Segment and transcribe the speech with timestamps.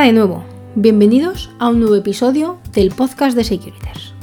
[0.00, 0.42] De nuevo,
[0.76, 4.14] bienvenidos a un nuevo episodio del podcast de Securiters.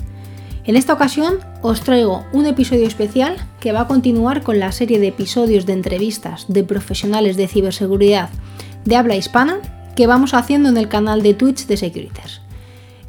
[0.65, 4.99] En esta ocasión os traigo un episodio especial que va a continuar con la serie
[4.99, 8.29] de episodios de entrevistas de profesionales de ciberseguridad
[8.85, 9.59] de habla hispana
[9.95, 12.41] que vamos haciendo en el canal de Twitch de Securiters.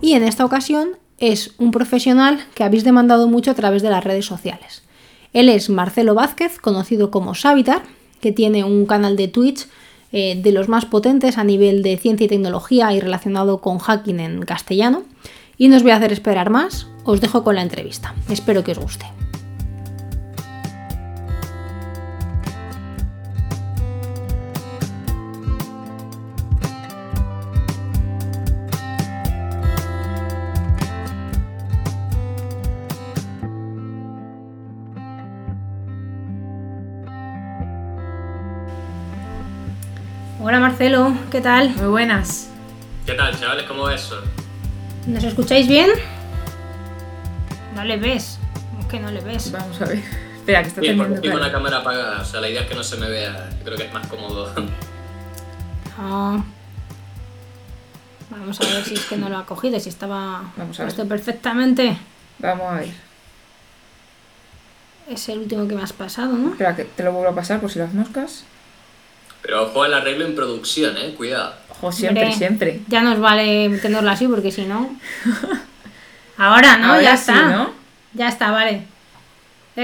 [0.02, 4.04] Y en esta ocasión es un profesional que habéis demandado mucho a través de las
[4.04, 4.82] redes sociales.
[5.32, 7.82] Él es Marcelo Vázquez, conocido como Savitar,
[8.20, 9.66] que tiene un canal de Twitch
[10.12, 14.20] eh, de los más potentes a nivel de ciencia y tecnología y relacionado con hacking
[14.20, 15.02] en castellano.
[15.56, 18.14] Y no os voy a hacer esperar más, os dejo con la entrevista.
[18.28, 19.06] Espero que os guste.
[40.48, 41.74] Hola Marcelo, ¿qué tal?
[41.74, 42.48] Muy buenas.
[43.04, 43.64] ¿Qué tal, chavales?
[43.66, 44.18] ¿Cómo va eso?
[45.06, 45.90] ¿Nos escucháis bien?
[47.74, 48.38] No le ves.
[48.80, 49.52] Es que no le ves.
[49.52, 49.98] Vamos a ver.
[50.36, 52.66] Espera, que está Bien, porque teniendo tengo una cámara apagada, o sea, la idea es
[52.66, 53.50] que no se me vea.
[53.62, 54.50] Creo que es más cómodo.
[55.98, 56.42] Ah.
[58.30, 60.94] Vamos a ver si es que no lo ha cogido, si estaba Vamos a ver.
[60.94, 61.98] puesto perfectamente.
[62.38, 62.88] Vamos a ver.
[65.10, 66.52] Es el último que me has pasado, ¿no?
[66.52, 68.44] Espera, que te lo vuelvo a pasar por si las moscas.
[69.42, 71.54] Pero ojo al arreglo en producción, eh, cuidado.
[71.70, 72.80] Ojo, siempre, Hombre, siempre.
[72.88, 74.98] Ya nos vale tenerlo así porque si no.
[76.36, 76.88] Ahora, ¿no?
[76.92, 77.48] Ahora ya sí, está.
[77.50, 77.72] ¿no?
[78.14, 78.82] Ya está, vale.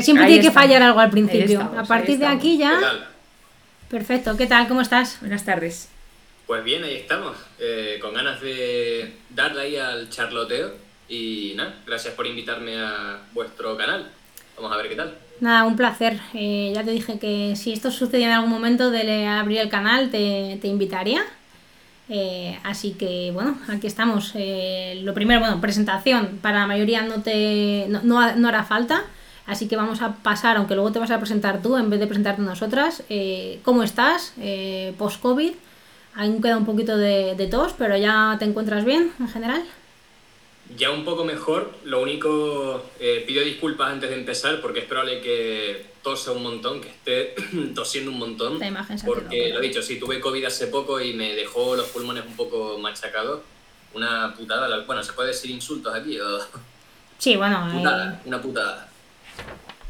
[0.01, 1.61] Siempre Ahí tiene que fallar algo al principio.
[1.61, 2.75] estamos, a partir de aquí ya.
[2.75, 3.09] ¿Qué tal?
[3.89, 4.37] Perfecto.
[4.37, 4.67] ¿Qué tal?
[4.67, 5.19] ¿Cómo estás?
[5.21, 5.89] Buenas tardes.
[6.47, 7.37] Pues bien, ahí estamos.
[7.61, 10.73] eh, con ganas de darle ahí al charloteo.
[11.09, 14.11] Y nada, gracias por invitarme a vuestro canal.
[14.57, 15.15] Vamos a ver qué tal.
[15.41, 16.21] Nada, un placer.
[16.33, 20.11] Eh, ya te dije que si esto sucedía en algún momento de abrir el canal,
[20.11, 21.23] te, te invitaría.
[22.09, 24.33] Eh, así que bueno, aquí estamos.
[24.35, 26.39] Eh, lo primero, bueno, presentación.
[26.43, 29.05] Para la mayoría no, te, no, no no hará falta.
[29.47, 32.07] Así que vamos a pasar, aunque luego te vas a presentar tú en vez de
[32.07, 33.03] presentarte nosotras.
[33.11, 35.53] Eh, ¿Cómo estás eh, post-COVID?
[36.17, 39.63] Aún queda un poquito de, de tos, pero ya te encuentras bien en general.
[40.77, 45.21] Ya un poco mejor, lo único, eh, pido disculpas antes de empezar porque es probable
[45.21, 47.35] que tose un montón, que esté
[47.75, 48.59] tosiendo un montón.
[48.59, 51.77] La imagen se Porque, lo he dicho, sí, tuve COVID hace poco y me dejó
[51.77, 53.41] los pulmones un poco machacados.
[53.93, 56.19] Una putada, bueno, ¿se puede decir insultos aquí?
[56.19, 56.41] O...
[57.19, 57.69] Sí, bueno.
[57.71, 58.89] eh, Putada, una putada.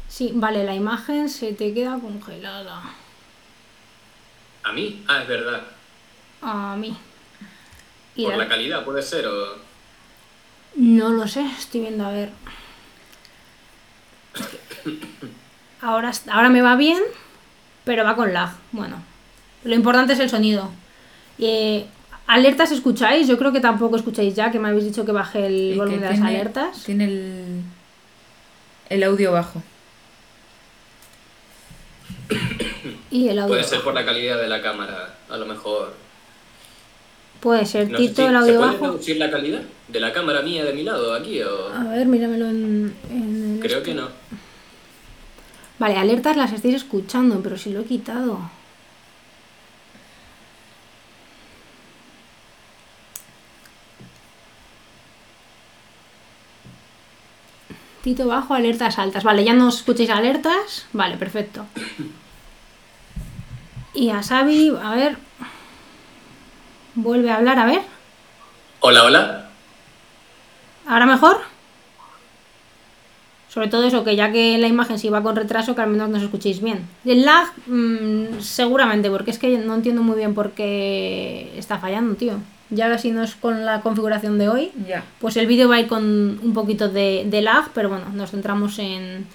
[0.07, 2.83] sí, vale, la imagen se te queda congelada.
[4.63, 5.03] ¿A mí?
[5.07, 5.61] Ah, es verdad.
[6.41, 6.95] A mí.
[8.15, 9.64] Y Por la- la calidad puede ser, o...
[10.75, 12.29] No lo sé, estoy viendo a ver.
[15.81, 16.99] Ahora, ahora me va bien,
[17.83, 18.51] pero va con lag.
[18.71, 18.97] Bueno,
[19.63, 20.69] lo importante es el sonido.
[21.39, 21.85] Eh,
[22.27, 23.27] ¿Alertas escucháis?
[23.27, 26.05] Yo creo que tampoco escucháis ya, que me habéis dicho que baje el volumen de
[26.07, 26.83] las tiene- alertas.
[26.83, 27.61] Tiene el,
[28.89, 29.61] el audio bajo.
[33.11, 33.49] Y el audio.
[33.49, 35.93] Puede ser por la calidad de la cámara, a lo mejor.
[37.45, 37.91] Puede ser.
[37.91, 38.85] No Tito, si- el ¿Se audio bajo.
[38.87, 41.67] reducir la calidad de la cámara mía de mi lado aquí o...?
[41.71, 43.91] A ver, míramelo en, Creo este.
[43.91, 44.07] que no.
[45.77, 48.39] Vale, alertas las estáis escuchando, pero si lo he quitado.
[58.03, 59.23] Tito bajo, alertas altas.
[59.23, 60.85] Vale, ya no escucháis alertas.
[60.93, 61.65] Vale, perfecto.
[63.97, 65.15] Y a Xavi, a ver.
[66.95, 67.81] Vuelve a hablar, a ver.
[68.79, 69.49] Hola, hola.
[70.87, 71.37] ¿Ahora mejor?
[73.49, 76.09] Sobre todo eso, que ya que la imagen se iba con retraso, que al menos
[76.09, 76.85] nos escuchéis bien.
[77.05, 82.15] El lag, mm, seguramente, porque es que no entiendo muy bien por qué está fallando,
[82.15, 82.33] tío.
[82.69, 85.03] Y ahora si no es con la configuración de hoy, Ya.
[85.19, 88.31] pues el vídeo va a ir con un poquito de, de lag, pero bueno, nos
[88.31, 89.25] centramos en,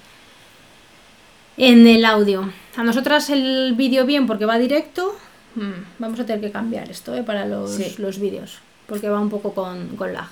[1.56, 2.50] en el audio.
[2.76, 5.16] A nosotras el vídeo bien porque va directo.
[5.54, 7.94] Mm, vamos a tener que cambiar esto eh, para los, Sí.
[7.98, 10.28] los vídeos, porque va un poco con, con lag.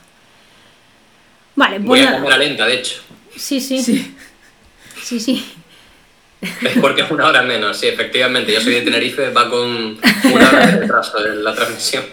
[1.57, 3.01] Vale, Voy pues a cámara lenta, de hecho.
[3.37, 4.15] Sí, sí, sí,
[5.03, 5.19] Sí.
[5.21, 5.45] sí.
[6.41, 8.53] Es porque es una hora menos, sí, efectivamente.
[8.53, 9.99] Yo soy de Tenerife, va con
[10.33, 12.05] una hora de retraso en la transmisión.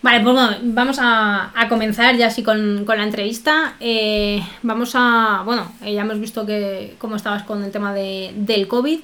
[0.00, 3.74] Vale, pues bueno, vamos a, a comenzar ya así con, con la entrevista.
[3.80, 8.32] Eh, vamos a, bueno, eh, ya hemos visto que cómo estabas con el tema de,
[8.36, 9.00] del COVID,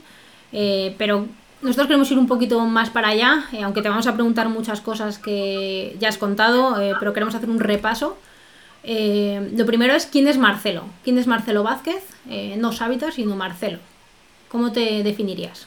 [0.53, 1.27] eh, pero
[1.63, 4.81] nosotros queremos ir un poquito más para allá, eh, aunque te vamos a preguntar muchas
[4.81, 8.17] cosas que ya has contado, eh, pero queremos hacer un repaso.
[8.83, 10.85] Eh, lo primero es quién es Marcelo.
[11.05, 12.03] ¿Quién es Marcelo Vázquez?
[12.57, 13.79] No Sávitas, sino Marcelo.
[14.49, 15.67] ¿Cómo te definirías?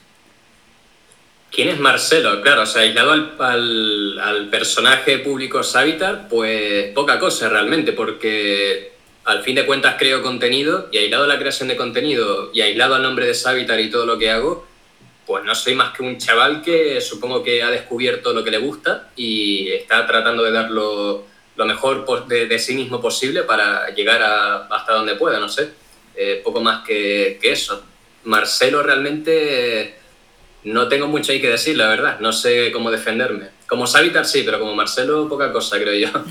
[1.51, 2.41] ¿Quién es Marcelo?
[2.41, 8.93] Claro, o sea, aislado al, al, personaje público Savitar, pues poca cosa realmente, porque
[9.25, 12.95] al fin de cuentas creo contenido y aislado a la creación de contenido y aislado
[12.95, 14.65] al nombre de Savitar y todo lo que hago,
[15.25, 18.57] pues no soy más que un chaval que supongo que ha descubierto lo que le
[18.57, 21.25] gusta y está tratando de dar lo,
[21.57, 25.71] mejor de, sí mismo posible para llegar a- hasta donde pueda, no sé.
[26.15, 27.83] Eh, poco más que, que eso.
[28.25, 29.95] Marcelo realmente
[30.65, 32.19] no tengo mucho ahí que decir, la verdad.
[32.19, 33.49] No sé cómo defenderme.
[33.67, 36.23] Como Savitar sí, pero como Marcelo poca cosa, creo yo.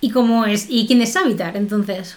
[0.00, 0.66] ¿Y cómo es?
[0.68, 2.16] ¿Y quién es Savitar entonces?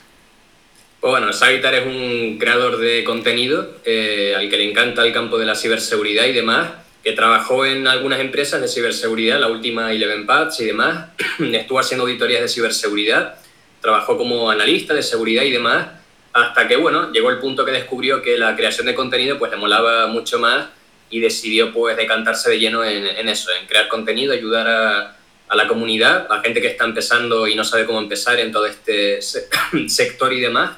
[1.01, 5.39] Pues bueno, Savitar es un creador de contenido eh, al que le encanta el campo
[5.39, 6.69] de la ciberseguridad y demás,
[7.03, 11.07] que trabajó en algunas empresas de ciberseguridad, la última Eleven Paths y demás,
[11.39, 13.35] estuvo haciendo auditorías de ciberseguridad,
[13.81, 15.87] trabajó como analista de seguridad y demás,
[16.33, 19.57] hasta que bueno, llegó el punto que descubrió que la creación de contenido pues le
[19.57, 20.67] molaba mucho más
[21.09, 25.17] y decidió pues decantarse de lleno en, en eso, en crear contenido, ayudar a,
[25.47, 28.67] a la comunidad, a gente que está empezando y no sabe cómo empezar en todo
[28.67, 29.47] este se-
[29.89, 30.77] sector y demás.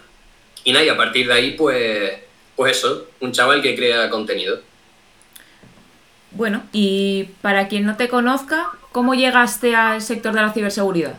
[0.64, 2.14] Y nada, y a partir de ahí, pues,
[2.56, 4.62] pues eso, un chaval que crea contenido.
[6.32, 11.16] Bueno, y para quien no te conozca, ¿cómo llegaste al sector de la ciberseguridad?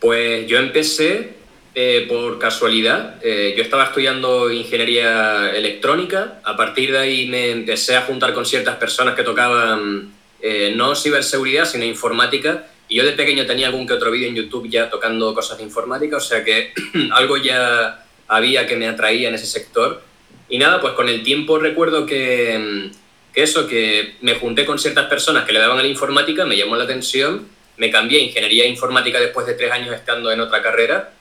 [0.00, 1.36] Pues yo empecé
[1.74, 3.16] eh, por casualidad.
[3.22, 6.40] Eh, yo estaba estudiando ingeniería electrónica.
[6.42, 10.94] A partir de ahí me empecé a juntar con ciertas personas que tocaban eh, no
[10.94, 12.66] ciberseguridad, sino informática.
[12.88, 15.64] Y yo de pequeño tenía algún que otro vídeo en YouTube ya tocando cosas de
[15.64, 16.72] informática, o sea que
[17.12, 20.02] algo ya había que me atraía en ese sector.
[20.48, 24.78] Y nada, pues con el tiempo recuerdo que, mm, que eso, que me junté con
[24.78, 28.22] ciertas personas que le daban a la informática, me llamó la atención, me cambié a
[28.22, 31.12] ingeniería informática después de tres años estando en otra carrera.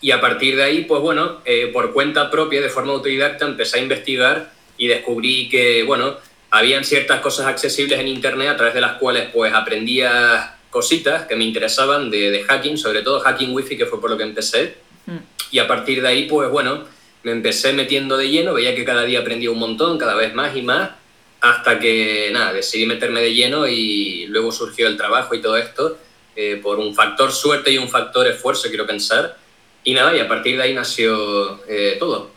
[0.00, 3.78] Y a partir de ahí, pues bueno, eh, por cuenta propia, de forma autodidacta, empecé
[3.78, 6.16] a investigar y descubrí que, bueno,
[6.50, 11.36] habían ciertas cosas accesibles en Internet a través de las cuales pues aprendía cositas que
[11.36, 14.74] me interesaban de, de hacking, sobre todo hacking wifi, que fue por lo que empecé.
[15.06, 15.16] Mm.
[15.52, 16.84] Y a partir de ahí, pues bueno,
[17.22, 20.54] me empecé metiendo de lleno, veía que cada día aprendía un montón, cada vez más
[20.54, 20.90] y más,
[21.40, 25.96] hasta que, nada, decidí meterme de lleno y luego surgió el trabajo y todo esto,
[26.36, 29.34] eh, por un factor suerte y un factor esfuerzo, quiero pensar.
[29.82, 32.32] Y nada, y a partir de ahí nació eh, todo.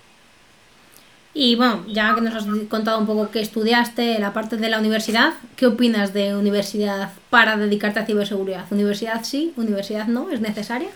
[1.34, 4.80] Y bueno, ya que nos has contado un poco qué estudiaste, la parte de la
[4.80, 8.66] universidad, ¿qué opinas de universidad para dedicarte a ciberseguridad?
[8.72, 9.54] ¿Universidad sí?
[9.56, 10.32] ¿Universidad no?
[10.32, 10.90] ¿Es necesaria?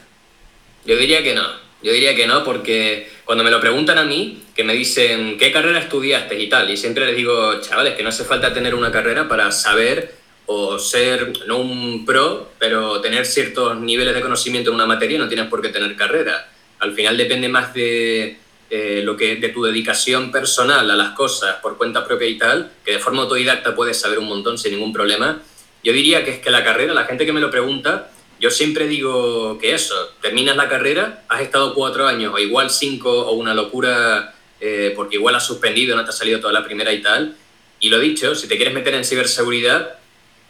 [0.86, 1.44] Yo diría que no.
[1.84, 5.52] Yo diría que no, porque cuando me lo preguntan a mí, que me dicen qué
[5.52, 8.92] carrera estudiaste y tal, y siempre les digo, chavales, que no hace falta tener una
[8.92, 10.16] carrera para saber
[10.46, 15.28] o ser, no un pro, pero tener ciertos niveles de conocimiento en una materia, no
[15.28, 16.50] tienes por qué tener carrera.
[16.80, 18.38] Al final depende más de,
[18.76, 22.72] eh, lo que, de tu dedicación personal a las cosas por cuenta propia y tal,
[22.84, 25.44] que de forma autodidacta puedes saber un montón sin ningún problema.
[25.84, 28.10] Yo diría que es que la carrera, la gente que me lo pregunta,
[28.40, 29.94] yo siempre digo que eso,
[30.24, 35.18] terminas la carrera, has estado cuatro años o igual cinco o una locura eh, porque
[35.18, 37.36] igual has suspendido, no te ha salido toda la primera y tal.
[37.80, 40.00] Y lo dicho, si te quieres meter en ciberseguridad,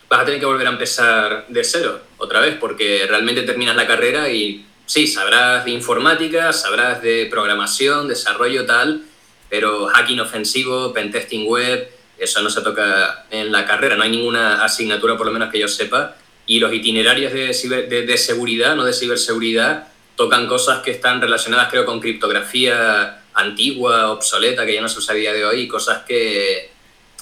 [0.08, 3.86] vas a tener que volver a empezar de cero otra vez porque realmente terminas la
[3.86, 9.04] carrera y sí, sabrás de informática, sabrás de programación, desarrollo tal,
[9.50, 14.64] pero hacking ofensivo, pentesting web, eso no se toca en la carrera, no hay ninguna
[14.64, 18.94] asignatura por lo menos que yo sepa y los itinerarios de, de, seguridad, no de
[18.94, 25.00] ciberseguridad, tocan cosas que están relacionadas, creo, con criptografía antigua, obsoleta, que ya no se
[25.00, 26.72] usa a día de hoy, cosas que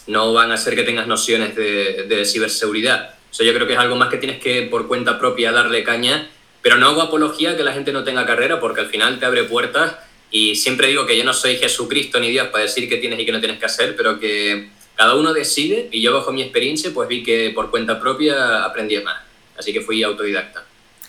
[0.08, 3.16] no van a hacer que tengas nociones de, de ciberseguridad.
[3.32, 6.30] Eso yo creo que es algo más que tienes que, por cuenta propia, darle caña,
[6.62, 9.44] pero no hago apología que la gente no tenga carrera, porque al final te abre
[9.44, 9.96] puertas,
[10.32, 13.26] y siempre digo que yo no soy Jesucristo ni Dios para decir qué tienes y
[13.26, 16.92] qué no tienes que hacer, pero que cada uno decide y yo bajo mi experiencia
[16.94, 19.18] pues vi que por cuenta propia aprendí más.
[19.58, 20.64] Así que fui autodidacta.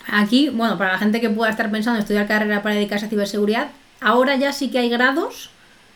[0.09, 3.09] Aquí, bueno, para la gente que pueda estar pensando en estudiar carrera para dedicarse a
[3.09, 5.51] ciberseguridad, ahora ya sí que hay grados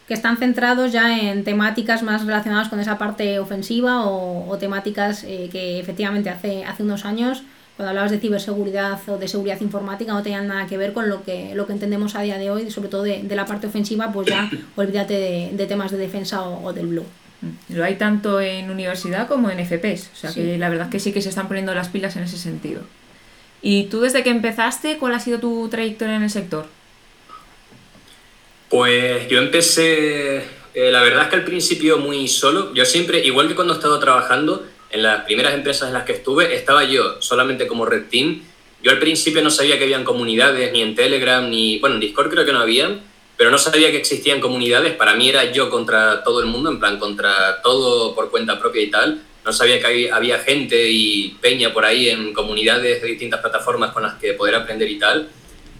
[0.06, 5.48] que están centrados ya en temáticas más relacionadas con esa parte ofensiva o, temáticas eh,
[5.50, 7.42] que efectivamente hace, hace unos años,
[7.76, 11.22] cuando hablabas de ciberseguridad o de seguridad informática, no tenían nada que ver con lo
[11.24, 14.10] que, lo que entendemos a día de hoy, sobre todo de, de la parte ofensiva,
[14.12, 17.04] pues ya olvídate de, de temas de defensa o, o del blue.
[17.68, 20.40] Lo hay tanto en universidad como en FPs, o sea Sí.
[20.40, 22.80] que la verdad es que sí que se están poniendo las pilas en ese sentido.
[23.60, 26.66] ¿Y tú desde que empezaste, cuál ha sido tu trayectoria en el sector?
[28.68, 30.38] Pues yo empecé,
[30.74, 32.74] eh, la verdad es que al principio muy solo.
[32.74, 36.12] Yo siempre, igual que cuando he estado trabajando, en las primeras empresas en las que
[36.12, 38.42] estuve, estaba yo solamente como red team.
[38.82, 42.30] Yo al principio no sabía que habían comunidades, ni en Telegram, ni, bueno, en Discord
[42.30, 43.02] creo que no habían,
[43.36, 44.94] pero no sabía que existían comunidades.
[44.94, 48.82] Para mí era yo contra todo el mundo, en plan, contra todo por cuenta propia
[48.82, 49.22] y tal.
[49.44, 54.02] No sabía que había gente y peña por ahí en comunidades de distintas plataformas con
[54.02, 55.28] las que poder aprender y tal.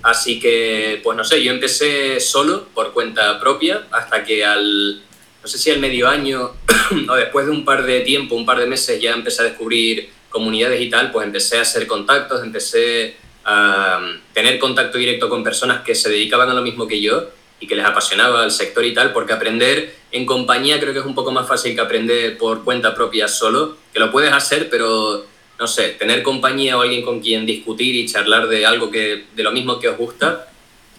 [0.03, 5.03] Así que, pues no sé, yo empecé solo por cuenta propia hasta que al,
[5.47, 6.55] no sé si al medio año
[7.09, 10.11] o después de un par de tiempo, un par de meses, ya empecé a descubrir
[10.29, 14.01] comunidades y tal, pues empecé a hacer contactos, empecé a
[14.33, 17.29] tener contacto directo con personas que se dedicaban a lo mismo que yo
[17.61, 21.07] y que les apasionaba el sector y tal, porque aprender en compañía creo que es
[21.07, 25.27] un poco más fácil que aprender por cuenta propia solo, que lo puedes hacer, pero
[25.61, 29.43] no sé, tener compañía o alguien con quien discutir y charlar de algo que de
[29.45, 30.49] lo mismo que os gusta,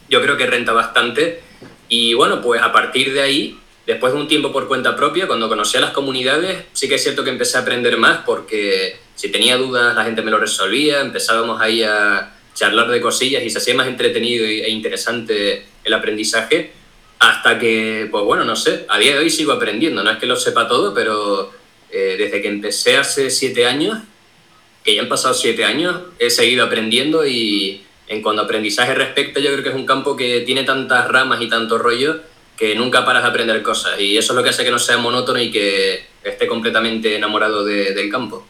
[0.08, 1.42] yo creo que renta bastante.
[1.90, 5.48] Y bueno, pues a partir de ahí, después de un tiempo por cuenta propia, cuando
[5.48, 9.32] conocí a las comunidades, sí que es cierto que empecé a aprender más porque si
[9.32, 13.60] tenía dudas la gente me lo resolvía, empezábamos ahí a charlar de cosillas y se
[13.60, 16.74] hacía más entretenido e interesante el aprendizaje
[17.20, 20.26] hasta que, pues bueno, no sé, a día de hoy sigo aprendiendo, no es que
[20.26, 21.52] lo sepa todo, pero
[21.90, 24.00] eh, desde que empecé hace siete años,
[24.84, 29.40] que ya han pasado siete años, he seguido aprendiendo y en cuanto a aprendizaje respecta,
[29.40, 32.20] yo creo que es un campo que tiene tantas ramas y tanto rollo
[32.58, 34.98] que nunca paras de aprender cosas y eso es lo que hace que no sea
[34.98, 38.44] monótono y que esté completamente enamorado del campo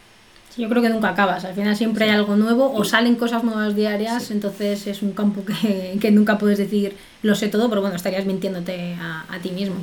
[0.58, 1.46] yo creo que nunca acabas.
[1.46, 5.44] Al final siempre hay algo nuevo o salen cosas nuevas diarias, entonces es un campo
[5.46, 9.52] que, que, nunca puedes decir lo sé todo, pero bueno, estarías mintiéndote a, a ti
[9.52, 9.76] mismo.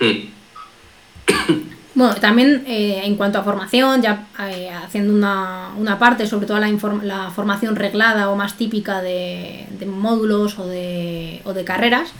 [0.00, 1.64] Hmm.
[1.96, 6.58] Bueno, también eh, en cuanto a formación, ya eh, haciendo una, una, parte, sobre todo
[6.58, 6.68] la,
[7.04, 12.10] la, formación reglada o más típica de, de módulos o de, o de carreras,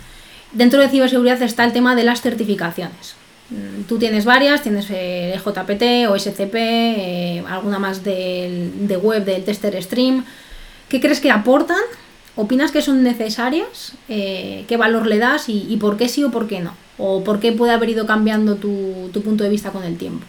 [0.54, 3.14] dentro de ciberseguridad está el tema de las certificaciones.
[3.50, 9.80] Mm, tú tienes varias, tienes el JPT o eh, alguna más de web del tester
[9.82, 10.24] stream.
[10.88, 11.82] ¿Qué crees que aportan?
[12.36, 13.92] ¿Opinas que son necesarias?
[14.08, 16.76] Eh, ¿Qué valor le das y, por qué sí o por qué no?
[16.98, 20.24] ¿O por qué puede haber ido cambiando tu, punto de vista con el tiempo?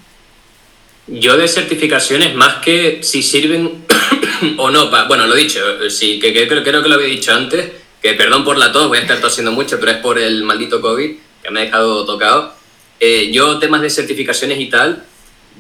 [1.07, 3.85] Yo de certificaciones, más que si sirven
[4.57, 7.71] o no, bueno, lo he dicho, sí, que, creo, creo, que lo había dicho antes,
[8.05, 10.79] que perdón por la tos, voy a estar tosiendo mucho, pero es por el maldito
[10.79, 12.53] COVID que me ha dejado tocado.
[12.99, 15.03] Eh, yo temas de certificaciones y tal,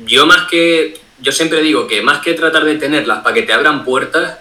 [0.05, 3.51] yo más que, yo siempre digo que más que tratar de tenerlas para que te
[3.51, 4.37] abran puertas,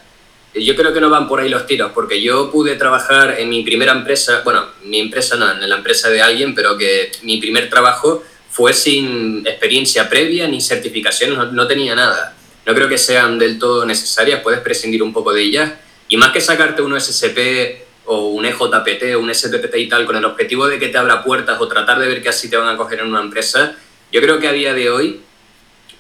[0.52, 3.49] eh, yo creo que no van por ahí los tiros, porque yo pude trabajar en
[3.49, 7.38] mi primera empresa, bueno, mi empresa no, en la empresa de alguien, pero que mi
[7.38, 12.37] primer trabajo fue sin experiencia previa ni certificaciones, no, no tenía nada.
[12.66, 15.73] No creo que sean del todo necesarias, puedes prescindir un poco de ellas.
[16.06, 20.16] Y más que sacarte un SCP o un EJPT o un SPPT y tal, con
[20.16, 22.68] el objetivo de que te abra puertas o tratar de ver que así te van
[22.68, 23.76] a coger en una empresa,
[24.12, 25.20] yo creo que a día de hoy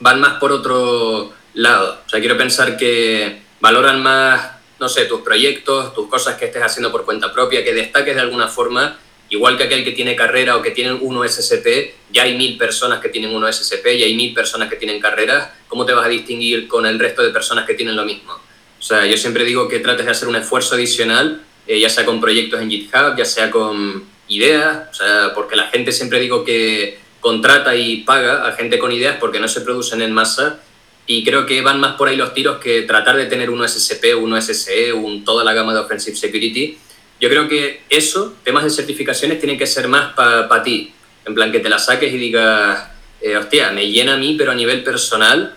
[0.00, 2.00] van más por otro lado.
[2.06, 6.62] O sea, quiero pensar que valoran más, no sé, tus proyectos, tus cosas que estés
[6.62, 8.98] haciendo por cuenta propia, que destaques de alguna forma,
[9.30, 13.00] igual que aquel que tiene carrera o que tiene uno SSP, ya hay mil personas
[13.00, 16.08] que tienen uno SSP y hay mil personas que tienen carreras, ¿cómo te vas a
[16.08, 18.32] distinguir con el resto de personas que tienen lo mismo?
[18.32, 22.04] O sea, yo siempre digo que trates de hacer un esfuerzo adicional eh, ya sea
[22.04, 26.44] con proyectos en GitHub, ya sea con ideas, o sea, porque la gente siempre digo
[26.44, 30.60] que contrata y paga a gente con ideas porque no se producen en masa
[31.06, 34.14] y creo que van más por ahí los tiros que tratar de tener uno SSP,
[34.16, 36.78] uno SSE, un, toda la gama de Offensive Security.
[37.20, 40.92] Yo creo que eso, temas de certificaciones, tienen que ser más para ti.
[41.26, 42.88] En plan, que te la saques y digas,
[43.20, 45.54] eh, hostia, me llena a mí, pero a nivel personal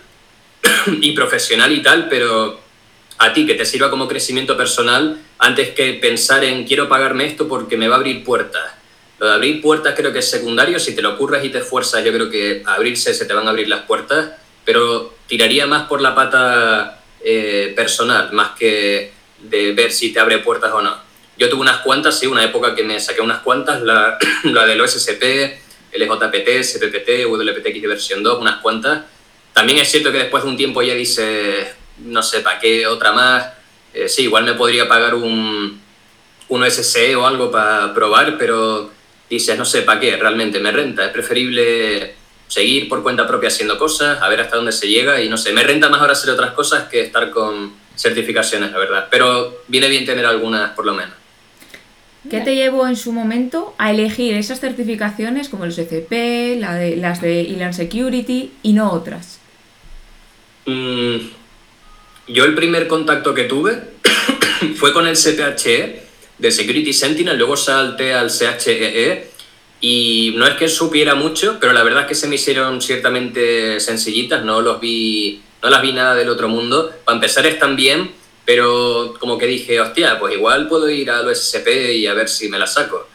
[1.00, 2.60] y profesional y tal, pero
[3.18, 7.48] a ti que te sirva como crecimiento personal antes que pensar en quiero pagarme esto
[7.48, 8.74] porque me va a abrir puertas.
[9.18, 12.04] Lo de abrir puertas creo que es secundario, si te lo ocurres y te esfuerzas
[12.04, 14.30] yo creo que abrirse se te van a abrir las puertas,
[14.64, 20.38] pero tiraría más por la pata eh, personal, más que de ver si te abre
[20.38, 20.96] puertas o no.
[21.36, 24.80] Yo tuve unas cuantas, sí, una época que me saqué unas cuantas, la, la del
[24.80, 25.22] OSSP,
[25.92, 29.04] LJPT, CPPT, WPTX de versión 2, unas cuantas.
[29.52, 31.68] También es cierto que después de un tiempo ya dices,
[32.04, 33.46] no sé, ¿para qué otra más?
[33.94, 35.80] Eh, sí, igual me podría pagar un,
[36.48, 38.90] un o algo para probar, pero
[39.28, 40.16] dices, no sé, ¿para qué?
[40.16, 41.04] Realmente me renta.
[41.04, 42.14] Es preferible
[42.48, 45.52] seguir por cuenta propia haciendo cosas, a ver hasta dónde se llega y no sé,
[45.52, 49.08] me renta más ahora hacer otras cosas que estar con certificaciones, la verdad.
[49.10, 51.14] Pero viene bien tener algunas por lo menos.
[52.28, 56.96] ¿Qué te llevó en su momento a elegir esas certificaciones como el SCP, la de,
[56.96, 59.40] las de Elan Security y no otras?
[60.66, 61.16] Mm,
[62.28, 63.78] yo el primer contacto que tuve
[64.76, 66.02] fue con el CPHE
[66.38, 69.30] de Security Sentinel, luego salté al CHEE e,
[69.80, 73.80] y no es que supiera mucho, pero la verdad es que se me hicieron ciertamente
[73.80, 76.92] sencillitas, no los vi, no las vi nada del otro mundo.
[77.04, 78.12] Para empezar están bien,
[78.44, 82.48] pero como que dije, hostia, pues igual puedo ir al OSP y a ver si
[82.48, 83.08] me la saco.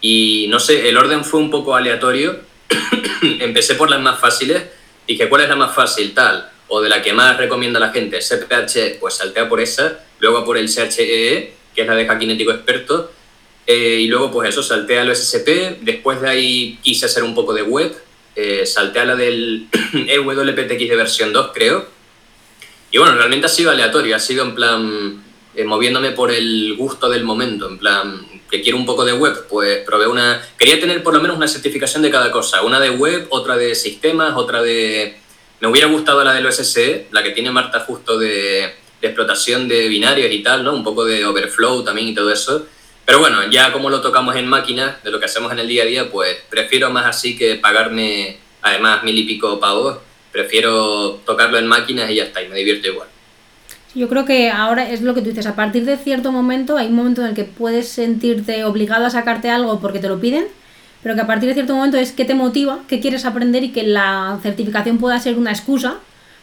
[0.00, 2.40] Y no sé, el orden fue un poco aleatorio.
[3.22, 4.62] Empecé por las más fáciles,
[5.06, 6.12] dije, ¿cuál es la más fácil?
[6.12, 10.44] Tal, o de la que más recomienda la gente, CPH, pues saltea por esa, luego
[10.44, 13.12] por el CHEE, e, que es la de Hackinético Experto,
[13.66, 17.52] eh, y luego pues eso, salté al OSSP, después de ahí quise hacer un poco
[17.52, 17.92] de web,
[18.36, 21.86] eh, salté a la del EWPTX de versión 2 creo,
[22.92, 25.24] y bueno, realmente ha sido aleatorio, ha sido en plan
[25.56, 29.46] eh, moviéndome por el gusto del momento, en plan que quiero un poco de web,
[29.48, 32.90] pues probé una, quería tener por lo menos una certificación de cada cosa, una de
[32.90, 35.18] web, otra de sistemas, otra de...
[35.60, 39.88] Me hubiera gustado la del OSSE, la que tiene Marta justo de, de explotación de
[39.88, 40.74] binarios y tal, ¿no?
[40.74, 42.66] Un poco de overflow también y todo eso
[43.10, 45.82] pero bueno, ya como lo tocamos en máquinas, de lo que hacemos en el día
[45.82, 49.98] a día, pues prefiero más así que pagarme además mil y pico pavos.
[50.30, 53.08] Prefiero tocarlo en máquinas y ya está, y me divierto igual.
[53.96, 56.86] Yo creo que ahora es lo que tú dices, a partir de cierto momento hay
[56.86, 60.46] un momento en el que puedes sentirte obligado a sacarte algo porque te lo piden,
[61.02, 63.70] pero que a partir de cierto momento es qué te motiva, qué quieres aprender y
[63.70, 65.96] que la certificación pueda ser una excusa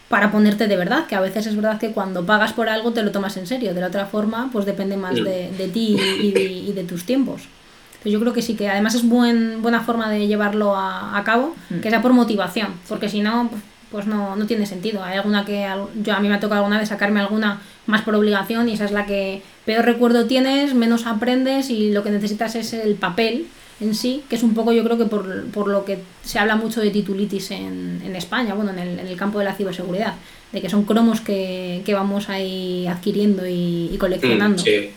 [0.10, 3.04] para ponerte de verdad, que a veces es verdad que cuando pagas por algo te
[3.04, 6.72] lo tomas en serio, de la otra forma pues depende más de, de ti y
[6.72, 7.44] de, tus tiempos.
[7.92, 11.56] Entonces yo creo que sí, que además es buen, buena forma de llevarlo a, cabo,
[11.70, 11.80] mm.
[11.80, 13.50] que sea por motivación, porque si no,
[13.92, 15.04] pues no, no tiene sentido.
[15.04, 15.68] Hay alguna que
[16.04, 18.86] yo a mí me ha tocado alguna vez sacarme alguna más por obligación y esa
[18.86, 23.48] es la que peor recuerdo tienes, menos aprendes y lo que necesitas es el papel
[23.80, 26.56] en sí, que es un poco yo creo que por, por lo que se habla
[26.56, 30.16] mucho de titulitis en, en España, bueno, en el, en el, campo de la ciberseguridad,
[30.52, 34.64] de que son cromos que, que vamos ahí adquiriendo y, coleccionando.
[34.64, 34.90] Mm,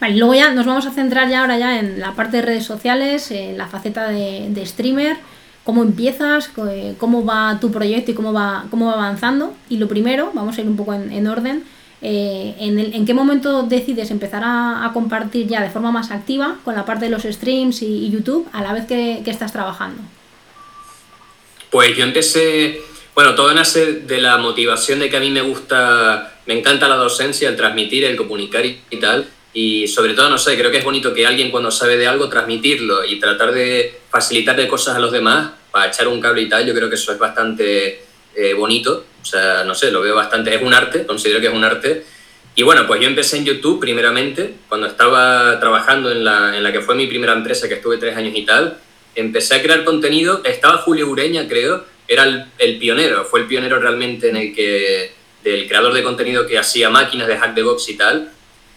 [0.00, 2.64] vale, luego ya nos vamos a centrar ya ahora ya en la parte de redes
[2.64, 5.16] sociales, en la faceta de, de streamer,
[5.64, 6.50] cómo empiezas,
[6.98, 9.54] cómo va tu proyecto y cómo va, cómo va avanzando.
[9.70, 11.64] Y lo primero, vamos a ir un poco en, en orden,
[12.04, 16.74] eh, en, ¿en, qué momento decides empezar a, compartir ya de forma más activa con
[16.74, 20.02] la parte de los streams y, YouTube a la vez que, estás trabajando?
[21.70, 22.80] Pues yo empecé,
[23.14, 26.96] bueno, todo nace de la motivación de que a mí me gusta, me encanta la
[26.96, 29.28] docencia, el transmitir, el comunicar y, tal.
[29.54, 32.28] Y sobre todo, no sé, creo que es bonito que alguien cuando sabe de algo
[32.28, 36.66] transmitirlo y tratar de facilitarle cosas a los demás para echar un cable y tal.
[36.66, 38.02] Yo creo que eso es bastante
[38.34, 39.04] eh, bonito.
[39.22, 40.54] O sea, no sé, lo veo bastante.
[40.54, 42.04] Es un arte, considero que es un arte.
[42.54, 46.72] Y bueno, pues yo empecé en YouTube primeramente, cuando estaba trabajando en la, en la
[46.72, 48.78] que fue mi primera empresa, que estuve tres años y tal.
[49.14, 50.42] Empecé a crear contenido.
[50.44, 55.12] Estaba Julio Ureña, creo, era el, el pionero, fue el pionero realmente en el que,
[55.42, 58.30] del creador de contenido que hacía máquinas de hack de box y tal.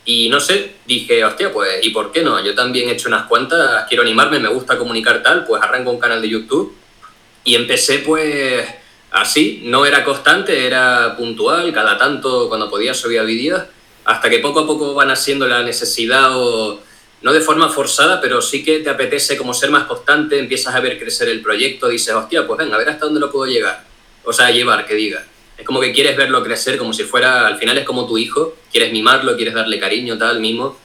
[0.05, 2.43] Y no sé, dije, hostia, pues, ¿y por qué no?
[2.43, 5.99] Yo también he hecho unas cuantas, quiero animarme, me gusta comunicar tal, pues arranco un
[5.99, 6.75] canal de YouTube.
[7.43, 8.65] Y empecé, pues,
[9.11, 13.63] así, no era constante, era puntual, cada tanto cuando podía subía vídeos,
[14.05, 16.79] hasta que poco a poco van haciendo la necesidad o
[17.21, 20.79] no de forma forzada, pero sí que te apetece como ser más constante, empiezas a
[20.79, 23.83] ver crecer el proyecto, dices, hostia, pues venga, a ver hasta dónde lo puedo llegar,
[24.23, 25.25] o sea, llevar, que diga.
[25.57, 28.55] Es como que quieres verlo crecer como si fuera, al final es como tu hijo,
[28.71, 30.77] quieres mimarlo, quieres darle cariño, tal, mismo.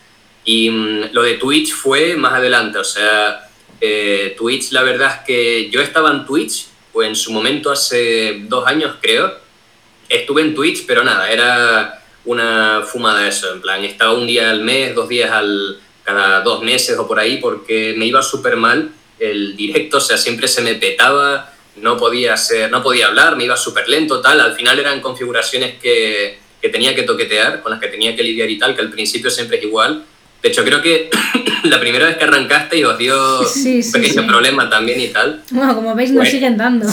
[0.44, 5.26] Y mm, lo de Twitch fue más adelante, o sea, eh, Twitch, la verdad es
[5.26, 6.69] que yo estaba en Twitch
[7.02, 9.38] en su momento hace dos años creo,
[10.08, 14.62] estuve en Twitch, pero nada, era una fumada eso, en plan, estaba un día al
[14.62, 18.92] mes, dos días al, cada dos meses o por ahí, porque me iba súper mal.
[19.18, 23.44] El directo, o sea, siempre se me petaba, no podía, hacer, no podía hablar, me
[23.44, 27.80] iba súper lento, tal, al final eran configuraciones que, que tenía que toquetear, con las
[27.80, 30.04] que tenía que lidiar y tal, que al principio siempre es igual,
[30.42, 31.10] de hecho, creo que
[31.64, 35.42] la primera vez que arrancaste y os dio un pequeño problema también y tal.
[35.50, 36.86] Bueno, como veis, nos pues siguen dando.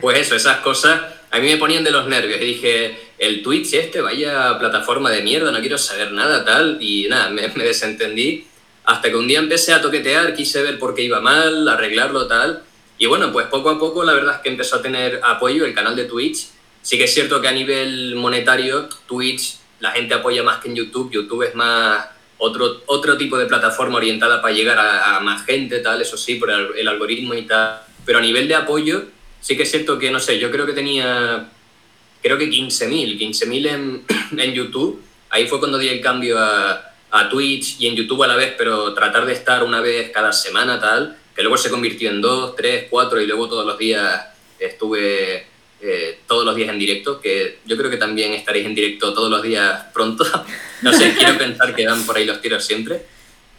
[0.00, 1.00] pues eso, esas cosas
[1.30, 2.40] a mí me ponían de los nervios.
[2.40, 6.78] Y dije, el Twitch este, vaya plataforma de mierda, no quiero saber nada, tal.
[6.80, 8.46] Y nada, me, me desentendí.
[8.84, 12.64] Hasta que un día empecé a toquetear, quise ver por qué iba mal, arreglarlo, tal.
[12.98, 15.72] Y bueno, pues poco a poco la verdad es que empezó a tener apoyo el
[15.72, 16.48] canal de Twitch.
[16.82, 20.76] Sí que es cierto que a nivel monetario, Twitch la gente apoya más que en
[20.76, 21.10] YouTube.
[21.10, 22.06] YouTube es más
[22.38, 26.50] otro, otro tipo de plataforma orientada para llegar a, más gente, tal, eso sí, por
[26.50, 27.82] el, algoritmo y tal.
[28.04, 29.04] Pero a nivel de apoyo,
[29.40, 31.50] sí que es cierto que, no sé, yo creo que tenía,
[32.22, 34.04] creo que 15.000, 15.000 en,
[34.38, 35.02] en YouTube.
[35.30, 38.54] Ahí fue cuando di el cambio a, a Twitch y en YouTube a la vez,
[38.56, 42.56] pero tratar de estar una vez cada semana, tal, que luego se convirtió en dos,
[42.56, 44.26] tres, cuatro y luego todos los días
[44.58, 45.49] estuve
[45.82, 49.30] eh, todos los días en directo, que yo creo que también estaréis en directo todos
[49.30, 50.24] los días pronto.
[50.82, 53.02] no sé, quiero pensar que dan por ahí los tiros siempre.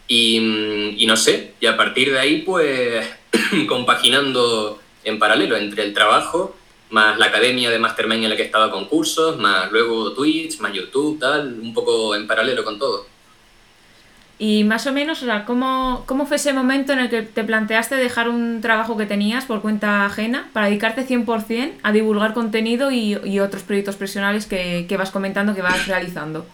[0.08, 3.06] Y, mm, y no sé, y a partir de ahí, pues
[3.68, 6.56] compaginando en paralelo entre el trabajo,
[6.90, 10.72] más la academia de Mastermind en la que estaba con cursos, más luego Twitch, más
[10.72, 13.06] YouTube, tal, un poco en paralelo con todo.
[14.44, 17.44] Y más o menos, o sea, ¿cómo, ¿cómo fue ese momento en el que te
[17.44, 22.90] planteaste dejar un trabajo que tenías por cuenta ajena para dedicarte 100% a divulgar contenido
[22.90, 26.44] y, y otros proyectos profesionales que, que, vas comentando, que vas realizando?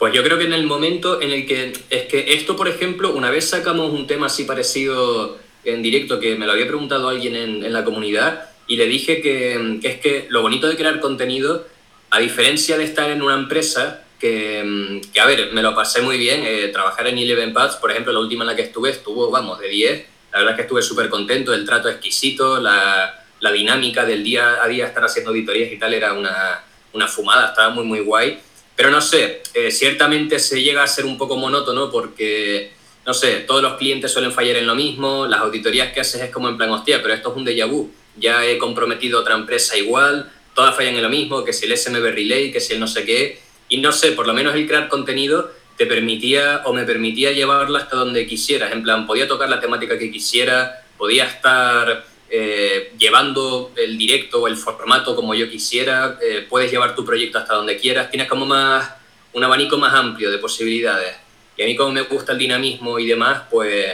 [0.00, 3.14] Pues yo creo que en el momento en el que, es que esto, por ejemplo,
[3.14, 7.36] una vez sacamos un tema así parecido en directo, que me lo había preguntado alguien
[7.36, 11.68] en, en la comunidad, y le dije que es que lo bonito de crear contenido,
[12.10, 16.16] a diferencia de estar en una empresa, que, que, a ver, me lo pasé muy
[16.16, 16.44] bien.
[16.46, 19.58] Eh, trabajar en Eleven Pads, por ejemplo, la última en la que estuve, estuvo, vamos,
[19.58, 20.06] de 10.
[20.30, 24.62] La verdad es que estuve súper contento, el trato exquisito, la, la, dinámica del día
[24.62, 28.38] a día, estar haciendo auditorías y tal, era una, una fumada, estaba muy, muy guay.
[28.76, 32.72] Pero no sé, eh, ciertamente se llega a ser un poco monótono porque,
[33.04, 36.30] no sé, todos los clientes suelen fallar en lo mismo, las auditorías que haces es
[36.30, 39.76] como en plan, hostia, pero esto es un déjà vu, ya he comprometido otra empresa
[39.76, 42.86] igual, todas fallan en lo mismo, que si el SMB Relay, que si el no
[42.86, 46.84] sé qué, y no sé, por lo menos el crear contenido te permitía o me
[46.84, 48.70] permitía llevarla hasta donde quisieras.
[48.70, 54.46] En plan, podía tocar la temática que quisiera, podía estar eh, llevando el directo o
[54.46, 58.44] el formato como yo quisiera, eh, puedes llevar tu proyecto hasta donde quieras, tienes como
[58.44, 58.90] más
[59.32, 61.16] un abanico más amplio de posibilidades.
[61.56, 63.90] Y a mí como me gusta el dinamismo y demás, pues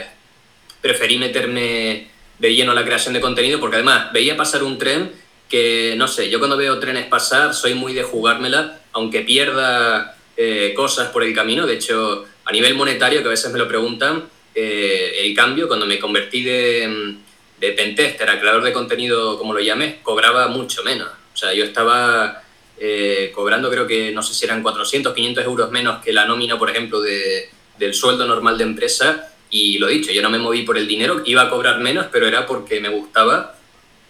[0.81, 5.13] preferí meterme de lleno a la creación de contenido porque además veía pasar un tren
[5.47, 10.73] que, no sé, yo cuando veo trenes pasar soy muy de jugármela aunque pierda eh,
[10.75, 11.65] cosas por el camino.
[11.67, 14.23] De hecho, a nivel monetario, que a veces me lo preguntan,
[14.55, 17.17] eh, el cambio, cuando me convertí de,
[17.59, 21.09] pentester a creador de contenido, como lo llamé, cobraba mucho menos.
[21.33, 22.41] O sea, yo estaba
[22.79, 26.57] eh, cobrando, creo que no sé si eran 400, 500 euros menos que la nómina,
[26.57, 29.33] por ejemplo, de, del sueldo normal de empresa.
[29.49, 32.27] Y lo dicho, yo no me moví por el dinero, iba a cobrar menos, pero
[32.27, 33.55] era porque me gustaba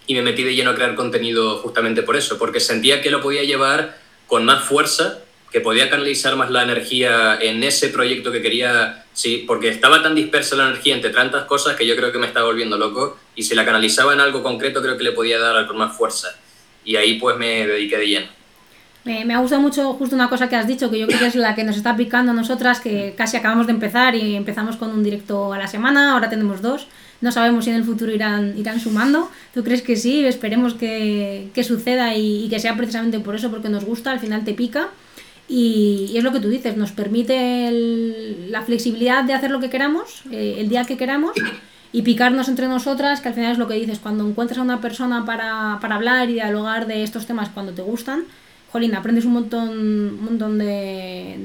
[0.06, 3.20] y me metí de lleno a crear contenido justamente por eso, porque sentía que lo
[3.20, 3.96] podía llevar
[4.30, 5.18] con más fuerza,
[5.50, 10.14] que podía canalizar más la energía en ese proyecto que quería, sí, porque estaba tan
[10.14, 13.42] dispersa la energía entre tantas cosas que yo creo que me estaba volviendo loco y
[13.42, 16.28] si la canalizaba en algo concreto creo que le podía dar con más fuerza.
[16.84, 18.26] Y ahí pues me dediqué de lleno.
[19.02, 21.34] Me, ha gustado mucho justo una cosa que has dicho, que yo creo que es
[21.34, 24.90] la que nos está picando a nosotras, que casi acabamos de empezar y empezamos con
[24.90, 26.86] un directo a la semana, ahora tenemos dos
[27.20, 29.30] no sabemos si en el futuro irán, irán sumando.
[29.52, 30.24] ¿Tú crees que sí?
[30.24, 34.44] Esperemos que, que suceda y, que sea precisamente por eso, porque nos gusta, al final
[34.44, 34.88] te pica.
[35.48, 37.70] Y, es lo que tú dices, nos permite
[38.48, 41.32] la flexibilidad de hacer lo que queramos, eh, el día que queramos,
[41.92, 44.80] y picarnos entre nosotras, que al final es lo que dices, cuando encuentras a una
[44.80, 48.24] persona para, para hablar y dialogar de estos temas cuando te gustan,
[48.70, 51.36] jolín, aprendes un montón, un montón de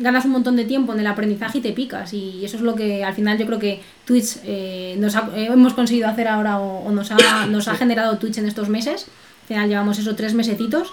[0.00, 2.12] ganas un montón de tiempo en el aprendizaje y te picas.
[2.12, 5.48] Y eso es lo que al final yo creo que Twitch eh, nos ha, eh,
[5.52, 9.06] hemos conseguido hacer ahora o, o, nos, ha, nos ha generado Twitch en estos meses.
[9.42, 10.88] Al final llevamos esos tres mesecitos.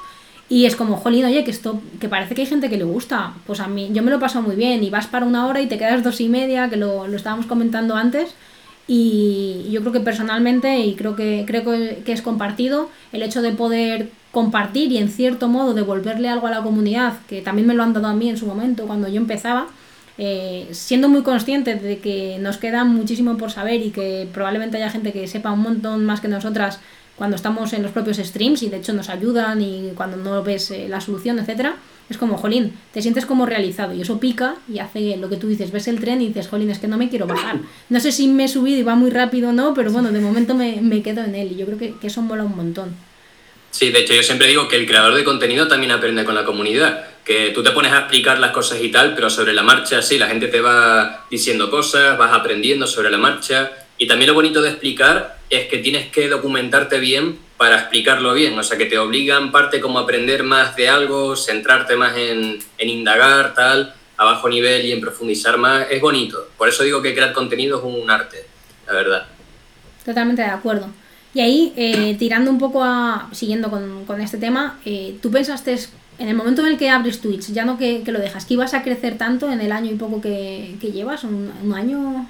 [0.50, 3.34] Y es como, jolín, oye, que esto, que parece que hay gente que le gusta.
[3.46, 4.84] Pues a mí, yo me lo paso muy bien.
[4.84, 7.48] Y vas para una hora y te quedas dos y media, que lo, lo estábamos
[7.48, 8.34] comentando antes.
[8.88, 13.52] Y yo creo que personalmente, y creo que, creo que es compartido, el hecho de
[13.52, 17.84] poder compartir y en cierto modo devolverle algo a la comunidad, que también me lo
[17.84, 19.68] han dado a mí en su momento cuando yo empezaba,
[20.18, 24.90] eh, siendo muy consciente de que nos queda muchísimo por saber y que probablemente haya
[24.90, 26.80] gente que sepa un montón más que nosotras
[27.16, 30.72] cuando estamos en los propios streams y de hecho nos ayudan y cuando no ves
[30.72, 31.76] eh, la solución, etcétera,
[32.10, 35.48] es como, jolín, te sientes como realizado y eso pica y hace lo que tú
[35.48, 37.60] dices, ves el tren y dices, jolín, es que no me quiero bajar.
[37.90, 40.20] No sé si me he subido y va muy rápido o no, pero bueno, de
[40.20, 43.07] momento me, me quedo en él y yo creo que, que eso mola un montón.
[43.78, 46.44] Sí, de hecho yo siempre digo que el creador de contenido también aprende con la
[46.44, 50.02] comunidad, que tú te pones a explicar las cosas y tal, pero sobre la marcha
[50.02, 54.34] sí, la gente te va diciendo cosas, vas aprendiendo sobre la marcha y también lo
[54.34, 58.88] bonito de explicar es que tienes que documentarte bien para explicarlo bien, o sea que
[58.88, 63.94] te obligan parte como a aprender más de algo, centrarte más en, en indagar, tal,
[64.18, 66.48] a bajo nivel y en profundizar más, es bonito.
[66.58, 68.44] Por eso digo que crear contenido es un arte,
[68.88, 69.28] la verdad.
[70.04, 70.90] Totalmente de acuerdo.
[71.38, 73.30] Y ahí, eh, tirando un poco a.
[73.32, 75.78] siguiendo con, con este tema, eh, ¿tú pensaste
[76.17, 78.73] en el momento en el que abres Twitch, ya no que, lo dejas, que ibas
[78.73, 81.23] a crecer tanto en el año y poco que, llevas?
[81.26, 82.28] ¿Un, ¿Un, año?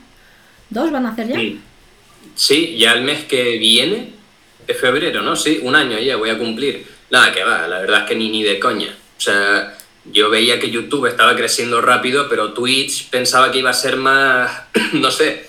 [0.70, 1.36] ¿Dos van a hacer ya?
[1.36, 1.62] Sí.
[2.36, 4.10] sí, ya el mes que viene,
[4.68, 5.38] de febrero, ¿no?
[5.38, 6.86] Sí, un año ya voy a cumplir.
[7.10, 8.90] Nada, que va, la verdad es que ni, ni de coña.
[8.90, 9.74] O sea,
[10.12, 14.64] yo veía que YouTube estaba creciendo rápido, pero Twitch pensaba que iba a ser más,
[14.92, 15.48] no sé,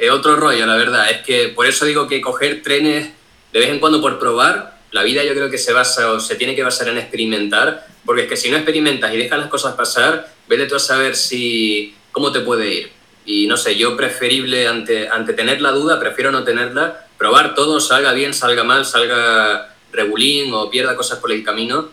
[0.00, 1.10] es otro rollo, la verdad.
[1.10, 3.10] Es que por eso digo que coger trenes
[3.52, 6.36] de vez en cuando por probar, la vida yo creo que se basa o se
[6.36, 9.74] tiene que basar en experimentar, porque es que si no experimentas y dejas las cosas
[9.74, 12.92] pasar, vete tú a saber si cómo te puede ir.
[13.26, 17.78] Y no sé, yo preferible ante, ante tener la duda, prefiero no tenerla, probar todo,
[17.78, 21.90] salga bien, salga mal, salga regulín o pierda cosas por el camino.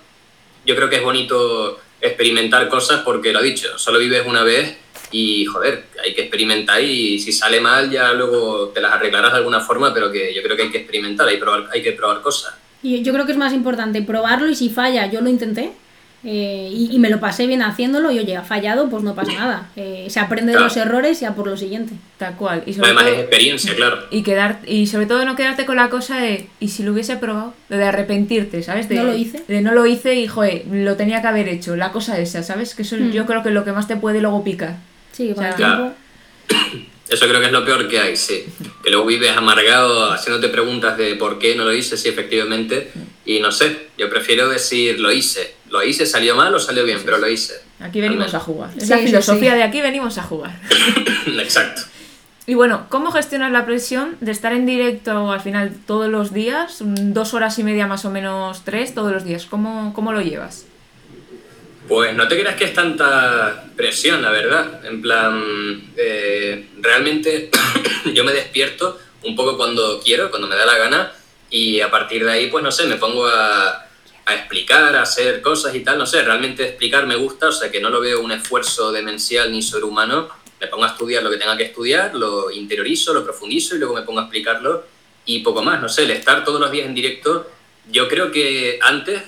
[0.65, 4.77] Yo creo que es bonito experimentar cosas porque lo dicho, solo vives una vez
[5.11, 9.37] y joder, hay que experimentar y si sale mal ya luego te las arreglarás de
[9.37, 12.21] alguna forma, pero que yo creo que hay que experimentar, hay, probar, hay que probar
[12.21, 12.53] cosas.
[12.83, 15.71] Y yo creo que es más importante probarlo y si falla, yo lo intenté,
[16.23, 19.69] eh, y, me lo pasé bien haciéndolo y oye, ha fallado, pues no pasa nada.
[19.75, 21.93] Eh, se aprende de los errores y a por lo siguiente.
[22.17, 22.63] Tal cual.
[22.65, 23.99] Y sobre Además es experiencia, claro.
[24.09, 27.17] Y, quedar, y sobre todo no quedarte con la cosa de, y si lo hubiese
[27.17, 28.89] probado, de arrepentirte, ¿sabes?
[28.89, 29.43] De, no lo hice.
[29.47, 31.75] De no lo hice y, joder, lo tenía que haber hecho.
[31.75, 32.73] La cosa esa, ¿sabes?
[32.73, 33.11] Que eso mm.
[33.11, 34.77] yo creo que es lo que más te puede luego picar.
[35.17, 35.93] Sí, con el tiempo...
[37.09, 38.45] Eso creo que es lo peor que hay, sí.
[38.83, 42.91] Que luego vives amargado haciéndote preguntas de por qué no lo hice, sí, efectivamente.
[43.25, 45.55] Y no sé, yo prefiero decir lo hice.
[45.69, 47.53] Lo hice, salió mal o salió bien, pero lo hice.
[47.79, 48.71] Aquí venimos a jugar.
[48.77, 50.59] Es la filosofía de aquí venimos a jugar.
[51.27, 51.83] Exacto.
[52.45, 56.77] Y bueno, ¿cómo gestionas la presión de estar en directo al final todos los días?
[56.81, 59.45] Dos horas y media más o menos, tres todos los días.
[59.45, 60.65] ¿Cómo, cómo lo llevas?
[61.87, 64.85] Pues no te creas que es tanta presión, la verdad.
[64.85, 67.49] En plan, eh, realmente
[68.13, 71.13] yo me despierto un poco cuando quiero, cuando me da la gana,
[71.49, 73.87] y a partir de ahí, pues no sé, me pongo a,
[74.25, 75.97] a explicar, a hacer cosas y tal.
[75.97, 79.49] No sé, realmente explicar me gusta, o sea que no lo veo un esfuerzo demencial
[79.51, 80.29] ni sobrehumano.
[80.59, 83.95] Me pongo a estudiar lo que tenga que estudiar, lo interiorizo, lo profundizo y luego
[83.95, 84.83] me pongo a explicarlo
[85.25, 85.81] y poco más.
[85.81, 87.49] No sé, el estar todos los días en directo,
[87.89, 89.21] yo creo que antes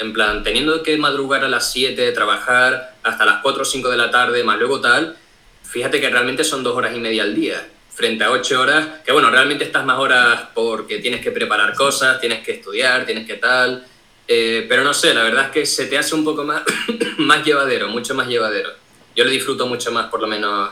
[0.00, 3.96] en plan, teniendo que madrugar a las 7, trabajar hasta las 4 o 5 de
[3.98, 5.16] la tarde, más luego tal,
[5.62, 9.12] fíjate que realmente son dos horas y media al día, frente a ocho horas, que
[9.12, 13.34] bueno, realmente estás más horas porque tienes que preparar cosas, tienes que estudiar, tienes que
[13.34, 13.84] tal,
[14.26, 16.62] eh, pero no sé, la verdad es que se te hace un poco más,
[17.18, 18.70] más llevadero, mucho más llevadero.
[19.14, 20.70] Yo lo disfruto mucho más, por lo menos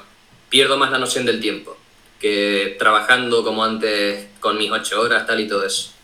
[0.49, 1.77] pierdo más la noción del tiempo
[2.19, 5.98] que trabajando como antes con mis ocho horas, tal y todo eso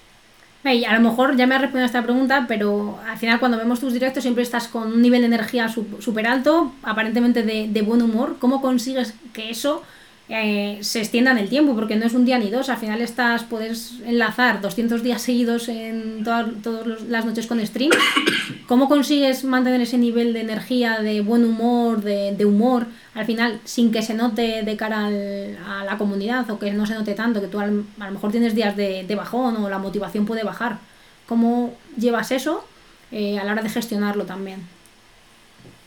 [0.64, 3.80] a lo mejor ya me has respondido a esta pregunta, pero al final cuando vemos
[3.80, 8.00] tus directos siempre estás con un nivel de energía súper alto, aparentemente de, de, buen
[8.00, 8.36] humor.
[8.38, 9.82] ¿Cómo consigues que eso
[10.28, 11.74] eh, se extienda en el tiempo?
[11.74, 15.68] Porque no es un día ni dos, al final estás, puedes enlazar 200 días seguidos
[15.68, 16.48] en todas,
[17.08, 17.90] las noches con stream.
[18.66, 22.86] ¿Cómo consigues mantener ese nivel de energía, de buen humor, de, de humor?
[23.14, 26.94] al final sin que se note de cara a la comunidad o que no se
[26.94, 30.42] note tanto, que tú a lo mejor tienes días de, bajón o la motivación puede
[30.42, 30.78] bajar.
[31.26, 32.64] ¿Cómo llevas eso
[33.12, 34.66] eh, a la hora de gestionarlo también?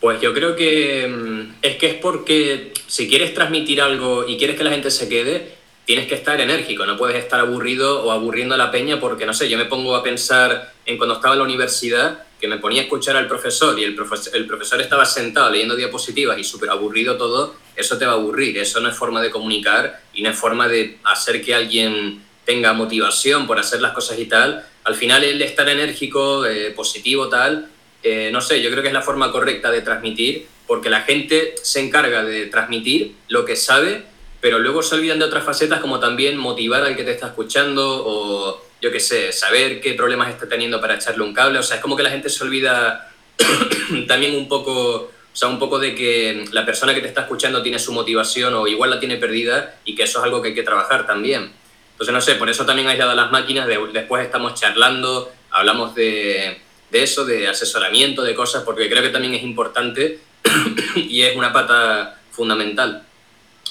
[0.00, 4.56] Pues yo creo que mm, es que es porque si quieres transmitir algo y quieres
[4.56, 8.54] que la gente se quede, tienes que estar enérgico, no puedes estar aburrido o aburriendo
[8.54, 11.38] a la peña porque, no sé, yo me pongo a pensar en cuando estaba en
[11.38, 15.04] la universidad que me ponía a escuchar al profesor y el, profesor, el profesor estaba
[15.04, 18.96] sentado leyendo diapositivas y súper aburrido todo, eso te va a aburrir, eso no es
[18.96, 23.80] forma de comunicar y no es forma de hacer que alguien tenga motivación por hacer
[23.80, 24.64] las cosas y tal.
[24.84, 27.68] Al final el estar enérgico, eh, positivo, tal,
[28.02, 31.54] eh, no sé, yo creo que es la forma correcta de transmitir porque la gente
[31.62, 34.04] se encarga de transmitir lo que sabe,
[34.40, 38.04] pero luego se olvidan de otras facetas como también motivar al que te está escuchando
[38.06, 41.58] o yo qué sé, saber qué problemas está teniendo para echarle un cable.
[41.58, 43.10] O sea, es como que la gente se olvida
[44.06, 47.62] también un poco, o sea, un poco de que la persona que te está escuchando
[47.62, 50.54] tiene su motivación o igual la tiene perdida y que eso es algo que hay
[50.54, 51.50] que trabajar también.
[51.92, 57.02] Entonces, no sé, por eso también aislado las máquinas, después estamos charlando, hablamos de, de
[57.02, 60.20] eso, de asesoramiento, de cosas, porque creo que también es importante
[60.96, 63.04] y es una pata fundamental.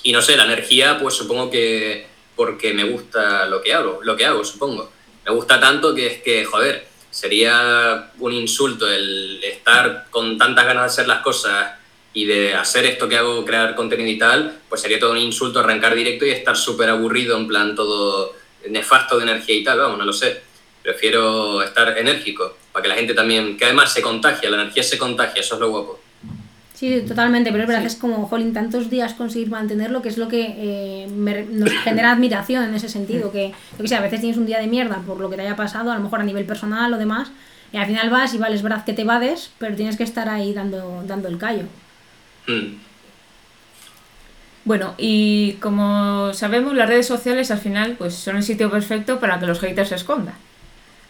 [0.03, 4.15] Y no sé, la energía, pues supongo que porque me gusta lo que hago, lo
[4.15, 4.91] que hago, supongo
[5.27, 10.83] me gusta tanto que es que, joder, sería un insulto el estar con tantas ganas
[10.83, 11.73] de hacer las cosas
[12.13, 15.59] y de hacer esto que hago, crear contenido y tal, pues sería todo un insulto
[15.59, 18.35] arrancar directo y estar súper aburrido, en plan todo
[18.69, 20.41] nefasto de energía y tal, vamos, no lo sé.
[20.81, 24.99] Prefiero estar enérgico, para que la gente también, que además se contagia, la energía se
[24.99, 25.99] contagia, eso es lo guapo.
[26.75, 30.19] Sí, totalmente, pero es verdad que es como, jolín, tantos días conseguir mantenerlo, que es
[30.19, 31.07] lo que eh,
[31.49, 34.59] nos genera admiración en ese sentido, que, yo que sé, a veces tienes un día
[34.59, 36.99] de mierda por lo que te haya pasado, a lo mejor a nivel personal o
[36.99, 37.31] demás,
[37.73, 40.29] y al final vas y vale, es verdad que te vades, pero tienes que estar
[40.29, 41.63] ahí dando, dando el callo.
[42.45, 42.75] Hmm.
[44.65, 49.39] Bueno, y como sabemos, las redes sociales al final pues son el sitio perfecto para
[49.39, 50.35] que los haters se escondan.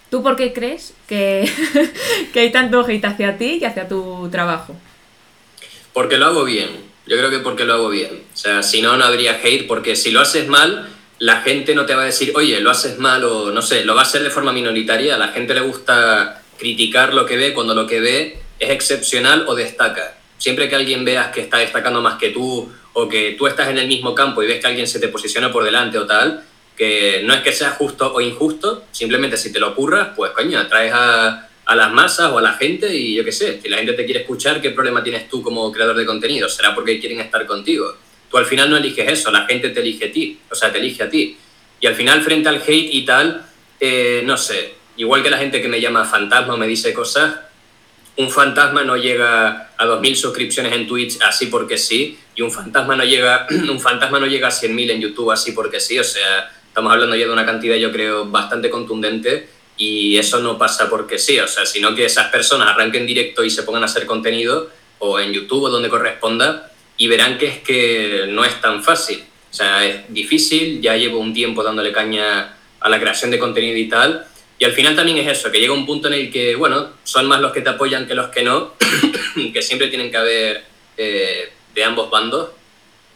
[0.09, 1.51] ¿Tú por qué crees que,
[2.33, 4.75] que hay tanto hate hacia ti y hacia tu trabajo?
[5.93, 6.69] Porque lo hago bien.
[7.05, 8.23] Yo creo que porque lo hago bien.
[8.33, 10.89] O sea, si no, no habría hate, porque si lo haces mal,
[11.19, 13.95] la gente no te va a decir, oye, lo haces mal o no sé, lo
[13.95, 15.15] va a hacer de forma minoritaria.
[15.15, 19.45] A la gente le gusta criticar lo que ve cuando lo que ve es excepcional
[19.47, 20.17] o destaca.
[20.37, 23.77] Siempre que alguien veas que está destacando más que tú o que tú estás en
[23.77, 26.43] el mismo campo y ves que alguien se te posiciona por delante o tal,
[26.77, 30.59] que no es que sea justo o injusto, simplemente si te lo ocurras, pues coño,
[30.59, 33.77] atraes a, a las masas o a la gente y yo qué sé, si la
[33.77, 36.47] gente te quiere escuchar, ¿qué problema tienes tú como creador de contenido?
[36.47, 37.93] ¿Será porque quieren estar contigo?
[38.29, 40.77] Tú al final no eliges eso, la gente te elige a ti, o sea, te
[40.77, 41.37] elige a ti.
[41.79, 43.45] Y al final, frente al hate y tal,
[43.79, 47.35] eh, no sé, igual que la gente que me llama fantasma o me dice cosas,
[48.17, 52.95] un fantasma no llega a 2.000 suscripciones en Twitch así porque sí, y un fantasma
[52.95, 56.51] no llega, un fantasma no llega a 100.000 en YouTube así porque sí, o sea,
[56.77, 61.17] estamos hablando ya de una cantidad, yo creo, bastante contundente, y eso no pasa porque
[61.17, 64.69] sí, o sea, sino que esas personas arranquen directo y se pongan a hacer contenido,
[64.99, 69.23] o en YouTube o donde corresponda, y verán que es que no es tan fácil.
[69.49, 73.75] O sea, es difícil, ya llevo un tiempo dándole caña a la creación de contenido
[73.75, 74.27] y tal,
[74.59, 77.25] y al final también es eso, que llega un punto en el que, bueno, son
[77.25, 78.73] más los que te apoyan que los que no,
[79.51, 80.63] que siempre tienen que haber
[80.95, 82.51] eh, de ambos bandos.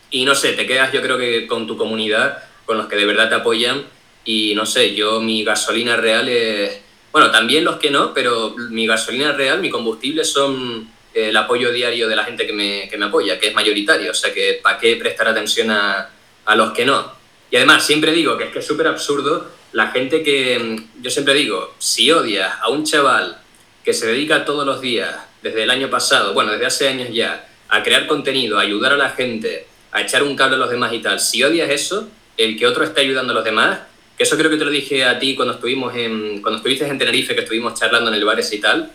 [0.10, 3.05] Y no sé, te quedas yo creo que con tu comunidad, con los que de
[3.05, 3.84] verdad te apoyan.
[4.23, 6.79] Y no sé, yo mi gasolina real es,
[7.12, 11.73] bueno, también los que no, pero mi gasolina real, mi combustible son eh, el apoyo
[11.73, 14.12] diario de la gente que me, que me apoya, que es mayoritario.
[14.12, 16.12] O sea que, ¿para qué prestar atención a,
[16.45, 17.12] a los que no?
[17.49, 21.12] Y además, siempre digo que es que es súper absurdo la gente que, mm, yo
[21.12, 23.38] siempre digo, si odias a un chaval
[23.84, 27.49] que se dedica todos los días, desde el año pasado, bueno, desde hace años ya,
[27.67, 30.93] a crear contenido, a ayudar a la gente, a echar un cable a los demás
[30.93, 32.07] y tal, si odias eso,
[32.43, 33.80] el que otro esté ayudando a los demás,
[34.17, 36.97] que eso creo que te lo dije a ti cuando estuvimos en, cuando estuviste en
[36.97, 38.91] Tenerife, que estuvimos charlando en el bar ese y tal,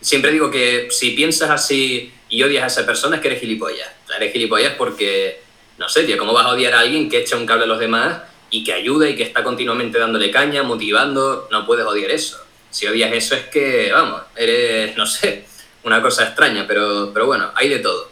[0.00, 3.88] siempre digo que si piensas así y odias a esa persona es que eres gilipollas.
[4.16, 5.40] eres gilipollas porque,
[5.78, 7.78] no sé, tío, ¿cómo vas a odiar a alguien que echa un cable a los
[7.78, 12.38] demás y que ayuda y que está continuamente dándole caña, motivando, no puedes odiar eso.
[12.70, 15.44] Si odias eso es que, vamos, eres, no sé,
[15.84, 18.10] una cosa extraña, pero, pero bueno, hay de todo.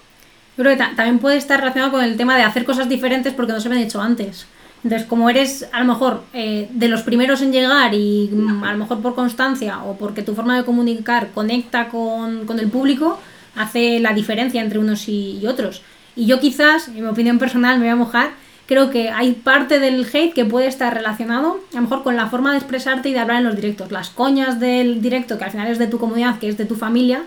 [0.57, 3.53] Yo creo que también puede estar relacionado con el tema de hacer cosas diferentes porque
[3.53, 4.47] no se me han hecho antes.
[4.85, 8.73] Entonces, como eres a lo mejor eh, de los primeros en llegar y mm, a
[8.73, 13.18] lo mejor por constancia o porque tu forma de comunicar conecta con, con el público,
[13.57, 15.83] hace la diferencia entre unos y, y otros.
[16.16, 18.31] Y yo quizás, en mi opinión personal, me voy a mojar,
[18.66, 22.27] creo que hay parte del hate que puede estar relacionado a lo mejor con la
[22.27, 23.90] forma de expresarte y de hablar en los directos.
[23.90, 26.77] Las coñas del directo, que al final es de tu comunidad, que es de tu
[26.77, 27.23] familia,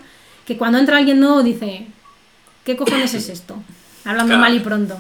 [0.46, 1.88] que cuando entra alguien nuevo dice,
[2.64, 3.56] ¿qué cojones es esto?
[4.06, 4.98] Hablando mal y pronto.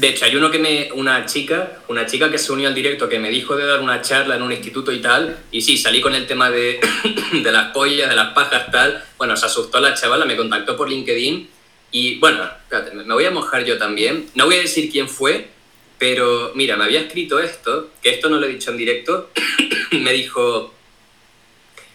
[0.00, 3.06] De hecho, hay uno que me, una chica, una chica que se unió al directo
[3.06, 6.00] que me dijo de dar una charla en un instituto y tal, y sí, salí
[6.00, 6.80] con el tema de,
[7.44, 9.04] de las pollas, de las pajas, tal.
[9.18, 11.50] Bueno, se asustó la chavala, me contactó por LinkedIn
[11.90, 12.48] y bueno,
[12.94, 14.30] me voy a mojar yo también.
[14.34, 15.48] No voy a decir quién fue,
[15.98, 19.28] pero mira, me había escrito esto, que esto no lo he dicho en directo.
[19.90, 20.72] me dijo,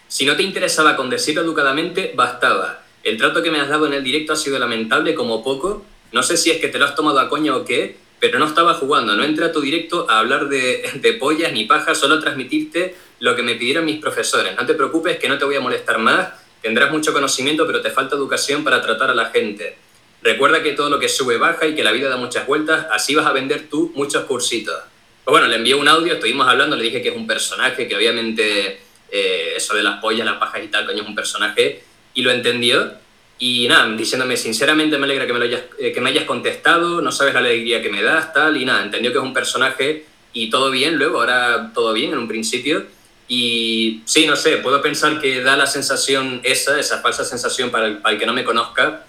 [0.08, 2.84] si no te interesaba con decirlo educadamente, bastaba.
[3.04, 5.84] El trato que me has dado en el directo ha sido lamentable como poco.
[6.15, 8.45] No sé si es que te lo has tomado a coña o qué, pero no
[8.45, 9.17] estaba jugando.
[9.17, 12.95] No entré a tu directo a hablar de, de pollas ni pajas, solo a transmitirte
[13.19, 14.56] lo que me pidieron mis profesores.
[14.56, 16.30] No te preocupes que no te voy a molestar más.
[16.62, 19.75] Tendrás mucho conocimiento, pero te falta educación para tratar a la gente.
[20.21, 23.13] Recuerda que todo lo que sube baja y que la vida da muchas vueltas, así
[23.13, 24.80] vas a vender tú muchos cursitos.
[25.25, 27.95] Pues bueno, le envié un audio, estuvimos hablando, le dije que es un personaje, que
[27.97, 28.80] obviamente
[29.12, 32.32] eh, eso de las pollas, las pajas y tal, coño, es un personaje, y lo
[32.32, 33.04] entendió.
[33.38, 37.02] Y nada, diciéndome, sinceramente me alegra que me, lo hayas, eh, que me hayas contestado,
[37.02, 40.06] no sabes la alegría que me das, tal, y nada, entendió que es un personaje
[40.32, 42.86] y todo bien, luego ahora todo bien en un principio.
[43.28, 47.88] Y sí, no sé, puedo pensar que da la sensación esa, esa falsa sensación para
[47.88, 49.06] el, para el que no me conozca,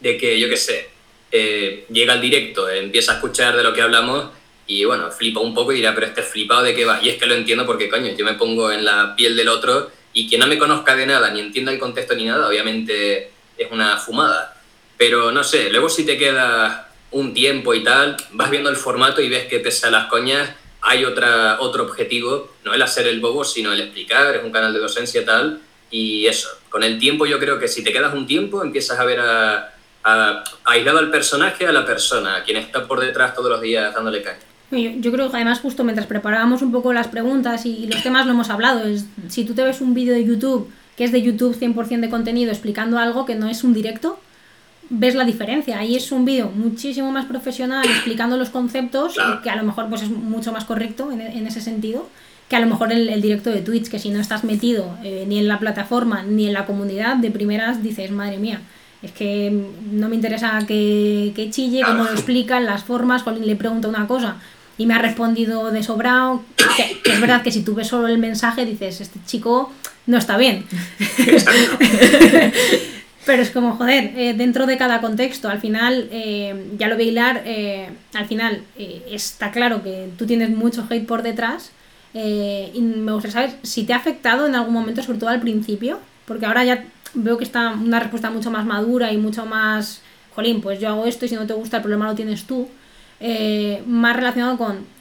[0.00, 0.90] de que, yo qué sé,
[1.30, 4.26] eh, llega al directo, empieza a escuchar de lo que hablamos
[4.66, 7.00] y bueno, flipa un poco y dirá, pero este flipado de qué va.
[7.02, 9.90] Y es que lo entiendo porque, coño, yo me pongo en la piel del otro
[10.12, 13.70] y quien no me conozca de nada, ni entienda el contexto ni nada, obviamente es
[13.70, 14.56] una fumada.
[14.96, 19.20] Pero no sé, luego si te queda un tiempo y tal, vas viendo el formato
[19.20, 20.50] y ves que pese a las coñas
[20.86, 24.72] hay otra, otro objetivo, no el hacer el bobo, sino el explicar, es un canal
[24.72, 25.60] de docencia y tal,
[25.90, 29.04] y eso, con el tiempo yo creo que si te quedas un tiempo empiezas a
[29.04, 29.70] ver a,
[30.64, 34.22] aislado al personaje a la persona, a quien está por detrás todos los días dándole
[34.22, 34.40] caña.
[34.70, 38.32] Yo, creo que además justo mientras preparábamos un poco las preguntas y, los temas lo
[38.32, 41.58] hemos hablado, es si tú te ves un vídeo de YouTube que es de YouTube
[41.58, 44.18] 100% de contenido explicando algo que no es un directo,
[44.90, 45.78] ves la diferencia.
[45.78, 50.02] Ahí es un vídeo muchísimo más profesional explicando los conceptos que a lo mejor pues
[50.02, 52.08] es mucho más correcto en, en ese sentido
[52.48, 55.24] que a lo mejor el, el, directo de Twitch, que si no estás metido eh,
[55.26, 58.60] ni en la plataforma ni en la comunidad, de primeras dices, madre mía,
[59.02, 59.50] es que
[59.90, 64.36] no me interesa que, que chille, cómo lo explican, las formas, le pregunto una cosa
[64.78, 66.42] y me ha respondido de sobrado,
[66.76, 69.72] que, es verdad que si tú ves solo el mensaje dices, este chico
[70.06, 70.64] no está bien.
[73.26, 77.14] Pero es como, joder, eh, dentro de cada contexto, al final, eh, ya lo voy
[77.16, 81.70] eh, al final está claro que tú tienes mucho hate por detrás.
[82.12, 86.00] y me gustaría saber si te ha afectado en algún momento, sobre todo al principio,
[86.26, 90.02] porque ahora ya veo que está una respuesta mucho más madura y mucho más,
[90.34, 92.68] jolín, pues yo hago esto y si no te gusta el problema lo tienes tú.
[93.86, 94.94] Más relacionado con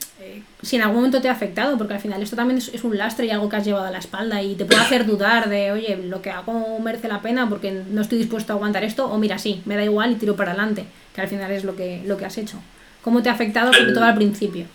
[0.62, 3.26] si en algún momento te ha afectado, porque al final esto también es, un lastre
[3.26, 5.98] y algo que has llevado a la espalda y te puede hacer dudar de, oye,
[5.98, 9.38] lo que hago merece la pena porque no estoy dispuesto a aguantar esto, o mira,
[9.38, 12.18] sí, me da igual y tiro para adelante, que al final es lo que, lo
[12.18, 12.62] que has hecho.
[13.02, 14.66] ¿Cómo te ha afectado, sobre todo al principio?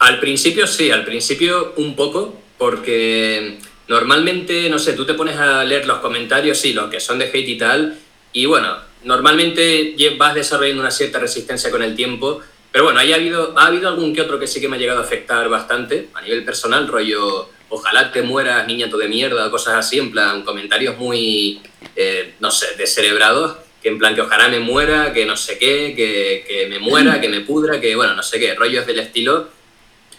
[0.00, 3.58] Al principio sí, al principio un poco, porque
[3.88, 7.26] normalmente, no sé, tú te pones a leer los comentarios, sí, los que son de
[7.26, 7.98] hate y tal,
[8.34, 12.42] y bueno, normalmente vas desarrollando una cierta resistencia con el tiempo,
[12.72, 15.00] pero bueno, ha habido, ha habido algún que otro que sí que me ha llegado
[15.00, 19.98] a afectar bastante a nivel personal, rollo, ojalá te mueras, niña de mierda, cosas así,
[19.98, 21.60] en plan, comentarios muy,
[21.96, 25.94] eh, no sé, descerebrados, que en plan, que ojalá me muera, que no sé qué,
[25.94, 29.48] que, que me muera, que me pudra, que bueno, no sé qué, rollos del estilo.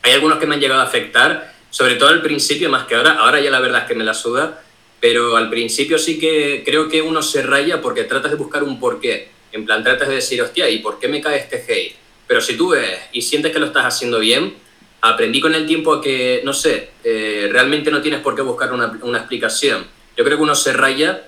[0.01, 3.13] Hay algunos que me han llegado a afectar, sobre todo al principio, más que ahora,
[3.19, 4.63] ahora ya la verdad es que me la suda,
[4.99, 8.79] pero al principio sí que creo que uno se raya porque tratas de buscar un
[8.79, 9.29] porqué.
[9.51, 11.95] En plan, tratas de decir, hostia, ¿y por qué me cae este hate?
[12.29, 14.53] Pero si tú ves y sientes que lo estás haciendo bien,
[15.01, 18.71] aprendí con el tiempo a que, no sé, eh, realmente no tienes por qué buscar
[18.71, 19.87] una, una, explicación.
[20.15, 21.23] Yo creo que uno se raya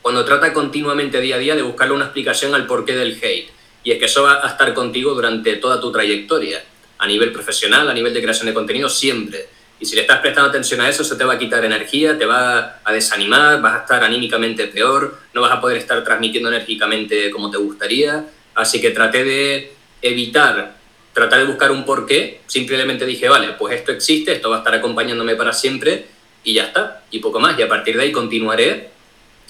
[0.00, 3.50] cuando trata continuamente día a día de buscarle una explicación al porqué del hate.
[3.84, 6.64] Y es que eso va a estar contigo durante toda tu trayectoria,
[6.96, 9.46] a nivel profesional, a nivel de creación de contenido, siempre.
[9.78, 12.24] Y si le estás prestando atención a eso, eso te va a quitar energía, te
[12.24, 17.30] va a desanimar, vas a estar anímicamente peor, no vas a poder estar transmitiendo enérgicamente
[17.30, 18.24] como te gustaría.
[18.54, 20.80] Así que traté de evitar
[21.12, 24.74] tratar de buscar un porqué, simplemente dije, vale, pues esto existe, esto va a estar
[24.74, 26.06] acompañándome para siempre
[26.44, 28.90] y ya está, y poco más, y a partir de ahí continuaré.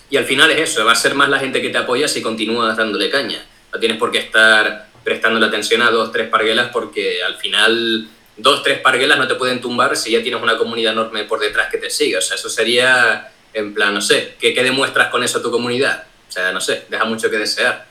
[0.09, 2.21] Y al final es eso, va a ser más la gente que te apoya si
[2.23, 3.45] continúas dándole caña.
[3.73, 8.09] No tienes por qué estar prestando la atención a dos, tres parguelas porque al final
[8.37, 11.71] dos, tres parguelas no te pueden tumbar si ya tienes una comunidad enorme por detrás
[11.71, 12.17] que te sigue.
[12.17, 15.51] O sea, eso sería en plan, no sé, ¿qué, qué demuestras con eso a tu
[15.51, 16.05] comunidad?
[16.29, 17.87] O sea, no sé, deja mucho que desear.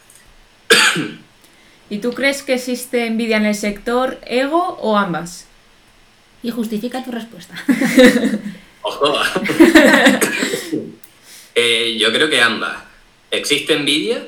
[1.90, 5.48] ¿Y tú crees que existe envidia en el sector, ego o ambas?
[6.44, 7.56] Y justifica tu respuesta.
[8.82, 9.16] Ojo.
[11.56, 12.78] Eh, yo creo que ambas.
[13.32, 14.26] Existe envidia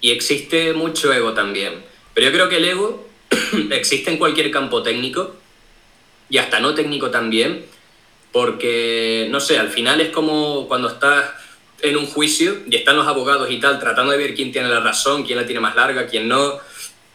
[0.00, 1.84] y existe mucho ego también.
[2.14, 3.06] Pero yo creo que el ego
[3.70, 5.36] existe en cualquier campo técnico
[6.30, 7.66] y hasta no técnico también,
[8.32, 11.32] porque, no sé, al final es como cuando estás
[11.82, 14.80] en un juicio y están los abogados y tal tratando de ver quién tiene la
[14.80, 16.60] razón, quién la tiene más larga, quién no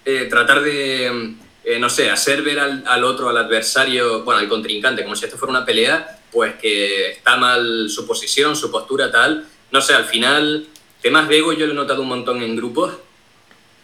[0.05, 5.03] eh, tratar de, eh, no sé, hacer ver al, otro, al adversario, bueno, al contrincante,
[5.03, 9.47] como si esto fuera una pelea, pues que está mal su posición, su postura, tal.
[9.71, 10.67] No sé, al final,
[11.01, 12.93] temas de ego yo lo he notado un montón en grupos,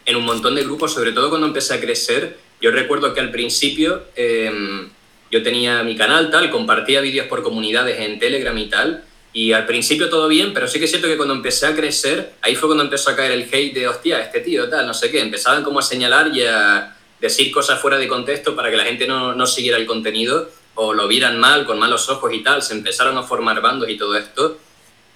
[0.06, 2.38] en un montón de grupos, sobre todo cuando empecé a crecer.
[2.60, 4.88] Yo recuerdo que al principio em,
[5.32, 9.04] yo tenía mi canal, tal, compartía vídeos por comunidades en Telegram y tal,
[9.34, 12.34] y al principio todo bien, pero sí que es cierto que cuando empecé a crecer,
[12.42, 15.10] ahí fue cuando empezó a caer el hate de, hostia, este tío, tal, no sé
[15.10, 15.20] qué.
[15.20, 19.06] Empezaban como a señalar y a decir cosas fuera de contexto para que la gente
[19.06, 22.62] no, no siguiera el contenido o lo vieran mal, con malos ojos y tal.
[22.62, 24.58] Se empezaron a formar bandos y todo esto.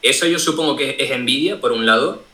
[0.00, 2.24] Eso yo supongo que es envidia, por un lado.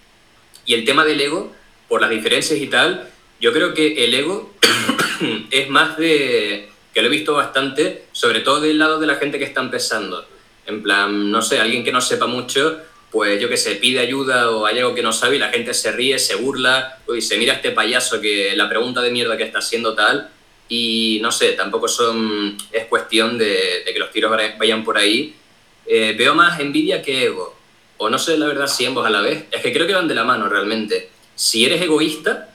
[0.64, 1.52] Y el tema del ego,
[1.88, 3.10] por las diferencias y tal,
[3.40, 4.54] yo creo que el ego
[5.50, 9.40] es más de, que lo he visto bastante, sobre todo del lado de la gente
[9.40, 10.30] que está empezando
[10.72, 12.78] en plan, no sé, alguien que no sepa mucho,
[13.10, 15.74] pues yo que sé, pide ayuda o hay algo que no sabe y la gente
[15.74, 19.36] se ríe, se burla, y se mira a este payaso que la pregunta de mierda
[19.36, 20.30] que está haciendo tal.
[20.68, 25.36] Y no sé, tampoco son, es cuestión de, que los tiros vayan por ahí.
[25.84, 27.54] Eh, veo más envidia que ego.
[27.98, 29.44] O no sé la verdad si ambos a la vez.
[29.50, 31.10] Es que creo que van de la mano realmente.
[31.34, 32.48] Si eres egoísta,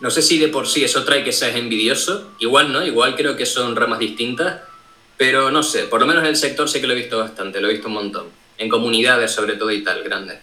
[0.00, 2.32] no sé si de por sí eso trae que seas envidioso.
[2.40, 4.60] Igual no, igual creo que son ramas distintas
[5.22, 7.60] pero no sé, por lo menos en el sector sí que lo he visto bastante,
[7.60, 8.26] lo he visto un montón.
[8.58, 10.38] En comunidades sobre todo y tal, grandes.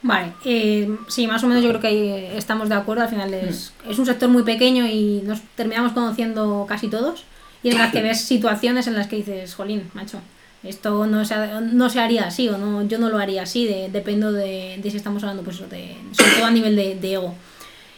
[0.00, 3.02] Vale, eh, sí, más o menos yo creo que ahí estamos de acuerdo.
[3.02, 3.90] Al final es, mm.
[3.90, 7.24] es un sector muy pequeño y nos terminamos conociendo casi todos.
[7.62, 10.22] Y en las que ves situaciones en las que dices, jolín, macho,
[10.62, 13.90] esto no se, no se haría así o no, yo no lo haría así, de,
[13.90, 17.34] dependo de, de, si estamos hablando, pues, de, sobre todo a nivel de, de ego.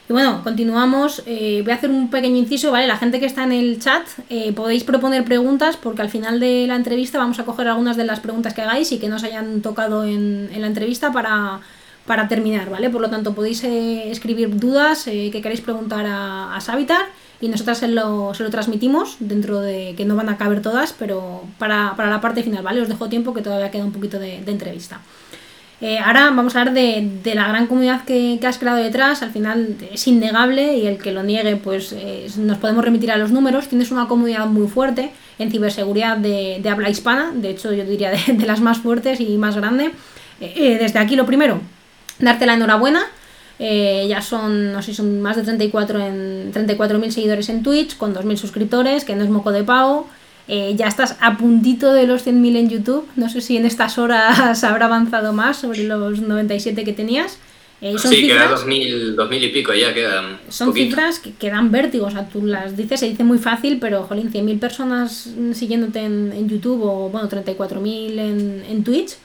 [0.09, 1.23] Y bueno, continuamos.
[1.27, 2.87] Eh, voy a hacer un pequeño inciso, ¿vale?
[2.87, 6.67] La gente que está en el chat, eh, podéis proponer preguntas porque al final de
[6.69, 9.63] la entrevista vamos a coger algunas de las preguntas que hagáis y que nos hayan
[9.63, 11.61] tocado en, la entrevista para,
[12.29, 12.89] terminar, ¿vale?
[12.89, 17.07] Por lo tanto, podéis eh, escribir dudas que queréis preguntar a, a Savitar
[17.41, 20.93] y nosotras se lo, se lo, transmitimos dentro de que no van a caber todas,
[20.93, 22.81] pero para, la parte final, ¿vale?
[22.81, 25.01] Os dejo tiempo que todavía queda un poquito de entrevista.
[25.83, 29.23] Eh, ahora vamos a hablar de, la gran comunidad que, has creado detrás.
[29.23, 31.95] Al final es innegable y el que lo niegue, pues
[32.39, 33.69] nos podemos remitir a los números.
[33.69, 38.47] Tienes una comunidad muy fuerte en ciberseguridad de, habla hispana, de hecho yo diría de,
[38.47, 39.91] las más fuertes y más grande.
[40.41, 41.61] Eh, eh, desde aquí lo primero,
[42.19, 43.03] darte la enhorabuena.
[43.59, 48.37] ya son, no sé, son más de 34 en 34.000 seguidores en Twitch, con 2.000
[48.37, 50.09] suscriptores, que no es moco de pavo.
[50.49, 53.07] Eh, ya estás a puntito de los 100.000 en YouTube.
[53.17, 57.39] No sé si en estas horas habrá avanzado más sobre los 97 que tenías.
[57.83, 60.39] Eh, son sí, cifras, queda 2.000, y pico ya quedan.
[60.49, 62.07] Son cifras que, dan vértigo.
[62.07, 66.49] O sea, tú las dices, se dice muy fácil, pero, jolín, 100.000 personas siguiéndote en,
[66.49, 69.17] YouTube o, bueno, 34.000 en, en Twitch.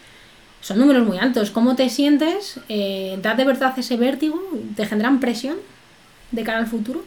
[0.61, 1.49] Son números muy altos.
[1.49, 2.59] ¿Cómo te sientes?
[2.69, 4.41] Eh, ¿Da de verdad ese vértigo?
[4.75, 5.57] ¿Te generan presión
[6.31, 7.03] de cara al futuro?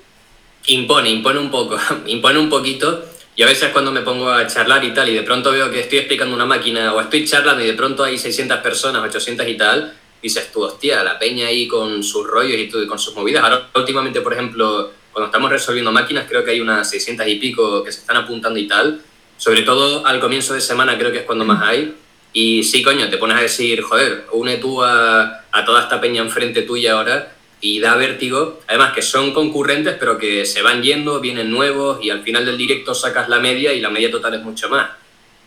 [0.66, 1.76] Impone, impone un poco.
[2.06, 3.04] impone un poquito
[3.36, 5.80] yo a veces cuando me pongo a charlar y tal, y de pronto veo que
[5.80, 9.56] estoy explicando una máquina o estoy charlando y de pronto hay 600 personas, 800 y
[9.56, 13.14] tal, dices tú, hostia, la peña ahí con sus rollos y, todo, y con sus
[13.14, 13.42] movidas.
[13.42, 17.82] Ahora, últimamente, por ejemplo, cuando estamos resolviendo máquinas, creo que hay unas 600 y pico
[17.82, 19.02] que se están apuntando y tal.
[19.36, 21.94] Sobre todo al comienzo de semana creo que es cuando más hay.
[22.32, 26.22] Y sí, coño, te pones a decir, joder, une tú a, a toda esta peña
[26.22, 27.33] enfrente tuya ahora
[27.64, 28.60] y da vértigo.
[28.66, 32.58] Además que son concurrentes, pero que se van yendo, vienen nuevos y al final del
[32.58, 34.90] directo sacas la media y la media total es mucho más.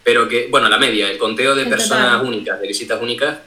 [0.04, 3.38] Pero que, bueno, la media, el conteo de personas únicas, de visitas únicas,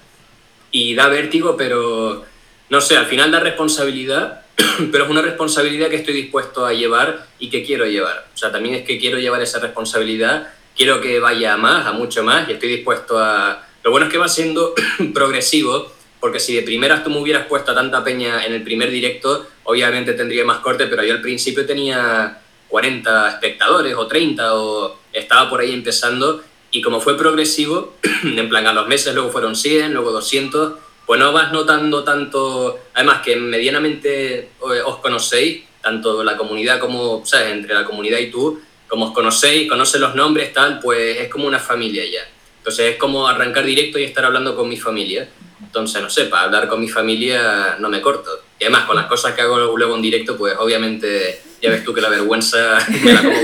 [0.70, 2.24] y da vértigo, pero
[2.68, 4.42] no sé, al final da responsabilidad,
[4.92, 8.28] pero es una responsabilidad que estoy dispuesto a llevar y que quiero llevar.
[8.32, 10.46] O sea, también es que quiero llevar esa responsabilidad,
[10.76, 13.66] quiero que vaya a más, a mucho más, y estoy dispuesto a...
[13.82, 14.74] Lo bueno es que va siendo
[15.12, 15.90] progresivo
[16.20, 20.12] porque si de primeras tú me hubieras puesto tanta peña en el primer directo, obviamente
[20.12, 25.60] tendría más corte, pero yo al principio tenía 40 espectadores o 30 o estaba por
[25.60, 30.12] ahí empezando y como fue progresivo, en plan a los meses luego fueron 100, luego
[30.12, 30.74] 200,
[31.06, 34.48] pues no vas notando tanto, además que medianamente eh,
[34.84, 37.52] os conocéis, tanto la comunidad como, ¿sabes?
[37.52, 41.46] Entre la comunidad y tú, como os conocéis, conoces los nombres, tal, pues es como
[41.48, 42.28] una familia ya.
[42.58, 45.28] Entonces es como arrancar directo y estar hablando con mi familia.
[45.62, 48.30] Entonces, no sé, para hablar con mi familia no me corto.
[48.58, 51.94] Y además, con las cosas que hago luego en directo, pues obviamente ya ves tú
[51.94, 53.36] que la vergüenza me la como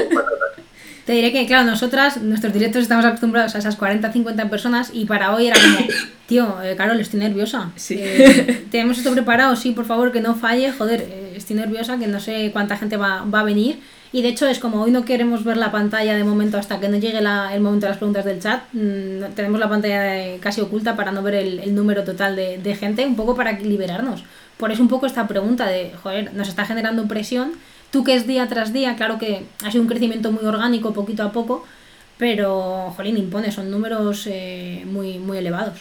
[1.04, 5.04] Te diré que, claro, nosotras, nuestros directos estamos acostumbrados a esas 40, 50 personas y
[5.04, 5.86] para hoy era como,
[6.26, 7.70] tío, eh, Carol, estoy nerviosa.
[7.76, 7.96] Sí.
[7.98, 12.06] Eh, tenemos esto preparado, sí, por favor, que no falle, joder, eh, estoy nerviosa, que
[12.06, 13.78] no sé cuánta gente va, va a venir.
[14.12, 16.88] Y de hecho es como hoy no queremos ver la pantalla de momento hasta que
[16.88, 18.62] no llegue el momento de las preguntas del chat.
[18.72, 23.16] Mm, tenemos la pantalla casi oculta para no ver el, número total de, gente, un
[23.16, 24.24] poco para liberarnos.
[24.56, 27.52] Por eso un poco esta pregunta de, joder, nos está generando presión.
[27.90, 31.22] Tú que es día tras día, claro que ha sido un crecimiento muy orgánico poquito
[31.22, 31.64] a poco,
[32.18, 35.80] pero, jolín, impone, son números eh, muy, muy elevados.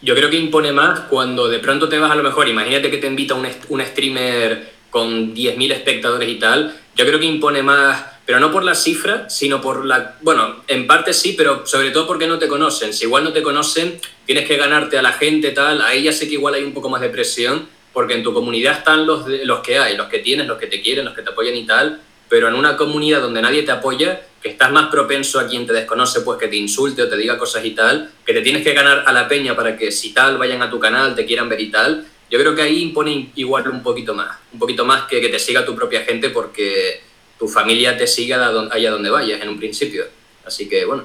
[0.00, 2.98] Yo creo que impone más cuando de pronto te vas a lo mejor, imagínate que
[2.98, 8.04] te invita un, un streamer con 10.000 espectadores y tal, yo creo que impone más,
[8.26, 10.16] pero no por la cifra, sino por la...
[10.20, 12.92] Bueno, en parte sí, pero sobre todo porque no te conocen.
[12.92, 16.26] Si igual no te conocen, tienes que ganarte a la gente, tal, ahí ya sé
[16.26, 19.60] que igual hay un poco más de presión, porque en tu comunidad están los, los
[19.60, 22.00] que hay, los que tienes, los que te quieren, los que te apoyan y tal,
[22.28, 25.72] pero en una comunidad donde nadie te apoya, que estás más propenso a quien te
[25.72, 28.72] desconoce, pues que te insulte o te diga cosas y tal, que te tienes que
[28.72, 31.60] ganar a la peña para que si tal vayan a tu canal, te quieran ver
[31.60, 35.20] y tal, yo creo que ahí impone igual un poquito más, un poquito más que
[35.20, 37.00] que te siga tu propia gente porque
[37.38, 40.04] tu familia te siga allá donde vayas en un principio.
[40.44, 41.04] Así que bueno.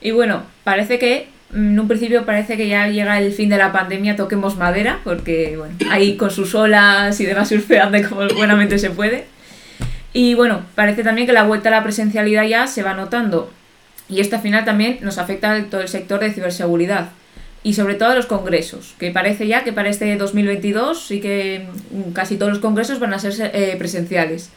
[0.00, 3.72] Y bueno, parece que en un principio parece que ya llega el fin de la
[3.72, 8.90] pandemia, toquemos madera, porque bueno, ahí con sus olas y demás surfeando como buenamente se
[8.90, 9.26] puede.
[10.12, 13.50] Y bueno, parece también que la vuelta a la presencialidad ya se va notando.
[14.08, 17.10] Y esto al final también nos afecta a todo el sector de ciberseguridad
[17.64, 21.66] y sobre todo a los congresos, que parece ya que para este 2022 sí que
[22.12, 24.50] casi todos los congresos van a ser eh, presenciales.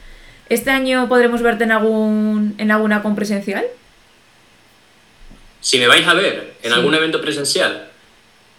[0.49, 3.65] ¿Este año podremos verte en, algún, en alguna con presencial?
[5.61, 7.89] Si me vais a ver en algún evento presencial,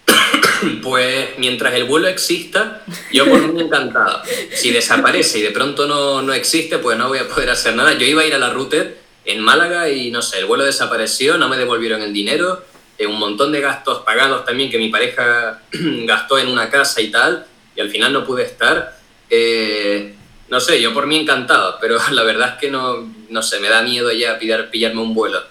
[0.82, 2.82] pues mientras el vuelo exista,
[3.12, 4.22] yo por mí encantado.
[4.55, 7.92] Si desaparece y de pronto no, no, existe, pues no voy a poder hacer nada.
[7.92, 11.36] Yo iba a ir a la router en Málaga y no sé, el vuelo desapareció,
[11.36, 12.64] no me devolvieron el dinero
[12.99, 17.11] eh, un montón de gastos pagados también que mi pareja gastó en una casa y
[17.11, 17.46] tal,
[17.76, 18.99] y al final no pude estar.
[19.30, 20.14] Eh,
[20.49, 23.68] no sé, yo por mí encantado, pero la verdad es que no, no sé, me
[23.68, 25.42] da miedo ya pillar, pillarme un vuelo.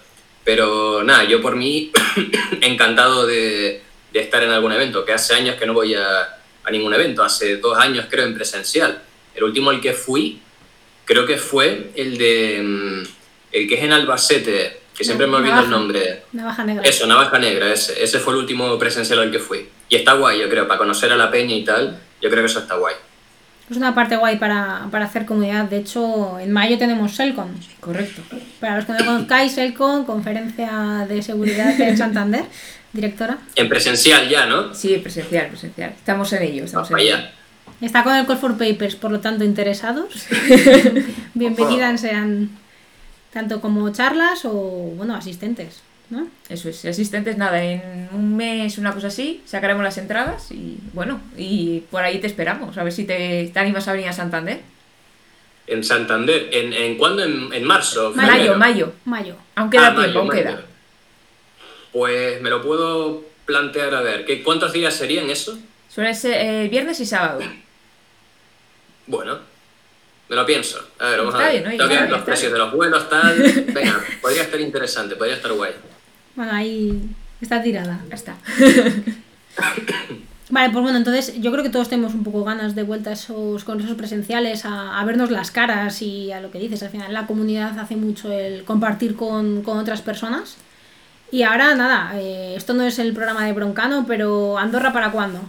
[0.43, 1.91] Pero nada, yo por mí
[2.61, 3.81] encantado de,
[4.11, 7.23] de, estar en algún evento, que hace años que no voy a, a ningún evento,
[7.23, 9.01] hace dos años creo en presencial.
[9.33, 10.41] El último al que fui,
[11.05, 13.03] creo que fue el de mm,
[13.51, 16.23] el que es en Albacete, que siempre me olvido el nombre.
[16.33, 16.83] Navaja Negra.
[16.83, 18.03] Eso, Navaja Negra, ese.
[18.03, 19.69] Ese fue el último presencial al que fui.
[19.89, 22.49] Y está guay, yo creo, para conocer a la peña y tal, yo creo que
[22.49, 22.95] eso está guay.
[23.69, 25.65] Es una parte guay para, para hacer comunidad.
[25.65, 27.53] De hecho, en mayo tenemos Selcon.
[27.79, 28.21] Correcto.
[28.59, 32.45] Para los que no conozcáis, Selcon, conferencia de seguridad en Santander,
[32.91, 33.37] directora.
[33.55, 34.73] En presencial ya, ¿no?
[34.73, 35.91] Sí, presencial, presencial.
[35.91, 37.17] Estamos en ello, estamos Vamos en ello.
[37.17, 37.31] allá.
[37.81, 40.25] Está con el Call for Papers, por lo tanto, interesados.
[41.35, 42.49] Bienvenidas sean
[43.37, 44.51] tanto como charlas o,
[44.95, 46.27] bueno, asistentes, ¿no?
[46.49, 51.21] Eso es, asistentes, nada, en un mes, una cosa así, sacaremos las entradas y bueno,
[51.37, 54.61] y por ahí te esperamos, a ver si te, te animas a venir a Santander.
[55.67, 56.49] En Santander.
[56.51, 57.23] ¿En, en cuándo?
[57.23, 58.11] ¿En, en marzo?
[58.15, 58.57] Mayo, Mayo, febrero?
[58.57, 58.93] mayo.
[59.05, 59.35] Mayo.
[59.55, 60.41] Aún queda Ah, tiempo, mayo, aún mayo.
[60.41, 60.61] queda.
[61.91, 64.25] Pues me lo puedo plantear a ver.
[64.25, 65.59] ¿qué, ¿Cuántos días serían eso?
[65.89, 67.41] Suele ser eh, viernes y sábado.
[69.07, 69.39] Bueno,
[70.29, 70.79] me lo pienso.
[70.99, 71.61] A ver, vamos Está a ver.
[71.63, 71.77] bien, ¿no?
[71.77, 73.37] Tengo que ver los precios de los vuelos, tal.
[73.73, 75.71] Venga, podría estar interesante, podría estar guay.
[76.35, 77.01] Bueno, ahí
[77.41, 77.99] está tirada.
[78.09, 78.35] Ya está.
[80.49, 83.13] Vale, pues bueno, entonces yo creo que todos tenemos un poco ganas de vuelta a
[83.13, 86.81] esos congresos presenciales, a, a vernos las caras y a lo que dices.
[86.83, 90.55] Al final, la comunidad hace mucho el compartir con, con otras personas.
[91.31, 95.41] Y ahora, nada, eh, esto no es el programa de Broncano, pero Andorra para cuándo?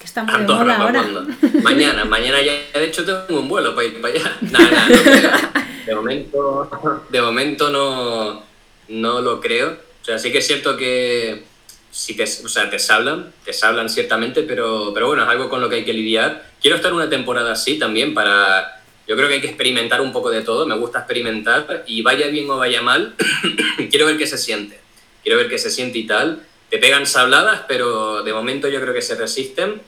[0.00, 1.26] Que está muy de moda ¿para ahora.
[1.62, 2.52] Mañana, mañana ya.
[2.72, 4.36] De hecho, tengo un vuelo para ir para allá.
[4.40, 5.60] Nada, nada, no.
[5.86, 6.70] De momento,
[7.10, 8.42] de momento no,
[8.88, 9.76] no lo creo.
[10.00, 11.44] O sea, sí que es cierto que
[11.90, 15.60] sí que, o sea, te hablan, te hablan ciertamente, pero, pero bueno, es algo con
[15.60, 16.50] lo que hay que lidiar.
[16.60, 18.80] Quiero estar una temporada así también para...
[19.06, 22.28] Yo creo que hay que experimentar un poco de todo, me gusta experimentar y vaya
[22.28, 23.16] bien o vaya mal,
[23.90, 24.78] quiero ver qué se siente.
[25.22, 26.46] Quiero ver qué se siente y tal.
[26.70, 29.82] Te pegan sabladas, pero de momento yo creo que se resisten.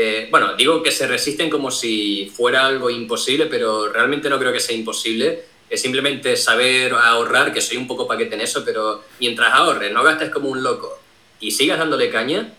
[0.00, 4.52] Eh, bueno, digo que se resisten como si fuera algo imposible, pero realmente no creo
[4.52, 5.40] que sea imposible.
[5.68, 10.04] Es simplemente saber ahorrar, que soy un poco paquete en eso, pero mientras ahorres, no
[10.04, 11.00] gastes como un loco
[11.40, 12.52] y sigas dándole caña,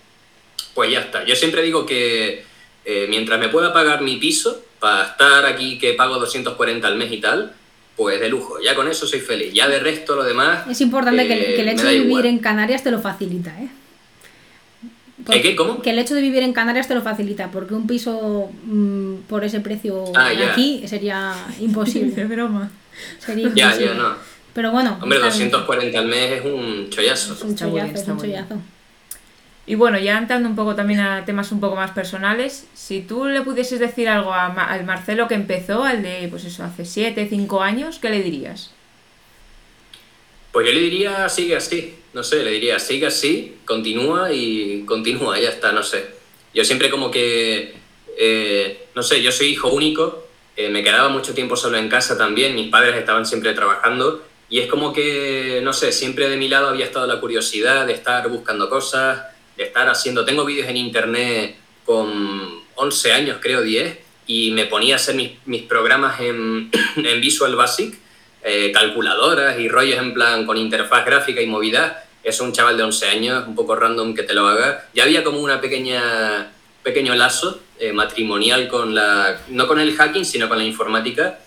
[0.74, 1.24] pues ya está.
[1.24, 2.44] Yo siempre digo que
[2.84, 7.12] eh, mientras me pueda pagar mi piso, para estar aquí que pago 240 al mes
[7.14, 7.54] y tal,
[7.96, 8.60] pues de lujo.
[8.62, 9.54] Ya con eso soy feliz.
[9.54, 10.68] Ya de resto lo demás...
[10.70, 12.26] Es importante que, el- eh, que el me hecho de vivir igual.
[12.26, 13.70] en Canarias te lo facilita, ¿eh?
[15.36, 15.56] ¿Eh, qué?
[15.56, 15.82] ¿Cómo?
[15.82, 19.44] Que el hecho de vivir en Canarias te lo facilita, porque un piso mm, por
[19.44, 20.52] ese precio Ah, ya.
[20.52, 22.26] aquí sería imposible.
[22.26, 22.72] broma.
[23.20, 23.86] Sería Ya, imposible.
[23.86, 24.16] ya, no.
[24.54, 24.98] Pero bueno.
[25.02, 25.50] Hombre, está bien.
[25.52, 27.34] 240 al mes es un chollazo.
[27.34, 28.56] Es un chollazo, es un chollazo.
[29.66, 33.26] Y bueno, ya entrando un poco también a temas un poco más personales, si tú
[33.26, 36.86] le pudieses decir algo a Ma- al Marcelo que empezó, al de, pues eso, hace
[36.86, 38.72] 7, 5 años, ¿qué le dirías?
[40.52, 41.94] Pues yo le diría, sigue así.
[42.14, 46.08] No sé, le diría, sigue así, continúa y continúa, ya está, no sé.
[46.54, 47.76] Yo siempre como que,
[48.18, 52.18] eh, no sé, yo soy hijo único, eh, me quedaba mucho tiempo solo en casa
[52.18, 56.48] también, mis padres estaban siempre trabajando y es como que, no sé, siempre de mi
[56.48, 59.22] lado había estado la curiosidad de estar buscando cosas,
[59.56, 61.56] de estar haciendo, tengo vídeos en internet
[61.86, 67.22] con 11 años, creo 10, y me ponía a hacer mis, mis programas en, en
[67.22, 67.96] Visual Basic,
[68.44, 72.06] eh, calculadoras y rollos en plan con interfaz gráfica y movida.
[72.24, 74.86] Es un chaval de 11 años, un poco random que te lo haga.
[74.94, 76.52] Ya había como una pequeña
[76.84, 81.40] pequeño lazo eh, matrimonial con la, no con el hacking, sino con la informática.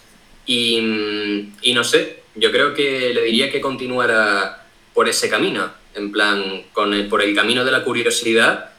[0.46, 4.64] Y, mm, y no sé, yo creo que le diría que continuara
[4.94, 8.70] por ese camino, en plan, con el- por el camino de la curiosidad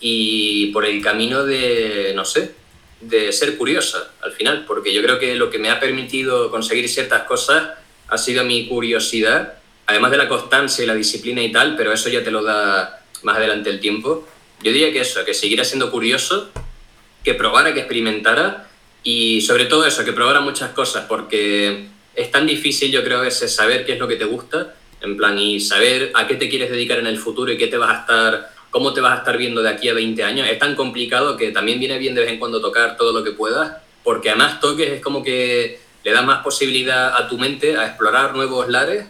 [0.00, 2.52] y por el camino de, no sé,
[3.02, 6.88] de ser curiosa al final, porque yo creo que lo que me ha permitido conseguir
[6.88, 7.70] ciertas cosas
[8.08, 9.54] ha sido mi curiosidad,
[9.86, 13.02] además de la constancia y la disciplina y tal, pero eso ya te lo da
[13.22, 14.26] más adelante el tiempo.
[14.62, 16.50] Yo diría que eso, que siguiera siendo curioso,
[17.24, 18.68] que probara, que experimentara
[19.02, 23.22] y sobre todo eso, que probara muchas cosas, porque es tan difícil yo creo a
[23.22, 26.48] veces saber qué es lo que te gusta, en plan, y saber a qué te
[26.48, 29.18] quieres dedicar en el futuro y qué te vas a estar, cómo te vas a
[29.18, 30.48] estar viendo de aquí a 20 años.
[30.48, 33.32] Es tan complicado que también viene bien de vez en cuando tocar todo lo que
[33.32, 37.86] puedas, porque además toques es como que le da más posibilidad a tu mente a
[37.86, 39.04] explorar nuevos lares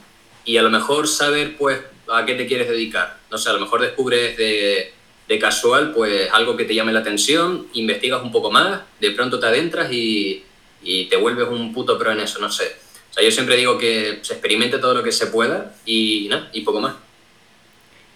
[0.45, 3.19] y a lo mejor saber pues a qué te quieres dedicar.
[3.31, 4.93] No sé, a lo mejor descubres de,
[5.29, 9.39] de casual pues algo que te llame la atención, investigas un poco más, de pronto
[9.39, 10.43] te adentras y,
[10.83, 12.77] y te vuelves un puto pro en eso, no sé.
[13.11, 16.51] O sea, yo siempre digo que se experimente todo lo que se pueda y nada,
[16.53, 16.95] y poco más.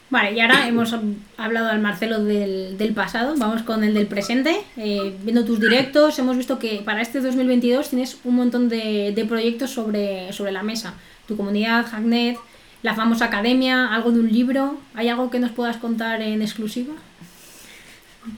[0.09, 0.94] Vale, y ahora hemos
[1.36, 4.61] hablado al Marcelo del, del pasado, vamos con el del presente.
[4.76, 9.24] Eh, viendo tus directos, hemos visto que para este 2022 tienes un montón de, de
[9.24, 10.94] proyectos sobre, sobre la mesa.
[11.26, 12.38] Tu comunidad, Hacknet,
[12.84, 14.78] la famosa academia, algo de un libro.
[14.94, 16.94] ¿Hay algo que nos puedas contar en exclusiva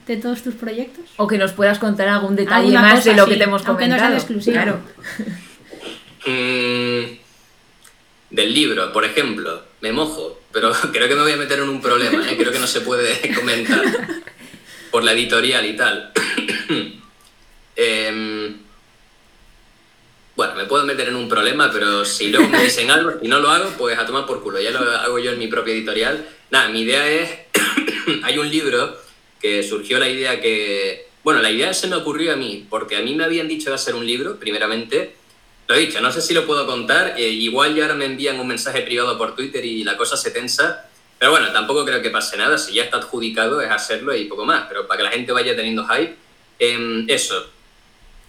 [0.07, 1.05] de todos tus proyectos?
[1.19, 3.45] O que nos puedas contar algún detalle Alguna más cosa, de lo sí, que te
[3.45, 4.13] hemos aunque no sea comentado.
[4.13, 4.63] de exclusiva.
[4.63, 4.81] Claro.
[6.27, 7.17] Mm,
[8.31, 11.81] del libro, por ejemplo, me mojo, pero creo que me voy a meter en un
[11.81, 12.37] problema, ¿eh?
[12.37, 13.83] creo que no se puede comentar
[14.91, 16.13] por la editorial y tal.
[17.81, 18.59] Em,
[20.35, 23.39] bueno, me puedo meter en un problema, pero si luego me dicen algo y no
[23.39, 26.29] lo hago, pues a tomar por culo, ya lo hago yo en mi propia editorial.
[26.51, 27.31] Nada, mi idea es,
[28.25, 28.99] hay un libro
[29.41, 33.01] que surgió la idea que, bueno, la idea se me ocurrió a mí, porque a
[33.01, 35.15] mí me habían dicho de hacer un libro, primeramente,
[35.69, 38.41] lo he dicho, no sé si lo puedo contar, eh, igual ya ahora me envían
[38.41, 40.89] un mensaje privado por Twitter y la cosa se tensa,
[41.19, 44.47] pero bueno, tampoco creo que pase nada, si ya está adjudicado es hacerlo y poco
[44.47, 46.17] más, pero para que la gente vaya teniendo hype,
[46.59, 47.51] em, eso,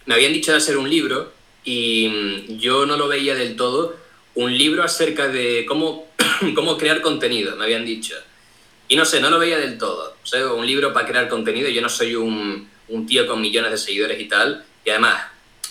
[0.04, 1.32] me habían dicho de hacer un libro
[1.64, 3.96] y mm, yo no lo veía del todo,
[4.34, 6.08] un libro acerca de cómo,
[6.54, 8.16] cómo crear contenido, me habían dicho.
[8.86, 10.16] Y no sé, no lo veía del todo.
[10.22, 13.70] O sea, un libro para crear contenido, yo no soy un, un tío con millones
[13.70, 15.22] de seguidores y tal, y además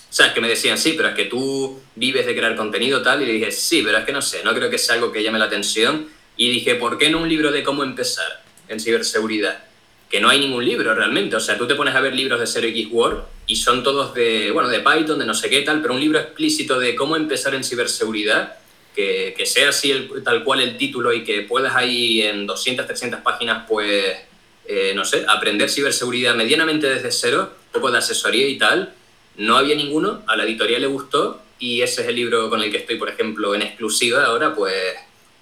[0.10, 3.22] o sea, que me decían, sí, pero es que tú vives de crear contenido tal,
[3.22, 5.22] y le dije, sí, pero es que no sé, no creo que sea algo que
[5.22, 6.07] llame la atención.
[6.36, 9.66] Y dije, ¿por qué no un libro de cómo empezar en ciberseguridad?
[10.10, 12.45] Que no hay ningún libro realmente, o sea, tú te pones a ver libros de
[12.45, 15.93] 0x Word y son todos de, bueno, de Python, de no sé qué tal, pero
[15.93, 18.57] un libro explícito de cómo empezar en ciberseguridad,
[18.95, 22.88] que, que sea así el, tal cual el título y que puedas ahí en 200,
[22.88, 24.18] 300 páginas, pues,
[24.66, 28.93] eh, no sé, aprender ciberseguridad medianamente desde cero, un poco de asesoría y tal,
[29.40, 32.72] no había ninguno, a la editorial le gustó y ese es el libro con el
[32.72, 34.74] que estoy, por ejemplo, en exclusiva ahora, pues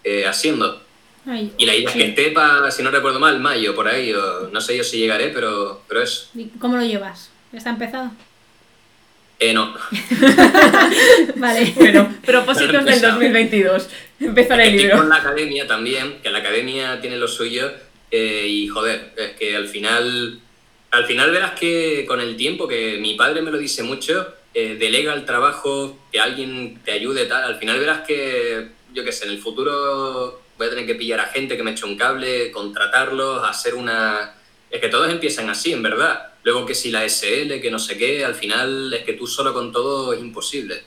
[0.04, 0.82] eh, haciendo.
[1.58, 4.50] y la idea es que esté para, si no recuerdo mal, mayo, por ahí, o
[4.50, 6.30] no sé yo si llegaré, pero, pero eso.
[6.60, 7.32] ¿Cómo lo llevas?
[7.52, 8.12] ¿Está empezado?
[9.40, 9.74] Eh, no.
[11.36, 11.74] vale.
[11.76, 13.90] Bueno, propósitos del 2022.
[14.20, 14.98] Empezar el libro.
[14.98, 17.72] con la academia también, que la academia tiene lo suyo,
[18.10, 20.40] eh, y joder, es que al final
[20.92, 24.76] al final verás que con el tiempo, que mi padre me lo dice mucho, eh,
[24.80, 27.44] delega el trabajo, que alguien te ayude, tal.
[27.44, 31.20] Al final verás que, yo qué sé, en el futuro voy a tener que pillar
[31.20, 34.34] a gente que me eche un cable, contratarlos, hacer una...
[34.70, 36.34] Es que todos empiezan así, en verdad.
[36.44, 39.54] Luego que si la SL, que no sé qué, al final es que tú solo
[39.54, 40.82] con todo es imposible.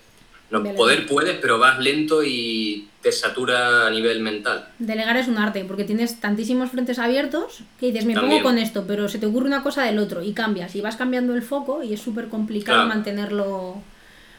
[0.51, 4.69] No, poder puedes, pero vas lento y te satura a nivel mental.
[4.81, 8.85] Delegar es un arte, porque tienes tantísimos frentes abiertos que dices, me pongo con esto,
[8.87, 11.85] pero se te ocurre una cosa del otro y cambias y vas cambiando el foco
[11.85, 13.81] y es súper complicado mantenerlo,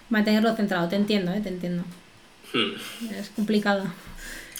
[0.09, 0.89] mantenerlo centrado.
[0.89, 1.39] Te entiendo, ¿eh?
[1.41, 1.83] te entiendo.
[2.51, 2.73] Hmm.
[3.17, 3.85] Es complicado.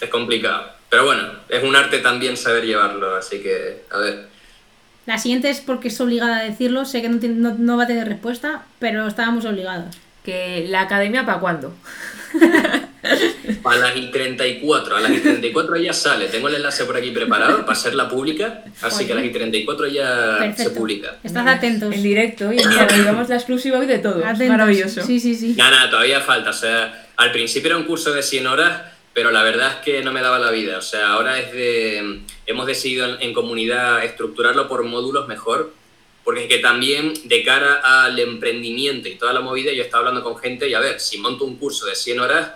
[0.00, 0.70] Es complicado.
[0.88, 4.26] Pero bueno, es un arte también saber llevarlo, así que, a ver.
[5.04, 8.08] La siguiente es porque es obligada a decirlo, sé que no, no va a tener
[8.08, 11.74] respuesta, pero estábamos obligados que la academia para cuándo?
[13.64, 16.26] a las y 34, a las y 34 ya sale.
[16.26, 19.88] Tengo el enlace por aquí preparado para hacerla pública, así que a las y 34
[19.88, 21.16] ya se publica.
[21.22, 21.94] Estás atentos.
[21.94, 24.22] En directo y mira, digamos la exclusiva hoy de todo.
[24.24, 25.02] Maravilloso.
[25.04, 25.54] Sí, sí, sí.
[25.56, 26.50] Nada, nada, todavía falta.
[26.50, 30.02] O sea, al principio era un curso de 100 horas, pero la verdad es que
[30.02, 30.78] no me daba la vida.
[30.78, 32.20] O sea, ahora es de.
[32.46, 35.72] Hemos decidido en comunidad estructurarlo por módulos mejor
[36.24, 40.22] porque es que también de cara al emprendimiento y toda la movida, yo estaba hablando
[40.22, 42.50] con gente y a ver, si monto un curso de 100 horas,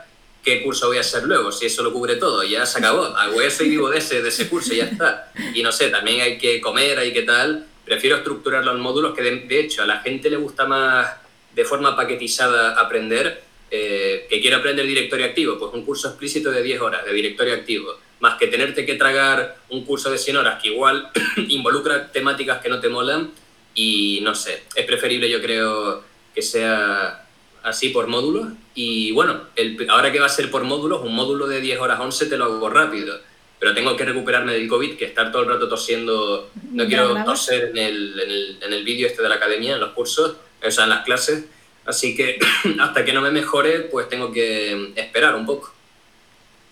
[0.44, 1.50] ¿qué curso voy a hacer luego?
[1.50, 3.12] Si eso lo cubre todo, ya se acabó.
[3.34, 5.32] Voy a ser vivo de ese, de ese curso y ya está.
[5.54, 7.66] Y no sé, también hay que comer, hay que tal.
[7.84, 11.08] Prefiero estructurarlo en módulos que de, hecho a la gente le gusta más
[11.52, 16.62] de forma paquetizada aprender, eh, que quiere aprender directorio activo, pues un curso explícito de
[16.62, 20.62] 10 horas de directorio activo, más que tenerte que tragar un curso de 100 horas
[20.62, 21.10] que igual
[21.48, 23.32] involucra temáticas que no te molan,
[23.76, 26.02] y no sé, es preferible yo creo
[26.34, 27.26] que sea
[27.62, 28.48] así por módulos.
[28.74, 32.00] Y bueno, el, ahora que va a ser por módulos, un módulo de 10 horas
[32.00, 33.20] 11 te lo hago rápido.
[33.58, 37.70] Pero tengo que recuperarme del COVID, que estar todo el rato tosiendo, no quiero toser
[37.70, 40.70] en el, en el, en el vídeo este de la academia, en los cursos, o
[40.70, 41.46] sea, en las clases.
[41.86, 42.38] Así que
[42.80, 45.72] hasta que no me mejore, pues tengo que esperar un poco.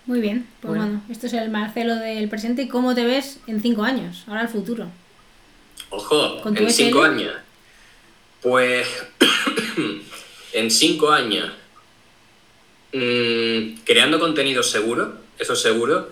[0.05, 2.63] Muy bien, pues bueno, esto es el Marcelo del presente.
[2.63, 4.23] ¿Y cómo te ves en cinco años?
[4.27, 4.87] Ahora el futuro.
[5.89, 7.33] Ojo, en cinco años.
[8.41, 8.87] Pues
[10.53, 11.51] en cinco años,
[12.91, 16.09] creando contenido seguro, eso seguro.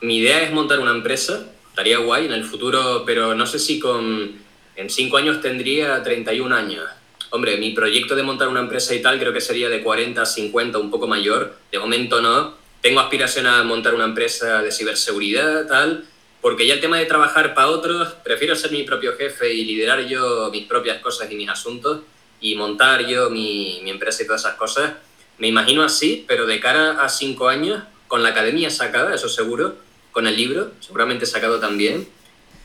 [0.00, 3.78] Mi idea es montar una empresa, estaría guay en el futuro, pero no sé si
[3.78, 4.44] con.
[4.76, 6.84] En cinco años tendría 31 años.
[7.30, 10.26] Hombre, mi proyecto de montar una empresa y tal creo que sería de 40 a
[10.26, 11.56] 50, un poco mayor.
[11.72, 12.54] De momento no.
[12.82, 16.04] Tengo aspiración a montar una empresa de ciberseguridad, tal
[16.40, 20.06] porque ya el tema de trabajar para otros, prefiero ser mi propio jefe y liderar
[20.06, 22.00] yo mis propias cosas y mis asuntos
[22.40, 24.94] y montar yo mi, mi empresa y todas esas cosas.
[25.38, 29.76] Me imagino así, pero de cara a cinco años, con la academia sacada, eso seguro,
[30.12, 32.08] con el libro, seguramente sacado también.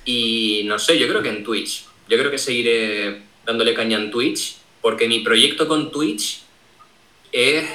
[0.05, 1.86] Y no sé, yo creo que en Twitch.
[2.07, 6.41] Yo creo que seguiré dándole caña en Twitch, porque mi proyecto con Twitch
[7.32, 7.65] es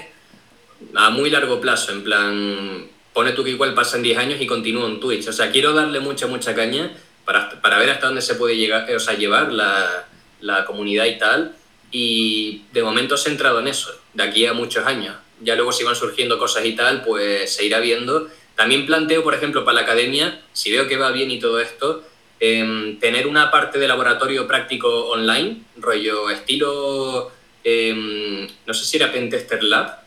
[0.95, 4.87] a muy largo plazo, en plan, pone tú que igual pasan 10 años y continúo
[4.87, 5.27] en Twitch.
[5.29, 6.93] O sea, quiero darle mucha, mucha caña
[7.25, 10.07] para, para ver hasta dónde se puede llegar, o sea, llevar la,
[10.43, 11.57] la comunidad y tal.
[11.91, 15.17] Y de momento centrado en eso, de aquí a muchos años.
[15.41, 18.29] Ya luego si van surgiendo cosas y tal, pues se irá viendo.
[18.55, 22.05] También planteo, por ejemplo, para la academia, si veo que va bien y todo esto,
[22.39, 27.33] em, tener una parte de laboratorio práctico online, rollo estilo,
[27.65, 30.06] em, no sé si era Pentester Lab,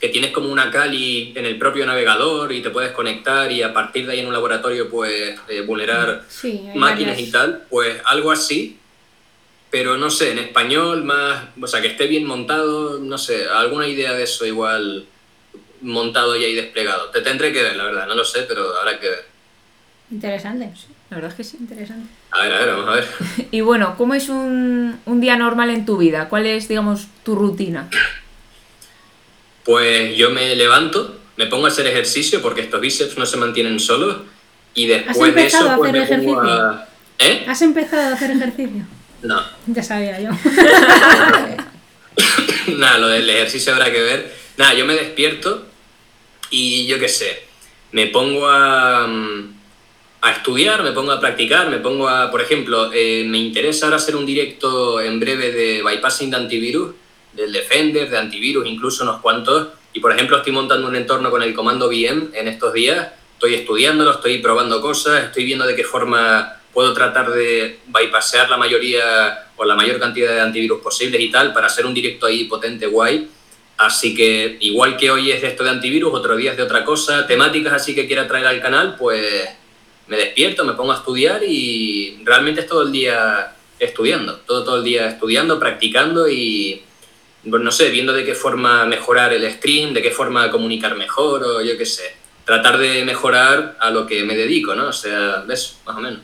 [0.00, 3.72] que tienes como una Kali en el propio navegador y te puedes conectar y a
[3.72, 6.24] partir de ahí en un laboratorio pues eh, vulnerar
[6.74, 8.78] máquinas y tal, pues algo así,
[9.70, 13.88] pero no sé, en español más, o sea, que esté bien montado, no sé, alguna
[13.88, 15.06] idea de eso igual
[15.80, 17.10] montado y ahí desplegado.
[17.10, 19.24] Te tendré que ver, la verdad, no lo sé, pero habrá que ver.
[20.10, 20.72] Interesante,
[21.10, 21.56] la verdad es que sí.
[21.58, 22.08] Interesante.
[22.30, 23.08] A ver, a ver, vamos a ver.
[23.50, 26.28] y bueno, ¿cómo es un, un día normal en tu vida?
[26.28, 27.88] ¿Cuál es, digamos, tu rutina?
[29.66, 33.80] Pues yo me levanto, me pongo a hacer ejercicio porque estos bíceps no se mantienen
[33.80, 34.18] solos
[34.74, 36.86] y después de eso pues me pongo a...
[37.18, 37.44] ¿Eh?
[37.48, 38.86] ¿Has empezado a hacer ejercicio?
[39.22, 39.42] No.
[39.66, 40.30] Ya sabía yo.
[42.76, 44.32] Nada, lo del ejercicio habrá que ver.
[44.56, 45.66] Nada, yo me despierto
[46.50, 47.42] y yo qué sé,
[47.90, 49.52] me pongo a, mm,
[50.20, 53.96] a estudiar, me pongo a practicar, me pongo a, por ejemplo, eh, me interesa ahora
[53.96, 56.94] hacer un directo en breve de bypassing de antivirus
[57.36, 59.68] del Defender, de antivirus, incluso unos cuantos.
[59.92, 63.08] Y por ejemplo, estoy montando un entorno con el comando VM en estos días.
[63.34, 68.56] Estoy estudiándolo, estoy probando cosas, estoy viendo de qué forma puedo tratar de bypassear la
[68.56, 72.44] mayoría o la mayor cantidad de antivirus posibles y tal para hacer un directo ahí
[72.44, 73.28] potente, guay.
[73.78, 76.84] Así que igual que hoy es de esto de antivirus, otro día es de otra
[76.84, 79.48] cosa, temáticas así que quiera traer al canal, pues
[80.06, 84.76] me despierto, me pongo a estudiar y realmente es todo el día estudiando, todo, todo
[84.76, 86.82] el día estudiando, practicando y,
[87.46, 91.62] no sé, viendo de qué forma mejorar el stream, de qué forma comunicar mejor o
[91.62, 94.88] yo qué sé, tratar de mejorar a lo que me dedico, ¿no?
[94.88, 96.20] O sea, eso, más o menos.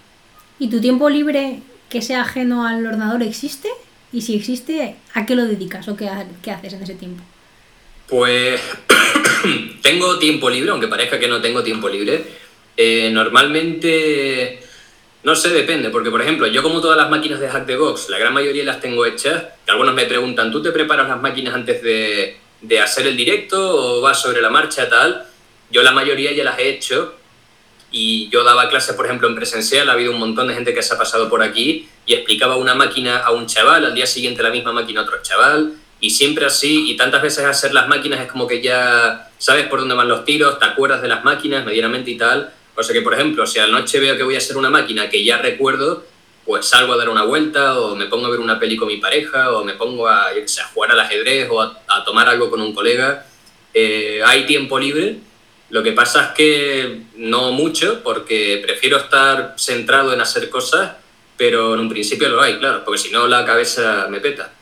[0.58, 3.68] ¿Y tu tiempo libre que sea ajeno al ordenador existe?
[4.12, 6.10] Y si existe, ¿a qué lo dedicas o qué,
[6.42, 7.22] qué haces en ese tiempo?
[8.08, 8.60] Pues
[9.82, 12.22] tengo tiempo libre, aunque parezca que no tengo tiempo libre.
[12.76, 14.60] Eh, normalmente
[15.22, 18.08] no sé, depende, porque por ejemplo, yo como todas las máquinas de Hack the Box,
[18.08, 21.82] la gran mayoría las tengo hechas, algunos me preguntan, ¿tú te preparas las máquinas antes
[21.82, 25.24] de, de hacer el directo o vas sobre la marcha tal?
[25.70, 27.14] Yo la mayoría ya las he hecho
[27.92, 30.82] y yo daba clases, por ejemplo, en presencial, ha habido un montón de gente que
[30.82, 34.42] se ha pasado por aquí y explicaba una máquina a un chaval, al día siguiente
[34.42, 38.20] la misma máquina a otro chaval, y siempre así, y tantas veces hacer las máquinas
[38.20, 41.64] es como que ya sabes por dónde van los tiros, te acuerdas de las máquinas
[41.64, 44.34] medianamente y tal, o sea que, por ejemplo, si a la noche veo que voy
[44.34, 46.04] a hacer una máquina que ya recuerdo,
[46.44, 48.96] pues salgo a dar una vuelta o me pongo a ver una peli con mi
[48.96, 52.74] pareja o me pongo a, a jugar al ajedrez o a, tomar algo con un
[52.74, 53.26] colega.
[53.74, 55.18] Eh, hay tiempo libre.
[55.70, 60.92] Lo que pasa es que no mucho porque prefiero estar centrado en hacer cosas,
[61.36, 64.52] pero en un principio lo hay, claro, porque si no la cabeza me peta.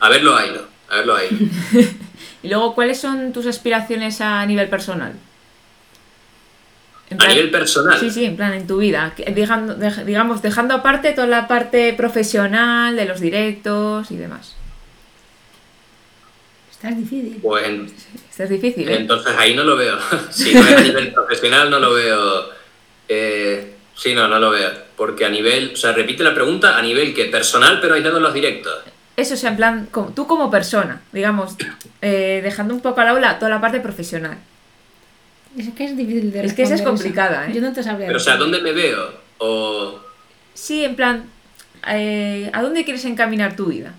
[0.00, 0.60] A verlo hay, ¿no?
[0.90, 1.28] A verlo hay.
[2.42, 5.14] y luego, ¿cuáles son tus aspiraciones a nivel personal?
[7.10, 7.98] A nivel personal.
[7.98, 9.14] Sí, sí, en plan, en tu vida.
[9.16, 9.74] Dejando,
[10.04, 14.56] digamos, dejando aparte toda la parte profesional, de los directos y demás.
[16.70, 17.38] Estás difícil.
[17.40, 17.66] Pues,
[18.30, 18.96] Estás difícil, ¿eh?
[18.96, 19.96] Entonces ahí no lo veo.
[20.30, 22.50] si no es a nivel profesional, no lo veo.
[23.08, 24.70] Eh, sí, no, no lo veo.
[24.96, 25.72] Porque a nivel.
[25.74, 28.82] O sea, repite la pregunta, a nivel que personal, pero aislado en los directos.
[29.16, 31.54] Eso, o sea, en plan, tú como persona, digamos,
[32.02, 34.38] eh, dejando un poco al aula toda la parte profesional.
[35.56, 37.52] Es que es difícil de Es que esa es complicada, ¿eh?
[37.54, 38.08] Yo no te sabría.
[38.08, 39.12] Pero, o sea, ¿dónde me veo?
[39.38, 40.00] O...
[40.52, 41.24] Sí, en plan,
[41.88, 43.94] eh, ¿a dónde quieres encaminar tu vida?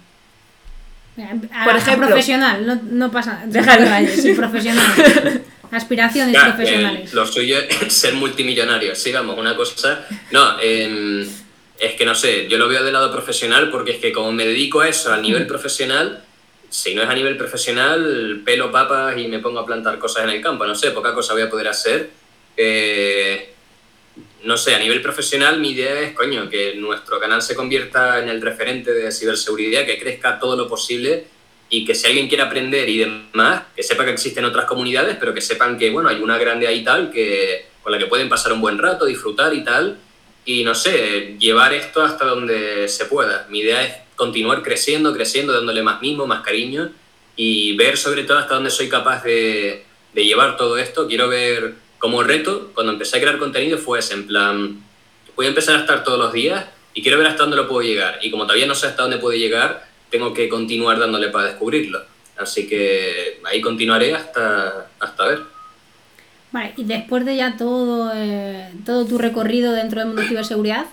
[1.63, 3.41] Por ejemplo, profesional, no, no pasa.
[3.47, 4.07] Déjalo.
[4.09, 5.43] sí, profesional.
[5.71, 7.13] Aspiraciones profesionales.
[7.13, 10.05] lo suyo es ser multimillonario, sigamos, una cosa.
[10.31, 11.21] No, em,
[11.79, 14.45] es que no sé, yo lo veo del lado profesional porque es que como me
[14.45, 16.23] dedico a eso a nivel profesional,
[16.75, 20.31] si no es a nivel profesional, pelo papas y me pongo a plantar cosas en
[20.31, 20.65] el campo.
[20.65, 22.09] No sé, poca cosa voy a poder hacer.
[22.57, 23.53] Eh,
[24.43, 28.27] no sé, a nivel profesional mi idea es, coño, que nuestro canal se convierta en
[28.27, 31.27] el referente de ciberseguridad, que crezca todo lo posible
[31.69, 35.33] y que si alguien quiere aprender y demás, que sepa que existen otras comunidades, pero
[35.33, 38.51] que sepan que, bueno, hay una grande ahí tal, que, con la que pueden pasar
[38.51, 39.97] un buen rato, disfrutar y tal.
[40.43, 43.47] Y no sé, llevar esto hasta donde se pueda.
[43.49, 46.91] Mi idea es continuar creciendo, creciendo, dándole más mimo, más cariño
[47.35, 51.07] y ver sobre todo hasta dónde soy capaz de, de llevar todo esto.
[51.07, 54.83] Quiero ver como reto, cuando empecé a crear contenido fue ese, en plan,
[55.35, 57.81] voy a empezar a estar todos los días y quiero ver hasta dónde lo puedo
[57.81, 58.19] llegar.
[58.21, 62.03] Y como todavía no sé hasta dónde puedo llegar, tengo que continuar dándole para descubrirlo.
[62.37, 65.41] Así que ahí continuaré hasta, hasta ver.
[66.51, 70.85] Vale, y después de ya todo, eh, todo tu recorrido dentro del mundo de ciberseguridad,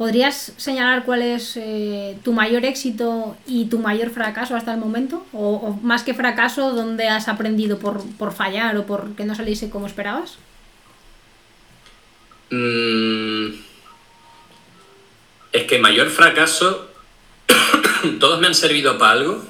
[0.00, 5.26] ¿podrías señalar cuál es eh, tu mayor éxito y tu mayor fracaso hasta el momento?
[5.34, 9.68] O, más que fracaso, ¿dónde has aprendido por, por fallar o por que no saliese
[9.68, 10.38] como esperabas?
[12.48, 13.48] Mm,
[15.52, 16.88] es que mayor fracaso,
[18.20, 19.44] todos me han servido para algo.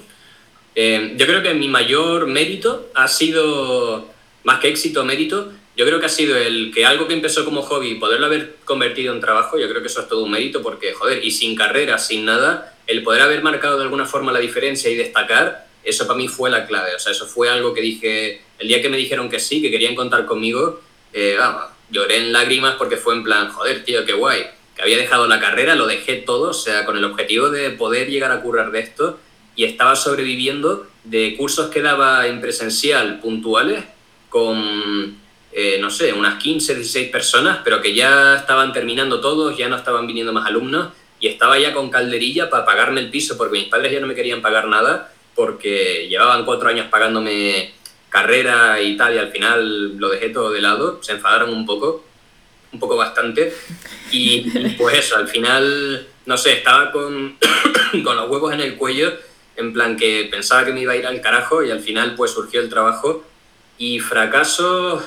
[0.75, 4.11] Eh, yo creo que mi mayor mérito ha sido,
[4.43, 7.63] más que éxito, mérito, yo creo que ha sido el que algo que empezó como
[7.63, 10.93] hobby, poderlo haber convertido en trabajo, yo creo que eso es todo un mérito porque,
[10.93, 14.91] joder, y sin carrera, sin nada, el poder haber marcado de alguna forma la diferencia
[14.91, 16.95] y destacar, eso para mí fue la clave.
[16.95, 19.71] O sea, eso fue algo que dije, el día que me dijeron que sí, que
[19.71, 20.83] querían contar conmigo,
[21.15, 24.49] eh, vamos, lloré en lágrimas porque fue en plan, joder, tío, qué guay.
[24.77, 28.11] Que había dejado la carrera, lo dejé todo, o sea, con el objetivo de poder
[28.11, 29.19] llegar a currar de esto
[29.57, 33.83] y estaba sobreviviendo de cursos que daba en presencial puntuales
[34.29, 35.20] con,
[35.53, 39.77] eh, no sé, unas 15, 16 personas, pero que ya estaban terminando todos, ya no
[39.77, 40.89] estaban viniendo más alumnos
[41.19, 44.15] y estaba ya con calderilla para pagarme el piso porque mis padres ya no me
[44.15, 47.73] querían pagar nada porque llevaban cuatro años pagándome
[48.09, 52.05] carrera y tal y al final lo dejé todo de lado, se enfadaron un poco,
[52.73, 53.53] un poco bastante
[54.11, 57.37] y, pues eso, al final, no sé, estaba con,
[58.05, 59.13] con los huevos en el cuello
[59.57, 62.33] en plan que pensaba que me iba a ir al carajo y al final pues
[62.33, 63.25] surgió el trabajo
[63.79, 65.03] y fracaso,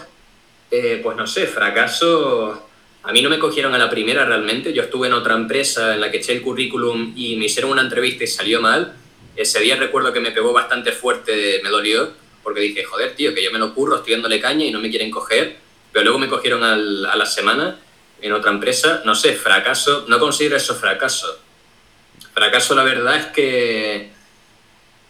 [0.75, 2.67] eh, pues no sé, fracaso,
[3.03, 6.01] a mí no me cogieron a la primera realmente, yo estuve en otra empresa en
[6.01, 8.95] la que eché el currículum y me hicieron una entrevista y salió mal,
[9.35, 13.43] ese día recuerdo que me pegó bastante fuerte, me dolió, porque dije, joder, tío, que
[13.43, 15.57] yo me lo curro, estoy dándole caña y no me quieren coger,
[15.91, 17.77] pero luego me cogieron al, a la semana
[18.19, 21.37] en otra empresa, no sé, fracaso, no considero eso fracaso.
[22.33, 24.11] Fracaso la verdad es que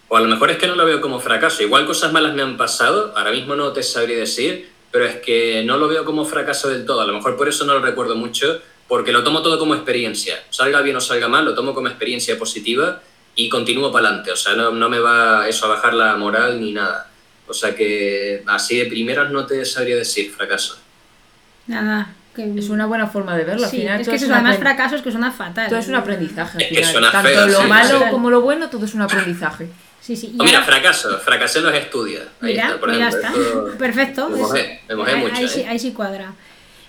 [0.09, 1.64] o a lo mejor es que no lo veo como fracaso.
[1.64, 5.64] Igual cosas malas me han pasado, ahora mismo no te sabría decir, pero es que
[5.66, 7.02] no lo veo como fracaso del todo.
[7.02, 10.36] A lo mejor por eso no lo recuerdo mucho, porque lo tomo todo como experiencia.
[10.52, 13.02] Salga bien o salga mal, lo tomo como experiencia positiva
[13.36, 14.32] y continúo para adelante.
[14.32, 17.10] O sea, no, no me va eso a bajar la moral ni nada.
[17.48, 20.78] O sea que así de primeras no te sabría decir fracaso.
[21.68, 22.14] Nada.
[22.36, 22.52] Que...
[22.58, 23.68] Es una buena forma de verlo.
[23.68, 25.70] Sí, al final, es que es eso, además apren- fracaso es que suena fatal.
[25.70, 26.58] todo es un aprendizaje.
[26.58, 28.06] al Es que suena Tanto feo, lo sí, malo sí.
[28.12, 29.68] como lo bueno, todo es un aprendizaje.
[30.04, 30.32] Sí, sí.
[30.36, 32.24] y O mira, fracaso, fracasé en los estudios.
[32.41, 33.68] Ahí Mira, está, por mira ejemplo.
[33.68, 33.78] está.
[33.78, 34.30] Perfecto.
[34.30, 35.36] Me mojé, me mojé ahí, mucho.
[35.36, 35.68] ahí sí, ¿eh?
[35.70, 36.34] ahí sí cuadra.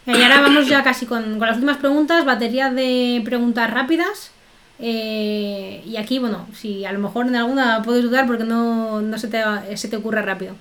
[0.07, 4.33] Y ahora vamos ya casi con, con las últimas preguntas, batería de preguntas rápidas.
[4.81, 9.19] Eh, y aquí, bueno, si a lo mejor en alguna puedes dudar porque no, no
[9.19, 9.43] se, te,
[9.77, 10.57] se te ocurre rápido.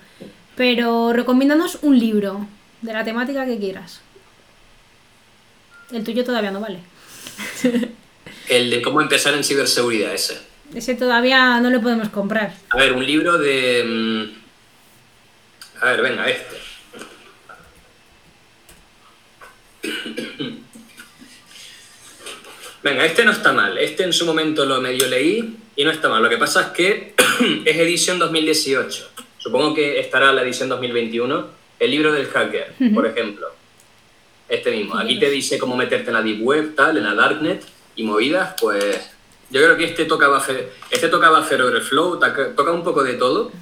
[0.54, 2.46] Pero recomiéndanos un libro
[2.82, 4.00] de la temática que quieras.
[5.90, 6.78] El tuyo todavía no vale.
[8.48, 10.53] El de cómo empezar en ciberseguridad, ese.
[10.74, 12.52] Ese todavía no lo podemos comprar.
[12.70, 13.84] A ver, un libro de...
[13.84, 16.56] mm, A ver, venga, este.
[22.82, 23.78] Venga, este no está mal.
[23.78, 26.22] Este en su momento lo medio leí y no está mal.
[26.22, 27.14] Lo que pasa es que
[27.64, 29.10] es edición 2018.
[29.38, 31.46] Supongo que estará la edición 2021.
[31.78, 33.48] El libro del hacker, por ejemplo.
[34.48, 34.96] Este mismo.
[34.98, 37.64] Aquí te dice cómo meterte en la deep web, tal, en la darknet
[37.96, 39.10] y movidas, pues...
[39.54, 43.14] Yo creo que este toca Buffer, este toca Buffer Overflow, toca, toca un poco de
[43.14, 43.52] todo.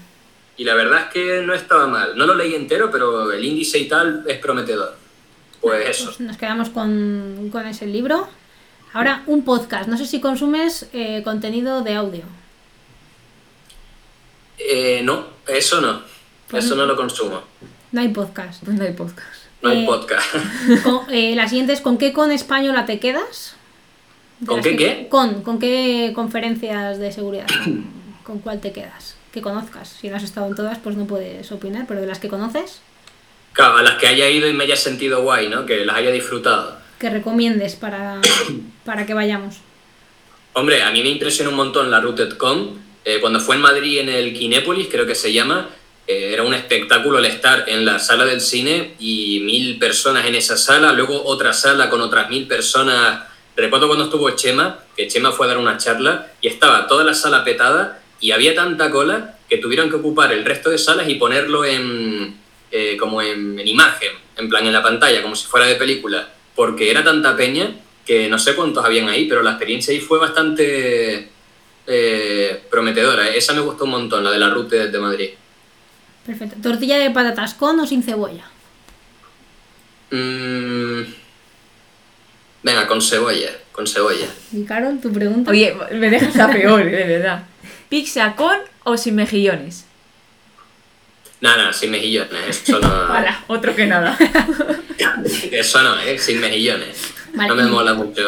[0.57, 2.17] Y la verdad es que no estaba mal.
[2.17, 4.97] No lo leí entero, pero el índice y tal es prometedor.
[5.61, 6.07] Pues eso.
[6.07, 8.27] Pues nos quedamos con, con ese libro.
[8.95, 9.89] Ahora, un podcast.
[9.89, 12.23] No sé si consumes eh, contenido de audio.
[14.59, 16.03] Eh, no, eso no.
[16.49, 17.43] Pues Eso no lo consumo.
[17.93, 18.63] No hay podcast.
[18.65, 19.29] Pues no hay podcast.
[19.63, 20.27] No hay Eh, podcast.
[20.85, 23.57] Con- eh, la siguiente es ¿con qué con española te quedas?
[24.47, 25.09] ¿Con qué que- qué?
[25.09, 27.47] Con, ¿con qué conferencias de seguridad?
[27.65, 27.85] ¿Con,
[28.25, 29.17] con cuál te quedas?
[29.33, 29.89] Que conozcas.
[30.01, 32.81] Si no has estado en todas, pues no puedes opinar, pero de las que conoces,
[33.55, 35.67] Claro, a las que haya ido y me haya sentido guay, ¿no?
[35.67, 36.79] Que las haya disfrutado.
[36.99, 38.19] que recomiendes para,
[38.85, 39.57] para que vayamos.
[40.55, 42.81] Hombre, a mí me impresionó un montón la RootedCon.
[43.05, 45.69] Eh, cuando fue en Madrid, en el Kinépolis, creo que se llama,
[46.07, 50.35] eh, era un espectáculo el estar en la sala del cine y mil personas en
[50.35, 53.25] esa sala, luego otra sala con otras mil personas.
[53.57, 57.15] Recuerdo cuando estuvo Chema, que Chema fue a dar una charla y estaba toda la
[57.15, 61.17] sala petada y había tanta cola que tuvieron que ocupar el resto de salas y
[61.17, 62.37] ponerlo en,
[62.71, 66.29] eh, como en, en imagen, en plan en la pantalla, como si fuera de película,
[66.55, 67.75] porque era tanta peña
[68.07, 71.29] que no sé cuántos habían ahí, pero la experiencia ahí fue bastante
[71.87, 73.29] eh, prometedora.
[73.29, 75.31] Esa me gustó un montón, la de la ruta de Madrid.
[76.27, 76.57] Perfecto.
[76.63, 78.45] ¿Tortilla de patatas con o sin cebolla?
[80.11, 81.03] Mm,
[82.63, 84.27] venga, con cebolla, con cebolla.
[84.53, 85.51] Y Carol, tu pregunta.
[85.51, 87.45] Oye, me dejas la peor, de verdad.
[87.89, 89.87] ¿Pizza con o sin mejillones?
[91.41, 92.89] Nada, sin mejillones, eso no.
[93.09, 94.17] Para, otro que nada.
[95.51, 96.17] eso no, ¿eh?
[96.19, 97.13] sin mejillones.
[97.35, 98.23] Vale, no me mola mucho.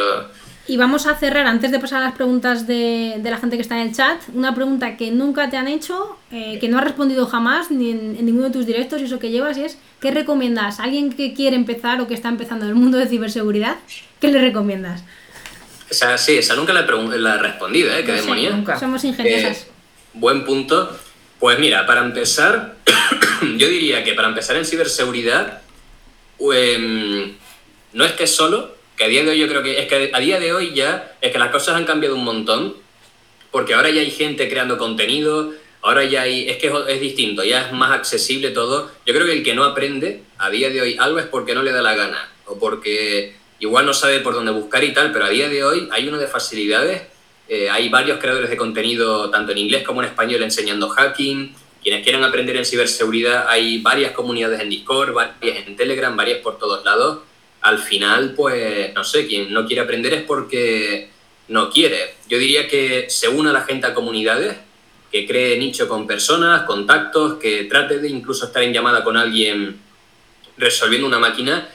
[0.66, 3.62] Y vamos a cerrar, antes de pasar a las preguntas de, de la gente que
[3.62, 6.84] está en el chat, una pregunta que nunca te han hecho, eh, que no has
[6.84, 9.78] respondido jamás ni en, en ninguno de tus directos y eso que llevas, y es
[10.00, 10.80] ¿qué recomiendas?
[10.80, 13.76] ¿A alguien que quiere empezar o que está empezando en el mundo de ciberseguridad?
[14.24, 15.02] ¿Qué le recomiendas?
[15.90, 18.04] O sea, sí, esa nunca la he, la he respondido, ¿eh?
[18.04, 18.80] Qué No sé, nunca.
[18.80, 19.58] Somos ingeniosas.
[19.58, 19.66] Eh,
[20.14, 20.98] buen punto.
[21.38, 22.76] Pues mira, para empezar,
[23.58, 25.60] yo diría que para empezar en ciberseguridad,
[26.40, 27.34] em,
[27.92, 30.40] no estés solo, que a día de hoy yo creo que es que a día
[30.40, 32.76] de hoy ya es que las cosas han cambiado un montón,
[33.50, 35.52] porque ahora ya hay gente creando contenido,
[35.82, 38.90] ahora ya hay, es que es, es distinto, ya es más accesible todo.
[39.04, 41.62] Yo creo que el que no aprende a día de hoy algo es porque no
[41.62, 45.26] le da la gana, o porque igual no sabe por dónde buscar y tal, pero
[45.26, 47.02] a día de hoy hay uno de facilidades
[47.48, 51.54] eh, hay varios creadores de contenido, tanto en inglés como en español, enseñando hacking.
[51.82, 56.58] Quienes quieran aprender en ciberseguridad, hay varias comunidades en Discord, varias en Telegram, varias por
[56.58, 57.18] todos lados.
[57.60, 61.10] Al final, pues, no sé, quien no quiere aprender es porque
[61.48, 62.14] no quiere.
[62.28, 64.56] Yo diría que se una la gente a comunidades,
[65.12, 69.78] que cree nicho con personas, contactos, que trate de incluso estar en llamada con alguien
[70.56, 71.68] resolviendo una máquina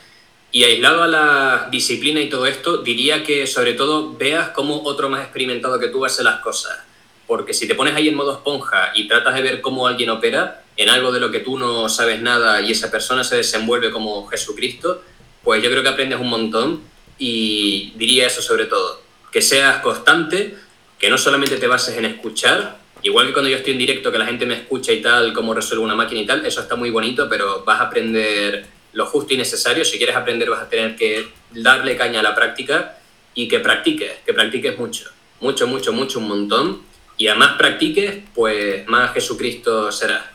[0.51, 5.09] y aislado a la disciplina y todo esto, diría que sobre todo veas cómo otro
[5.09, 6.79] más experimentado que tú hace las cosas.
[7.27, 10.63] Porque si te pones ahí en modo esponja y tratas de ver cómo alguien opera
[10.75, 14.25] en algo de lo que tú no sabes nada y esa persona se desenvuelve como
[14.27, 15.03] Jesucristo,
[15.43, 16.81] pues yo creo que aprendes un montón
[17.19, 19.01] y diría eso sobre todo.
[19.31, 20.57] Que seas constante,
[20.97, 24.17] que no solamente te bases en escuchar, igual que cuando yo estoy en directo, que
[24.17, 26.89] la gente me escucha y tal, cómo resuelvo una máquina y tal, eso está muy
[26.89, 29.83] bonito, pero vas a aprender lo justo y necesario.
[29.85, 32.97] Si quieres aprender vas a tener que darle caña a la práctica
[33.35, 35.09] y que practiques, que practiques mucho,
[35.41, 36.81] mucho, mucho, mucho, un montón.
[37.17, 40.25] Y a más practiques, pues más Jesucristo será.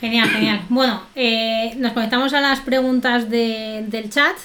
[0.00, 0.60] Genial, genial.
[0.68, 4.36] Bueno, eh, nos conectamos a las preguntas de- del chat.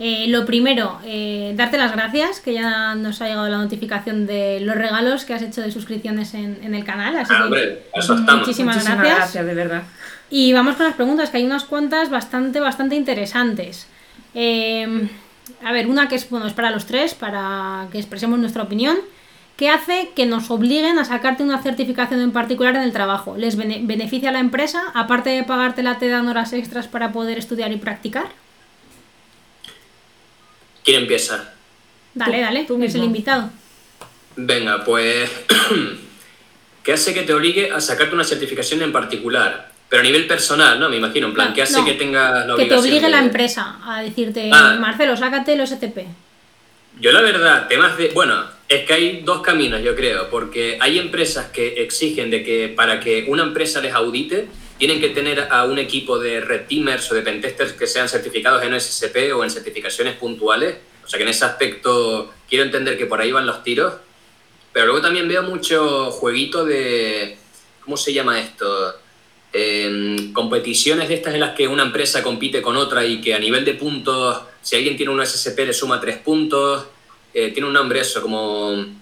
[0.00, 4.60] Eh, lo primero, eh, darte las gracias, que ya nos ha llegado la notificación de
[4.60, 7.16] los regalos que has hecho de suscripciones en, en el canal.
[7.16, 9.16] Así Ah, que hombre, eso muchísimas, Muchísimas gracias.
[9.18, 9.82] gracias, de verdad.
[10.30, 13.86] Y vamos con las preguntas, que hay unas cuantas bastante, bastante interesantes.
[14.34, 15.08] Eh,
[15.64, 18.98] a ver, una que es, bueno, es para los tres, para que expresemos nuestra opinión.
[19.56, 23.36] ¿Qué hace que nos obliguen a sacarte una certificación en particular en el trabajo?
[23.36, 24.82] ¿Les bene- beneficia a la empresa?
[24.94, 28.28] Aparte de pagártela, te dan horas extras para poder estudiar y practicar.
[30.84, 31.52] ¿Quién empieza?
[32.14, 33.50] Dale, dale, tú es el invitado.
[34.36, 35.30] Venga, pues.
[36.84, 39.72] ¿Qué hace que te obligue a sacarte una certificación en particular?
[39.88, 40.88] Pero a nivel personal, ¿no?
[40.90, 41.84] Me imagino, en plan, No, ¿qué hace no.
[41.84, 44.76] que tengas la Que te obligación obligue de- la empresa a decirte, Ah.
[44.78, 46.06] Marcelo, sácate el STP.
[47.00, 48.08] Yo la verdad, temas de...
[48.08, 52.68] Bueno, es que hay dos caminos, yo creo, porque hay empresas que exigen de que
[52.68, 57.10] para que una empresa les audite, tienen que tener a un equipo de red teamers
[57.10, 60.76] o de pentesters que sean certificados en SSP o en certificaciones puntuales.
[61.04, 63.94] O sea que en ese aspecto quiero entender que por ahí van los tiros.
[64.72, 67.38] Pero luego también veo mucho jueguito de...
[67.84, 68.94] ¿Cómo se llama esto?
[69.60, 73.40] Em, competiciones de estas en las que una empresa compite con otra y que a
[73.40, 76.86] nivel de puntos, si alguien tiene un SSP le suma tres puntos.
[77.34, 78.96] Eh, tiene un nombre eso, como una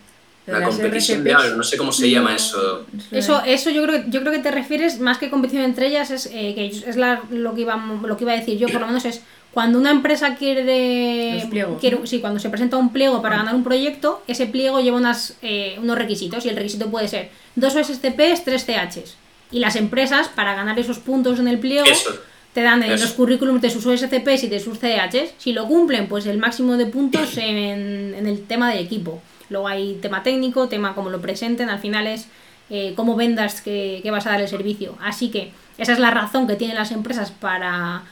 [0.47, 2.87] Las competición de algo, no sé cómo se llama eso.
[3.11, 6.27] Eso, eso yo creo, yo creo que te refieres más que competición entre ellas, es
[6.33, 8.87] eh, que es la- lo, que iba, lo que iba a decir yo, por lo
[8.87, 9.23] menos es
[9.53, 11.43] cuando una empresa quiere,
[11.81, 12.07] quiere ¿no?
[12.07, 15.77] sí, cuando se presenta un pliego para ganar un proyecto, ese pliego lleva unas, eh,
[15.79, 19.26] unos requisitos y el requisito puede ser dos OSCPs, tres CHs.
[19.53, 22.11] Y las empresas, para ganar esos puntos en el pliego, Eso.
[22.53, 25.35] te dan en los currículums de sus OSCPs y de sus CHs.
[25.39, 29.23] Si lo cumplen, pues el máximo de puntos en, en el tema del equipo.
[29.49, 32.27] Luego hay tema técnico, tema cómo lo presenten, al final es
[32.71, 34.97] eh, cómo vendas que, que vas a dar el servicio.
[35.01, 38.03] Así que esa es la razón que tienen las empresas para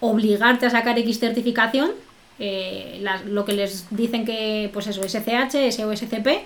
[0.00, 1.92] obligarte a sacar X certificación.
[2.38, 6.40] eh, las- lo que les dicen que, pues eso, SCH, SOSCP,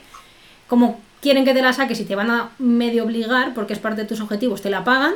[0.69, 4.03] como quieren que te la saques y te van a medio obligar, porque es parte
[4.03, 5.15] de tus objetivos, te la pagan,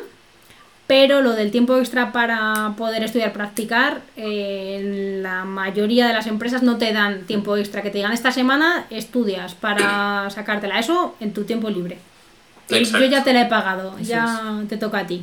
[0.88, 6.64] pero lo del tiempo extra para poder estudiar, practicar, eh, la mayoría de las empresas
[6.64, 11.32] no te dan tiempo extra, que te digan esta semana estudias para sacártela, eso en
[11.32, 11.98] tu tiempo libre.
[12.70, 13.04] Exacto.
[13.04, 15.22] Yo ya te la he pagado, Eso ya te toca a ti.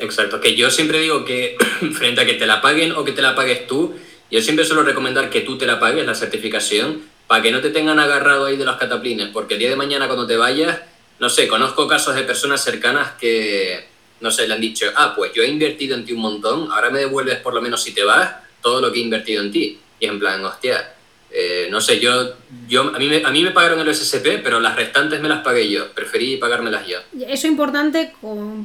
[0.00, 1.56] Exacto, que yo siempre digo que
[1.92, 3.94] frente a que te la paguen o que te la pagues tú,
[4.32, 7.70] yo siempre suelo recomendar que tú te la pagues la certificación para que no te
[7.70, 10.78] tengan agarrado ahí de los cataplines, porque el día de mañana cuando te vayas,
[11.18, 13.86] no sé, conozco casos de personas cercanas que,
[14.20, 16.90] no sé, le han dicho, ah, pues yo he invertido en ti un montón, ahora
[16.90, 19.78] me devuelves por lo menos si te vas todo lo que he invertido en ti.
[19.98, 20.92] Y en plan, hostia,
[21.38, 22.34] Eh, no sé, yo,
[22.66, 25.42] yo a, mí me, a mí me pagaron el SSP, pero las restantes me las
[25.42, 25.92] pagué yo.
[25.92, 26.98] Preferí pagármelas yo.
[27.18, 28.12] Eso es importante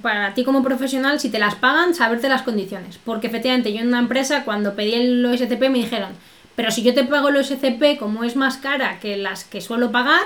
[0.02, 2.98] para ti como profesional, si te las pagan, saberte las condiciones.
[3.04, 6.12] Porque efectivamente yo en una empresa, cuando pedí el OSCP, me dijeron,
[6.62, 9.92] pero si yo te pago el OSCP, como es más cara que las que suelo
[9.92, 10.22] pagar,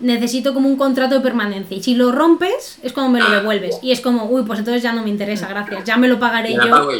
[0.00, 1.74] necesito como un contrato de permanencia.
[1.78, 3.78] Y si lo rompes, es como me lo Ah, devuelves.
[3.80, 5.82] Y es como, uy, pues entonces ya no me interesa, gracias.
[5.84, 6.70] Ya me lo pagaré Me la yo.
[6.72, 6.90] pago.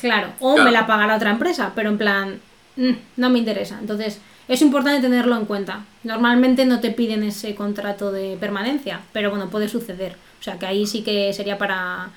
[0.00, 0.64] Claro, o Claro.
[0.64, 2.40] me la pagará otra empresa, pero en plan,
[2.76, 3.76] mm, no me interesa.
[3.78, 4.18] Entonces,
[4.48, 5.80] es importante tenerlo en cuenta.
[6.02, 10.16] Normalmente no te piden ese contrato de permanencia, pero bueno, puede suceder.
[10.40, 12.08] O sea que ahí sí que sería para,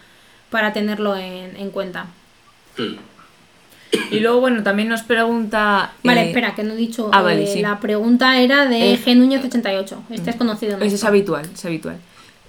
[0.50, 2.06] para tenerlo en, en cuenta.
[2.78, 2.96] Hmm.
[4.12, 5.94] Y luego, bueno, también nos pregunta...
[6.04, 7.10] Vale, eh, espera, que no he dicho.
[7.12, 7.62] ah, vale, eh, sí.
[7.62, 9.16] La pregunta era de Eh, G.
[9.16, 10.04] Núñez 88.
[10.12, 10.78] Este es conocido.
[10.80, 11.98] Ese es habitual, es habitual.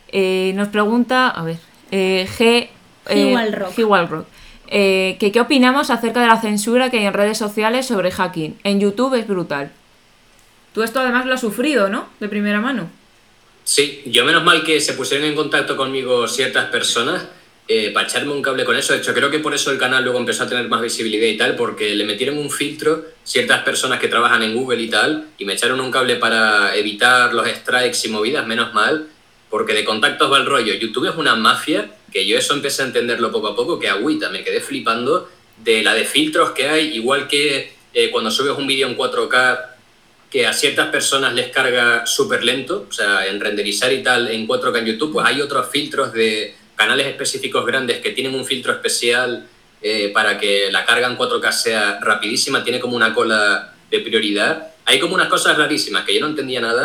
[0.09, 1.59] Eh, nos pregunta, a ver,
[1.91, 2.69] eh, G.
[3.09, 3.75] eh, Walrock.
[3.77, 3.85] G.
[3.87, 4.27] Walrock,
[4.69, 8.59] eh, que qué opinamos acerca de la censura que hay en redes sociales sobre hacking.
[8.65, 9.71] En YouTube es brutal.
[10.75, 12.07] Tú esto además lo has sufrido, ¿no?
[12.21, 12.89] De primera mano.
[13.65, 17.27] Sí, yo menos mal que se pusieron en contacto conmigo ciertas personas
[17.73, 18.93] eh, para echarme un cable con eso.
[18.93, 21.37] De hecho, creo que por eso el canal luego empezó a tener más visibilidad y
[21.37, 25.45] tal, porque le metieron un filtro ciertas personas que trabajan en Google y tal, y
[25.45, 29.07] me echaron un cable para evitar los strikes y movidas, menos mal,
[29.49, 30.75] porque de contactos va el rollo.
[30.75, 34.31] YouTube es una mafia, que yo eso empecé a entenderlo poco a poco, que agüita,
[34.31, 35.31] me quedé flipando
[35.63, 39.67] de la de filtros que hay, igual que eh, cuando subes un vídeo en 4K
[40.29, 44.49] que a ciertas personas les carga súper lento, o sea, en renderizar y tal en
[44.49, 48.73] 4K en YouTube, pues hay otros filtros de canales específicos grandes que tienen un filtro
[48.73, 49.47] especial
[49.83, 54.69] eh, para que la carga en 4K sea rapidísima, tiene como una cola de prioridad.
[54.87, 56.83] Hay como unas cosas rarísimas que yo no entendía nada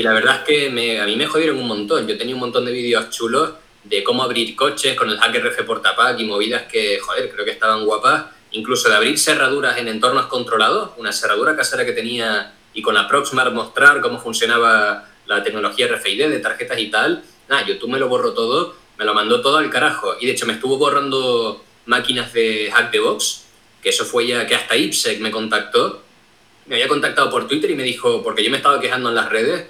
[0.00, 2.06] y la verdad es que me- a mí me jodieron un montón.
[2.08, 3.52] Yo tenía un montón de vídeos chulos
[3.84, 7.50] de cómo abrir coches con el hack RF Portapack y movidas que, joder, creo que
[7.50, 8.24] estaban guapas.
[8.52, 13.06] Incluso de abrir cerraduras en entornos controlados, una cerradura casera que tenía y con la
[13.08, 17.22] Proxmark mostrar cómo funcionaba la tecnología RFID de tarjetas y tal.
[17.48, 20.14] Nada, YouTube me lo borró todo, me lo mandó todo al carajo.
[20.20, 23.44] Y de hecho me estuvo borrando máquinas de hack de box,
[23.82, 26.02] que eso fue ya que hasta IPSEC me contactó.
[26.66, 29.28] Me había contactado por Twitter y me dijo, porque yo me estaba quejando en las
[29.28, 29.66] redes,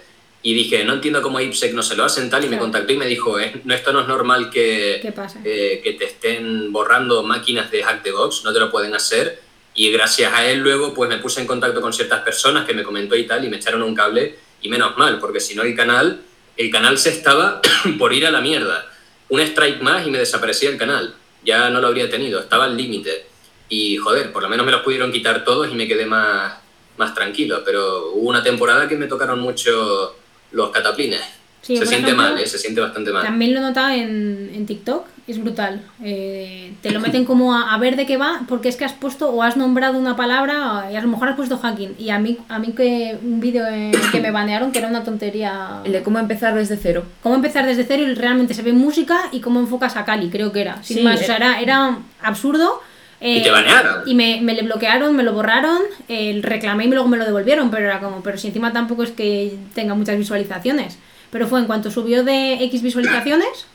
[0.46, 2.64] y dije, no entiendo cómo a IPSEC no se lo hacen tal, y me Claro.
[2.64, 5.00] contactó y me dijo, "Eh, no, esto no es normal que,
[5.44, 9.40] eh, que te estén borrando máquinas de hack de box, no te lo pueden hacer.
[9.74, 12.84] Y gracias a él luego pues me puse en contacto con ciertas personas que me
[12.84, 15.74] comentó y tal y me echaron un cable y menos mal, porque si no el
[15.74, 16.20] canal,
[16.56, 17.60] el canal se estaba
[17.98, 18.86] por ir a la mierda.
[19.28, 21.14] Un strike más y me desaparecía el canal.
[21.44, 23.26] Ya no lo habría tenido, estaba al límite.
[23.68, 26.54] Y joder, por lo menos me los pudieron quitar todos y me quedé más,
[26.96, 27.62] más tranquilo.
[27.64, 30.16] Pero hubo una temporada que me tocaron mucho
[30.52, 31.22] los cataplines.
[31.64, 32.46] Sí, se siente ejemplo, mal, ¿eh?
[32.46, 33.22] se siente bastante mal.
[33.24, 35.80] También lo he notado en, en TikTok, es brutal.
[36.02, 38.92] Eh, te lo meten como a, a ver de qué va, porque es que has
[38.92, 41.94] puesto o has nombrado una palabra y a lo mejor has puesto hacking.
[41.98, 44.88] Y a mí, a mí que un vídeo en el que me banearon, que era
[44.88, 45.80] una tontería.
[45.84, 47.04] El de cómo empezar desde cero.
[47.22, 50.52] Cómo empezar desde cero y realmente se ve música y cómo enfocas a Cali, creo
[50.52, 50.82] que era.
[50.82, 51.26] Sin Sí, más, o eh.
[51.26, 52.82] sea, era, era absurdo.
[53.22, 54.02] Y eh, te banearon.
[54.06, 55.78] Y me, me le bloquearon, me lo borraron,
[56.08, 59.12] eh, reclamé y luego me lo devolvieron, pero era como, pero si encima tampoco es
[59.12, 60.98] que tenga muchas visualizaciones.
[61.34, 63.66] Pero fue en cuanto subió de X visualizaciones,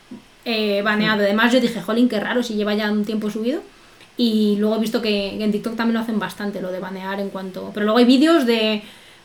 [0.46, 1.20] eh, baneado.
[1.22, 3.60] Además yo dije, jolín, qué raro si lleva ya un tiempo subido.
[4.16, 7.28] Y luego he visto que, en TikTok también lo hacen bastante, lo de banear en
[7.28, 7.70] cuanto...
[7.74, 8.80] Pero luego hay vídeos de...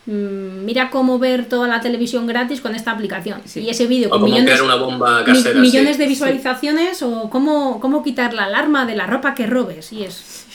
[0.06, 3.42] mm, Mira cómo ver toda la televisión gratis con esta aplicación.
[3.46, 3.62] Sí.
[3.62, 5.58] Y ese vídeo O con millones, crear una bomba mi- casera.
[5.62, 6.02] millones sí.
[6.02, 9.94] de visualizaciones o cómo, cómo quitar la alarma de la ropa que robes.
[9.94, 10.46] Y es...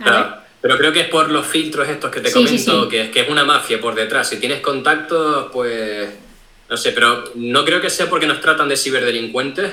[0.00, 0.12] A ver.
[0.12, 2.88] Claro, pero creo que es por los filtros estos que te comento.
[2.90, 4.28] Que, es, que es una mafia por detrás.
[4.28, 6.08] Si tienes contactos, pues
[6.68, 9.72] no sé, pero no creo que sea porque nos tratan de ciberdelincuentes,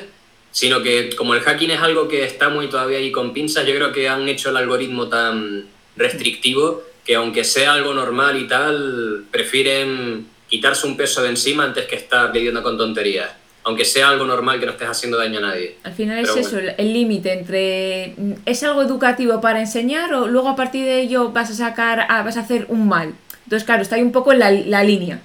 [0.52, 3.74] sino que como el hacking es algo que está muy todavía ahí con pinzas, yo
[3.76, 5.66] creo que han hecho el algoritmo tan
[5.96, 11.86] restrictivo que aunque sea algo normal y tal, prefieren quitarse un peso de encima antes
[11.86, 13.30] que estar lidiando con tonterías.
[13.64, 15.78] Aunque sea algo normal que no estés haciendo daño a nadie.
[15.84, 18.16] Al final es eso, el- límite entre
[18.46, 22.24] es algo educativo para enseñar o luego a partir de ello vas a sacar, a-
[22.24, 23.14] vas a hacer un mal.
[23.44, 25.22] Entonces, claro, está ahí un poco en la, la línea.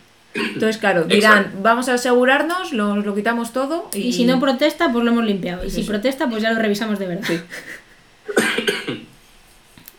[0.55, 1.59] Entonces, claro, dirán, Exacto.
[1.63, 5.25] vamos a asegurarnos, lo, lo quitamos todo y, Y si no protesta, pues lo hemos
[5.25, 5.65] limpiado.
[5.65, 5.91] Y Es si eso.
[5.91, 7.25] protesta, pues ya lo revisamos de verdad.
[7.27, 7.41] Sí.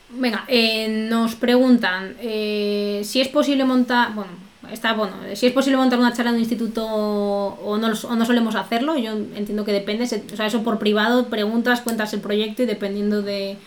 [0.10, 4.14] Venga, eh, nos preguntan eh, si es posible montar.
[4.14, 4.32] Bueno,
[4.72, 5.14] está bueno.
[5.36, 8.98] Si es posible montar una charla en un instituto o no, o no solemos hacerlo.
[8.98, 10.08] Yo entiendo que depende.
[10.08, 13.58] se- o sea, eso por privado preguntas, cuentas el proyecto y dependiendo de.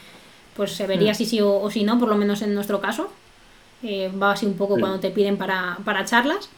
[0.57, 1.15] Pues se vería Mm.
[1.15, 3.13] si sí o, o si no, por lo menos en nuestro caso.
[3.83, 4.81] Eh, va así un poco Mm.
[4.81, 6.49] cuando te piden para, para charlas.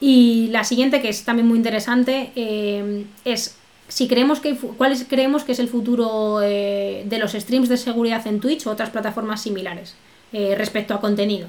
[0.00, 3.56] Y la siguiente, que es también muy interesante, eh, es
[3.88, 7.68] si creemos que fu- cuál es- creemos que es el futuro eh, de los streams
[7.68, 9.94] de seguridad en Twitch o otras plataformas similares
[10.32, 11.48] eh, respecto a contenido.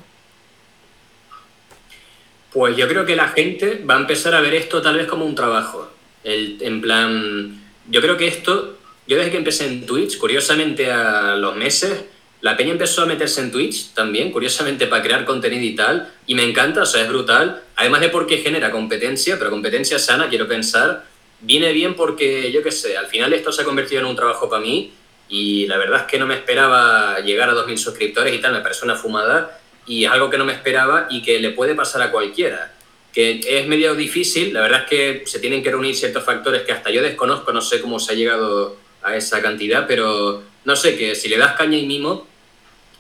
[2.53, 5.26] Pues yo creo que la gente va a empezar a ver esto tal vez como
[5.26, 5.89] un trabajo.
[6.23, 8.77] El, en plan, yo creo que esto,
[9.07, 12.05] yo desde que empecé en Twitch, curiosamente a los meses,
[12.41, 16.35] la peña empezó a meterse en Twitch también, curiosamente para crear contenido y tal, y
[16.35, 20.47] me encanta, o sea, es brutal, además de porque genera competencia, pero competencia sana, quiero
[20.47, 21.06] pensar,
[21.41, 24.49] viene bien porque, yo qué sé, al final esto se ha convertido en un trabajo
[24.49, 24.93] para mí,
[25.27, 28.61] y la verdad es que no me esperaba llegar a 2.000 suscriptores y tal, me
[28.61, 32.02] parece una fumada, y es algo que no me esperaba y que le puede pasar
[32.02, 32.73] a cualquiera.
[33.14, 36.72] Que es medio difícil, la verdad es que se tienen que reunir ciertos factores que
[36.72, 40.97] hasta yo desconozco, no sé cómo se ha llegado a esa cantidad, pero no sé,
[40.97, 42.27] que si le das caña y mimo,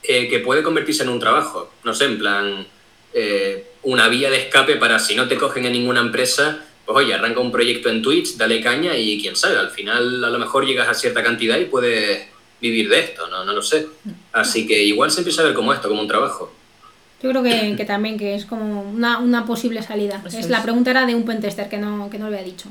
[0.03, 1.73] eh, que puede convertirse en un trabajo.
[1.83, 2.67] No sé, en plan,
[3.13, 7.13] eh, una vía de escape para si no te cogen en ninguna empresa, pues oye,
[7.13, 10.65] arranca un proyecto en Twitch, dale caña y quién sabe, al final a lo mejor
[10.65, 12.27] llegas a cierta cantidad y puedes
[12.61, 13.87] vivir de esto, no, no lo sé.
[14.33, 16.53] Así que igual se empieza a ver como esto, como un trabajo.
[17.21, 20.21] Yo creo que, que también que es como una, una posible salida.
[20.25, 22.69] es, La pregunta era de un pentester que no, que no lo había dicho.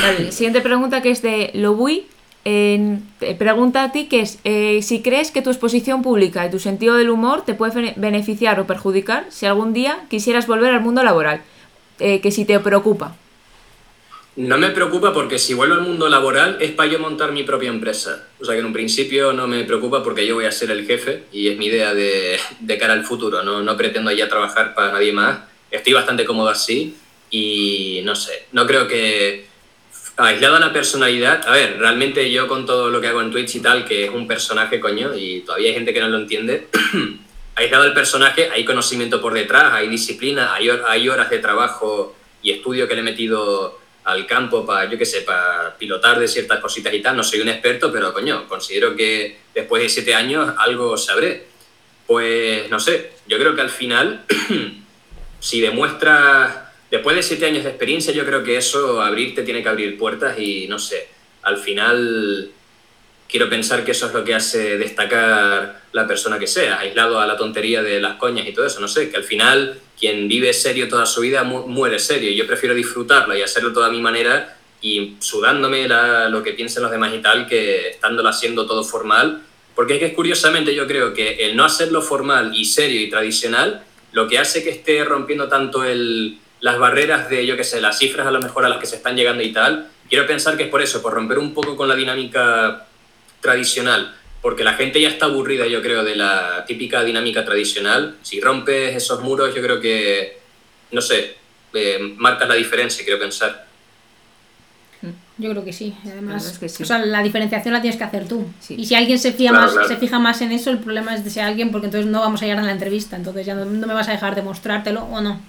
[0.00, 2.06] Vale, siguiente pregunta que es de Lobui
[2.42, 6.96] pregunta a ti que es eh, si crees que tu exposición pública y tu sentido
[6.96, 11.42] del humor te puede beneficiar o perjudicar si algún día quisieras volver al mundo laboral,
[11.98, 13.16] eh, que si te preocupa.
[14.36, 17.68] No me preocupa porque si vuelvo al mundo laboral es para yo montar mi propia
[17.68, 18.28] empresa.
[18.40, 20.86] O sea que en un principio no me preocupa porque yo voy a ser el
[20.86, 23.42] jefe y es mi idea de, de cara al futuro.
[23.42, 25.40] No, no pretendo ya trabajar para nadie más.
[25.70, 26.96] Estoy bastante cómodo así
[27.30, 29.49] y no sé, no creo que
[30.26, 33.56] aislado a la personalidad, a ver, realmente yo con todo lo que hago en Twitch
[33.56, 36.68] y tal, que es un personaje, coño, y todavía hay gente que no lo entiende,
[37.54, 42.50] aislado al personaje hay conocimiento por detrás, hay disciplina, hay, hay horas de trabajo y
[42.50, 46.58] estudio que le he metido al campo para, yo qué sé, para pilotar de ciertas
[46.60, 47.16] cositas y tal.
[47.16, 51.48] No soy un experto, pero coño, considero que después de siete años algo sabré.
[52.06, 54.24] Pues no sé, yo creo que al final,
[55.40, 59.68] si demuestras después de siete años de experiencia, yo creo que eso, abrirte, tiene que
[59.68, 61.08] abrir puertas y no sé,
[61.42, 62.50] al final
[63.28, 67.26] quiero pensar que eso es lo que hace destacar la persona que sea, aislado a
[67.26, 70.52] la tontería de las coñas y todo eso, no sé, que al final quien vive
[70.52, 72.30] serio toda su vida muere serio.
[72.30, 76.90] Y yo prefiero disfrutarlo y hacerlo toda mi manera y sudándome lo que piensen los
[76.90, 79.42] demás y tal que estándolo haciendo todo formal,
[79.74, 83.84] porque es que curiosamente yo creo que el no hacerlo formal y serio y tradicional,
[84.12, 87.98] lo que hace que esté rompiendo tanto el, las barreras de, yo qué sé, las
[87.98, 90.64] cifras a lo mejor a las que se están llegando y tal, quiero pensar que
[90.64, 92.86] es por eso, por romper un poco con la dinámica
[93.40, 98.16] tradicional, porque la gente ya está aburrida, yo creo, de la típica dinámica tradicional.
[98.22, 100.38] Si rompes esos muros, yo creo que,
[100.92, 101.36] no sé,
[101.74, 103.66] eh, marcas la diferencia, quiero pensar.
[105.38, 106.60] Yo creo que sí, además.
[106.62, 108.46] O sea, la diferenciación la tienes que hacer tú.
[108.68, 111.30] Y si alguien se fija, más, se fija más en eso, el problema es de
[111.30, 113.86] ese alguien, porque entonces no vamos a llegar a la entrevista, entonces ya no, no
[113.86, 115.40] me vas a dejar demostrártelo o no.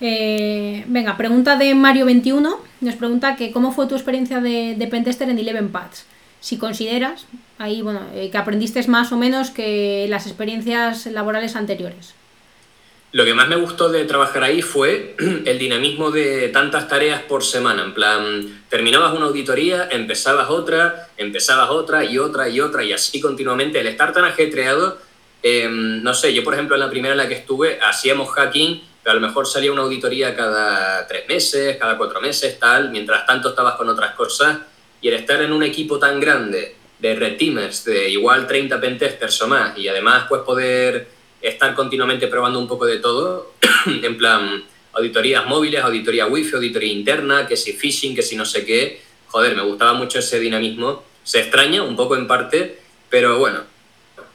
[0.00, 2.56] Eh, venga, pregunta de Mario21.
[2.80, 6.06] Nos pregunta que cómo fue tu experiencia de, de Pentester en Eleven Pads.
[6.40, 7.26] Si consideras,
[7.58, 12.14] ahí, bueno, eh, que aprendiste más o menos que las experiencias laborales anteriores.
[13.12, 15.16] Lo que más me gustó de trabajar ahí fue
[15.46, 17.82] el dinamismo de tantas tareas por semana.
[17.82, 23.20] En plan, terminabas una auditoría, empezabas otra, empezabas otra y otra y otra y así
[23.20, 23.80] continuamente.
[23.80, 24.98] El estar tan ajetreado,
[25.42, 28.82] em, no sé, yo por ejemplo en la primera en la que estuve hacíamos hacking
[29.10, 33.50] a lo mejor salía una auditoría cada tres meses, cada cuatro meses, tal, mientras tanto
[33.50, 34.58] estabas con otras cosas,
[35.00, 39.40] y el estar en un equipo tan grande de red teamers, de igual 30 pentesters
[39.42, 41.08] o más, y además pues poder
[41.40, 43.52] estar continuamente probando un poco de todo,
[43.86, 48.64] en plan auditorías móviles, auditoría wifi, auditoría interna, que si phishing, que si no sé
[48.64, 52.80] qué, joder, me gustaba mucho ese dinamismo, se extraña un poco en parte,
[53.10, 53.60] pero bueno,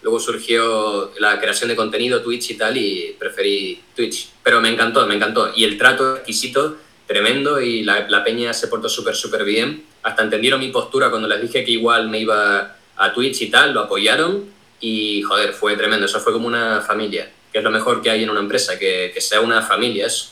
[0.02, 4.30] Luego surgió la creación de contenido, Twitch y tal, y preferí Twitch.
[4.44, 5.52] Pero me encantó, me encantó.
[5.56, 9.84] Y el trato exquisito, tremendo, y la, la peña se portó súper, súper bien.
[10.03, 13.73] Hasta entendieron mi postura cuando les dije que igual me iba a Twitch y tal,
[13.73, 14.45] lo apoyaron.
[14.80, 16.07] Y joder, fue tremendo.
[16.07, 19.11] Eso fue como una familia, que es lo mejor que hay en una empresa, que,
[19.14, 20.32] que sea una familia eso.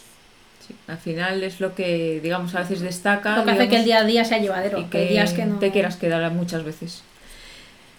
[0.68, 3.38] Sí, al final es lo que, digamos, a veces destaca.
[3.38, 4.80] Lo que hace que el día a día sea llevadero.
[4.80, 5.60] Y que, días que no...
[5.60, 7.04] te quieras quedar muchas veces.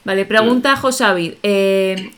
[0.05, 1.35] Vale, pregunta Josavid.
[1.43, 2.12] Eh,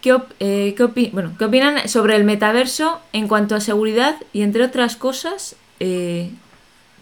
[0.00, 4.64] ¿qué, eh, qué, bueno, ¿Qué opinan sobre el metaverso en cuanto a seguridad y entre
[4.64, 5.56] otras cosas?
[5.80, 6.30] Eh,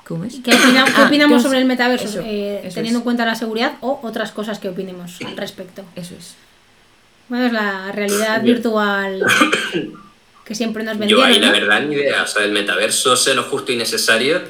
[0.06, 0.36] ¿Cómo es?
[0.44, 4.58] ¿Qué, ah, opinamos sobre el metaverso eh, teniendo en cuenta la seguridad o otras cosas
[4.58, 5.84] que opinemos al respecto?
[5.96, 6.34] Eso es.
[7.28, 9.24] Bueno, es la realidad virtual
[10.44, 11.24] que siempre nos vendieron.
[11.24, 12.22] Yo ahí la verdad ni idea.
[12.22, 14.42] O sea, el metaverso sé lo justo y necesario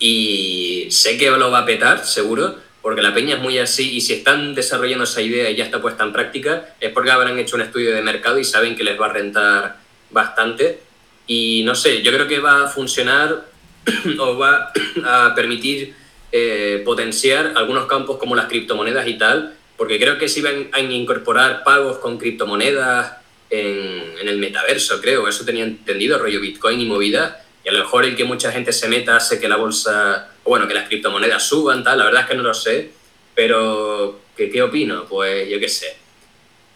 [0.00, 4.00] y sé que lo va a petar, seguro porque la peña es muy así y
[4.00, 7.56] si están desarrollando esa idea y ya está puesta en práctica, es porque habrán hecho
[7.56, 9.78] un estudio de mercado y saben que les va a rentar
[10.12, 10.78] bastante.
[11.26, 13.44] Y no sé, yo creo que va a funcionar
[14.20, 14.72] o va
[15.04, 15.96] a permitir
[16.30, 20.80] eh, potenciar algunos campos como las criptomonedas y tal, porque creo que se iban a
[20.80, 23.14] incorporar pagos con criptomonedas
[23.50, 27.80] en, en el metaverso, creo, eso tenía entendido, rollo Bitcoin y movida, y a lo
[27.80, 30.86] mejor el que mucha gente se meta hace que la bolsa, o bueno, que las
[30.86, 32.90] criptomonedas suban, tal, la verdad es que no lo sé,
[33.34, 35.04] pero ¿qué, qué opino?
[35.06, 35.96] Pues yo qué sé.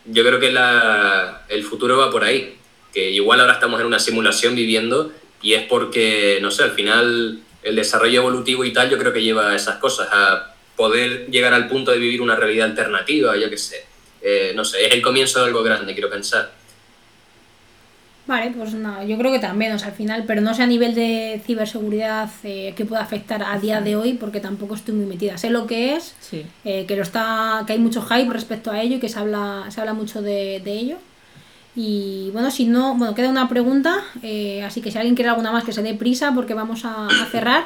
[0.06, 2.56] Yo creo que la, el futuro va por ahí,
[2.92, 7.40] que igual ahora estamos en una simulación viviendo y es porque, no sé, al final
[7.62, 11.54] el desarrollo evolutivo y tal yo creo que lleva a esas cosas, a poder llegar
[11.54, 13.86] al punto de vivir una realidad alternativa, yo qué sé.
[14.20, 16.50] Eh, no sé, es el comienzo de algo grande, quiero pensar.
[18.30, 20.66] Vale, pues nada, yo creo que también, o sea, al final, pero no sé a
[20.68, 25.06] nivel de ciberseguridad eh, que pueda afectar a día de hoy, porque tampoco estoy muy
[25.06, 25.36] metida.
[25.36, 26.14] Sé lo que es,
[26.64, 29.64] eh, que lo está, que hay mucho hype respecto a ello y que se habla,
[29.70, 30.98] se habla mucho de, de ello.
[31.74, 35.50] Y bueno, si no, bueno, queda una pregunta, eh, así que si alguien quiere alguna
[35.50, 37.64] más que se dé prisa porque vamos a, cerrar,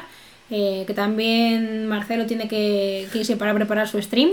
[0.49, 4.31] eh, que también Marcelo tiene que, irse para preparar su stream.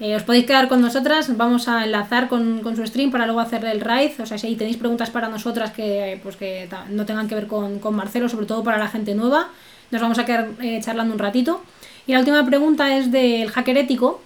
[0.00, 3.72] Eh, os podéis quedar con nosotras, vamos a enlazar con, su stream para luego hacerle
[3.72, 4.12] el raid.
[4.20, 7.80] O sea, si tenéis preguntas para nosotras que, pues que no tengan que ver con,
[7.80, 9.48] con, Marcelo, sobre todo para la gente nueva,
[9.90, 10.50] nos vamos a quedar
[10.80, 11.62] charlando un ratito.
[12.06, 14.20] Y la última pregunta es del hacker ético,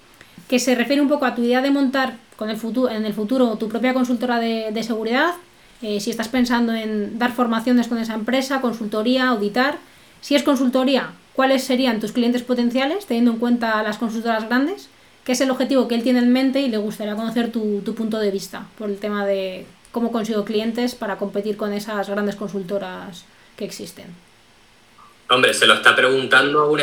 [0.48, 3.14] que se refiere un poco a tu idea de montar con el futuro, en el
[3.14, 5.34] futuro tu propia consultora de, seguridad,
[5.80, 9.78] eh, si estás pensando en dar formaciones con esa empresa, consultoría, auditar.
[10.20, 14.88] Si es consultoría, ¿cuáles serían tus clientes potenciales, teniendo en cuenta las consultoras grandes?
[15.24, 17.94] ¿Qué es el objetivo que él tiene en mente y le gustaría conocer tu, tu
[17.94, 22.34] punto de vista por el tema de cómo consigo clientes para competir con esas grandes
[22.34, 23.24] consultoras
[23.56, 24.06] que existen?
[25.32, 26.80] Hombre, se lo está preguntando un,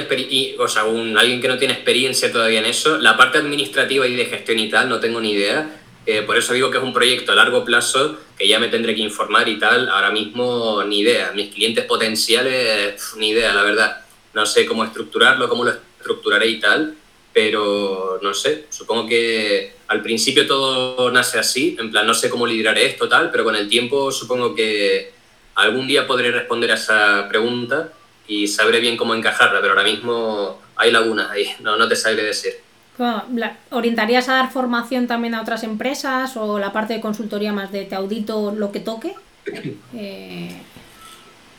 [0.57, 2.97] o sea, un alguien que no tiene experiencia todavía en eso.
[2.97, 5.69] La parte administrativa y de gestión y tal, no tengo ni idea.
[6.05, 8.95] Eh, por eso digo que es un proyecto a largo plazo que ya me tendré
[8.95, 9.87] que informar y tal.
[9.89, 11.31] Ahora mismo ni idea.
[11.35, 14.01] Mis clientes potenciales, ni idea, la verdad.
[14.33, 16.95] No sé cómo estructurarlo, cómo lo estructuraré y tal.
[17.41, 21.77] Pero no sé, supongo que al principio todo nace así.
[21.79, 23.31] En plan, no sé cómo liderar esto, tal.
[23.31, 25.13] Pero con el tiempo supongo que
[25.55, 27.93] algún día podré responder a esa pregunta
[28.27, 32.23] y sabré bien cómo encajarla, pero ahora mismo hay lagunas ahí, no, no te sabré
[32.23, 32.55] decir.
[33.69, 37.85] ¿Orientarías a dar formación también a otras empresas o la parte de consultoría más de
[37.85, 39.15] te audito lo que toque?
[39.95, 40.61] Eh...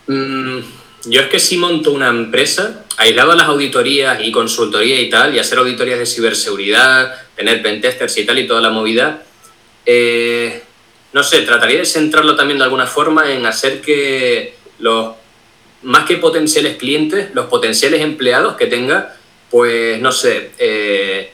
[0.07, 0.61] Mm,
[1.05, 5.35] yo es que si monto una empresa, aislado a las auditorías y consultoría y tal,
[5.35, 9.23] y hacer auditorías de ciberseguridad, tener pentesters y tal y toda la movida,
[9.87, 10.63] eh,
[11.13, 15.15] no sé, trataría de centrarlo también de alguna forma en hacer que los
[15.83, 19.17] más que potenciales clientes, los potenciales empleados que tenga,
[19.51, 21.33] pues no sé, eh,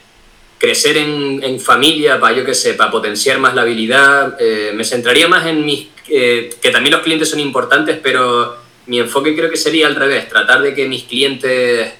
[0.59, 4.37] crecer en, familia, para yo que sé, para potenciar más la habilidad.
[4.41, 5.89] Eh, me centraría más en mis.
[6.09, 8.57] Eh, que también los clientes son importantes, pero
[8.87, 11.93] mi enfoque creo que sería al revés, tratar de que mis clientes.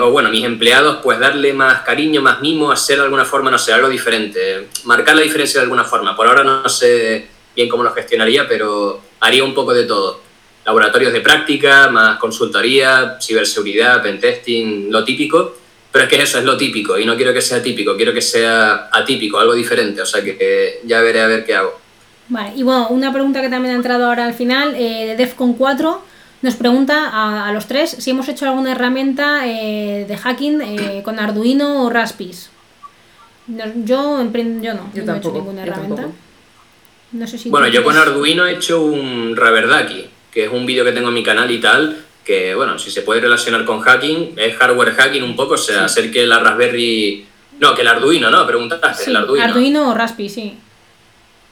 [0.00, 3.58] o bueno, mis empleados, pues darle más cariño, más mimo, hacer de alguna forma, no
[3.58, 6.14] sé, algo diferente, marcar la diferencia de alguna forma.
[6.14, 7.26] Por ahora no sé
[7.56, 10.22] bien cómo lo gestionaría, pero haría un poco de todo
[10.64, 15.56] laboratorios de práctica, más consultoría, ciberseguridad, pentesting, lo típico.
[15.90, 18.22] Pero es que eso es lo típico y no quiero que sea típico, quiero que
[18.22, 20.00] sea atípico, algo diferente.
[20.00, 21.81] O sea que, ya veré a ver qué hago.
[22.32, 25.52] Vale, y bueno, una pregunta que también ha entrado ahora al final, eh, de DEFCON
[25.52, 26.02] 4,
[26.40, 31.18] nos pregunta a, los tres si hemos hecho alguna herramienta eh, de hacking eh, con
[31.18, 32.50] Arduino o Raspis.
[33.46, 36.06] yo, yo no, yo no he hecho ninguna herramienta.
[37.12, 40.86] No sé si bueno, yo con Arduino he hecho un Raverdaki que es un vídeo
[40.86, 44.36] que tengo en mi canal y tal, que bueno, si se puede relacionar con hacking,
[44.38, 47.26] es hardware hacking un poco, o sea, hacer que la Raspberry...
[47.60, 48.46] No, que el Arduino, ¿no?
[48.46, 49.44] Preguntaste, el Arduino.
[49.44, 50.56] Arduino o Raspi, sí.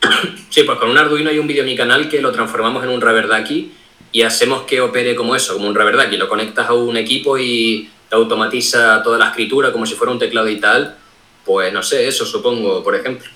[0.51, 2.91] sí, pues con un Arduino hay un vídeo en mi canal que lo transformamos en
[2.91, 3.73] un Raverdaki
[4.13, 6.17] y hacemos que opere como eso, como un Raverdaki.
[6.17, 10.19] Lo conectas a un equipo y te automatiza toda la escritura como si fuera un
[10.19, 10.97] teclado y tal.
[11.45, 13.29] Pues no sé, eso supongo, por ejemplo.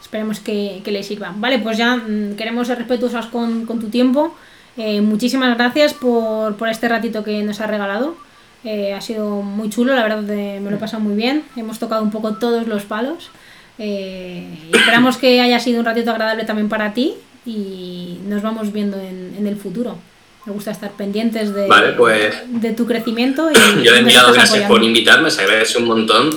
[0.00, 1.32] Esperemos que, que le sirva.
[1.36, 4.36] Vale, pues ya mm, queremos ser respetuosos con, con tu tiempo.
[4.76, 8.16] Eh, muchísimas gracias por, por, este ratito que nos has regalado.
[8.64, 11.44] Eh, ha sido muy chulo, la verdad me lo he pasado muy bien.
[11.56, 13.30] Hemos tocado un poco todos los palos.
[13.78, 17.14] Eh, esperamos que haya sido un ratito agradable también para ti
[17.44, 19.98] y nos vamos viendo en, en el futuro.
[20.46, 23.50] Me gusta estar pendientes de, pues, de tu crecimiento.
[23.50, 26.30] Y yo he enviado gracias por invitarme, se agradece un montón.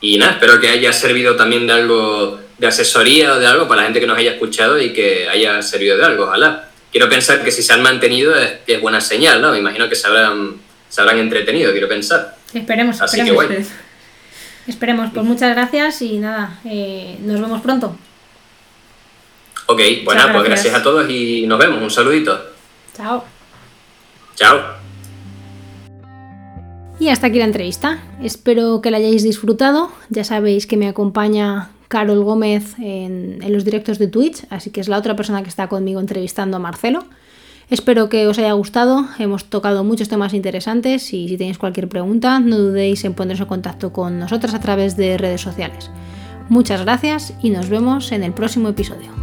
[0.00, 3.82] Y nada, espero que haya servido también de algo de asesoría o de algo para
[3.82, 6.70] la gente que nos haya escuchado y que haya servido de algo, ojalá.
[6.90, 9.52] Quiero pensar que si se han mantenido es, es buena señal, ¿no?
[9.52, 10.54] Me imagino que se habrán,
[10.88, 12.36] se habrán entretenido, quiero pensar.
[12.54, 13.46] Esperemos, Así esperemos.
[13.46, 13.64] Que
[14.66, 17.96] Esperemos, pues muchas gracias y nada, eh, nos vemos pronto.
[19.66, 21.82] Ok, bueno, pues gracias a todos y nos vemos.
[21.82, 22.38] Un saludito.
[22.96, 23.24] Chao.
[24.34, 24.60] Chao.
[26.98, 28.02] Y hasta aquí la entrevista.
[28.22, 29.90] Espero que la hayáis disfrutado.
[30.10, 34.80] Ya sabéis que me acompaña Carol Gómez en, en, los directos de Twitch, así que
[34.80, 37.04] es la otra persona que está conmigo entrevistando a Marcelo.
[37.72, 42.38] Espero que os haya gustado, hemos tocado muchos temas interesantes y si tenéis cualquier pregunta
[42.38, 45.90] no dudéis en poneros en contacto con nosotras a través de redes sociales.
[46.50, 49.21] Muchas gracias y nos vemos en el próximo episodio.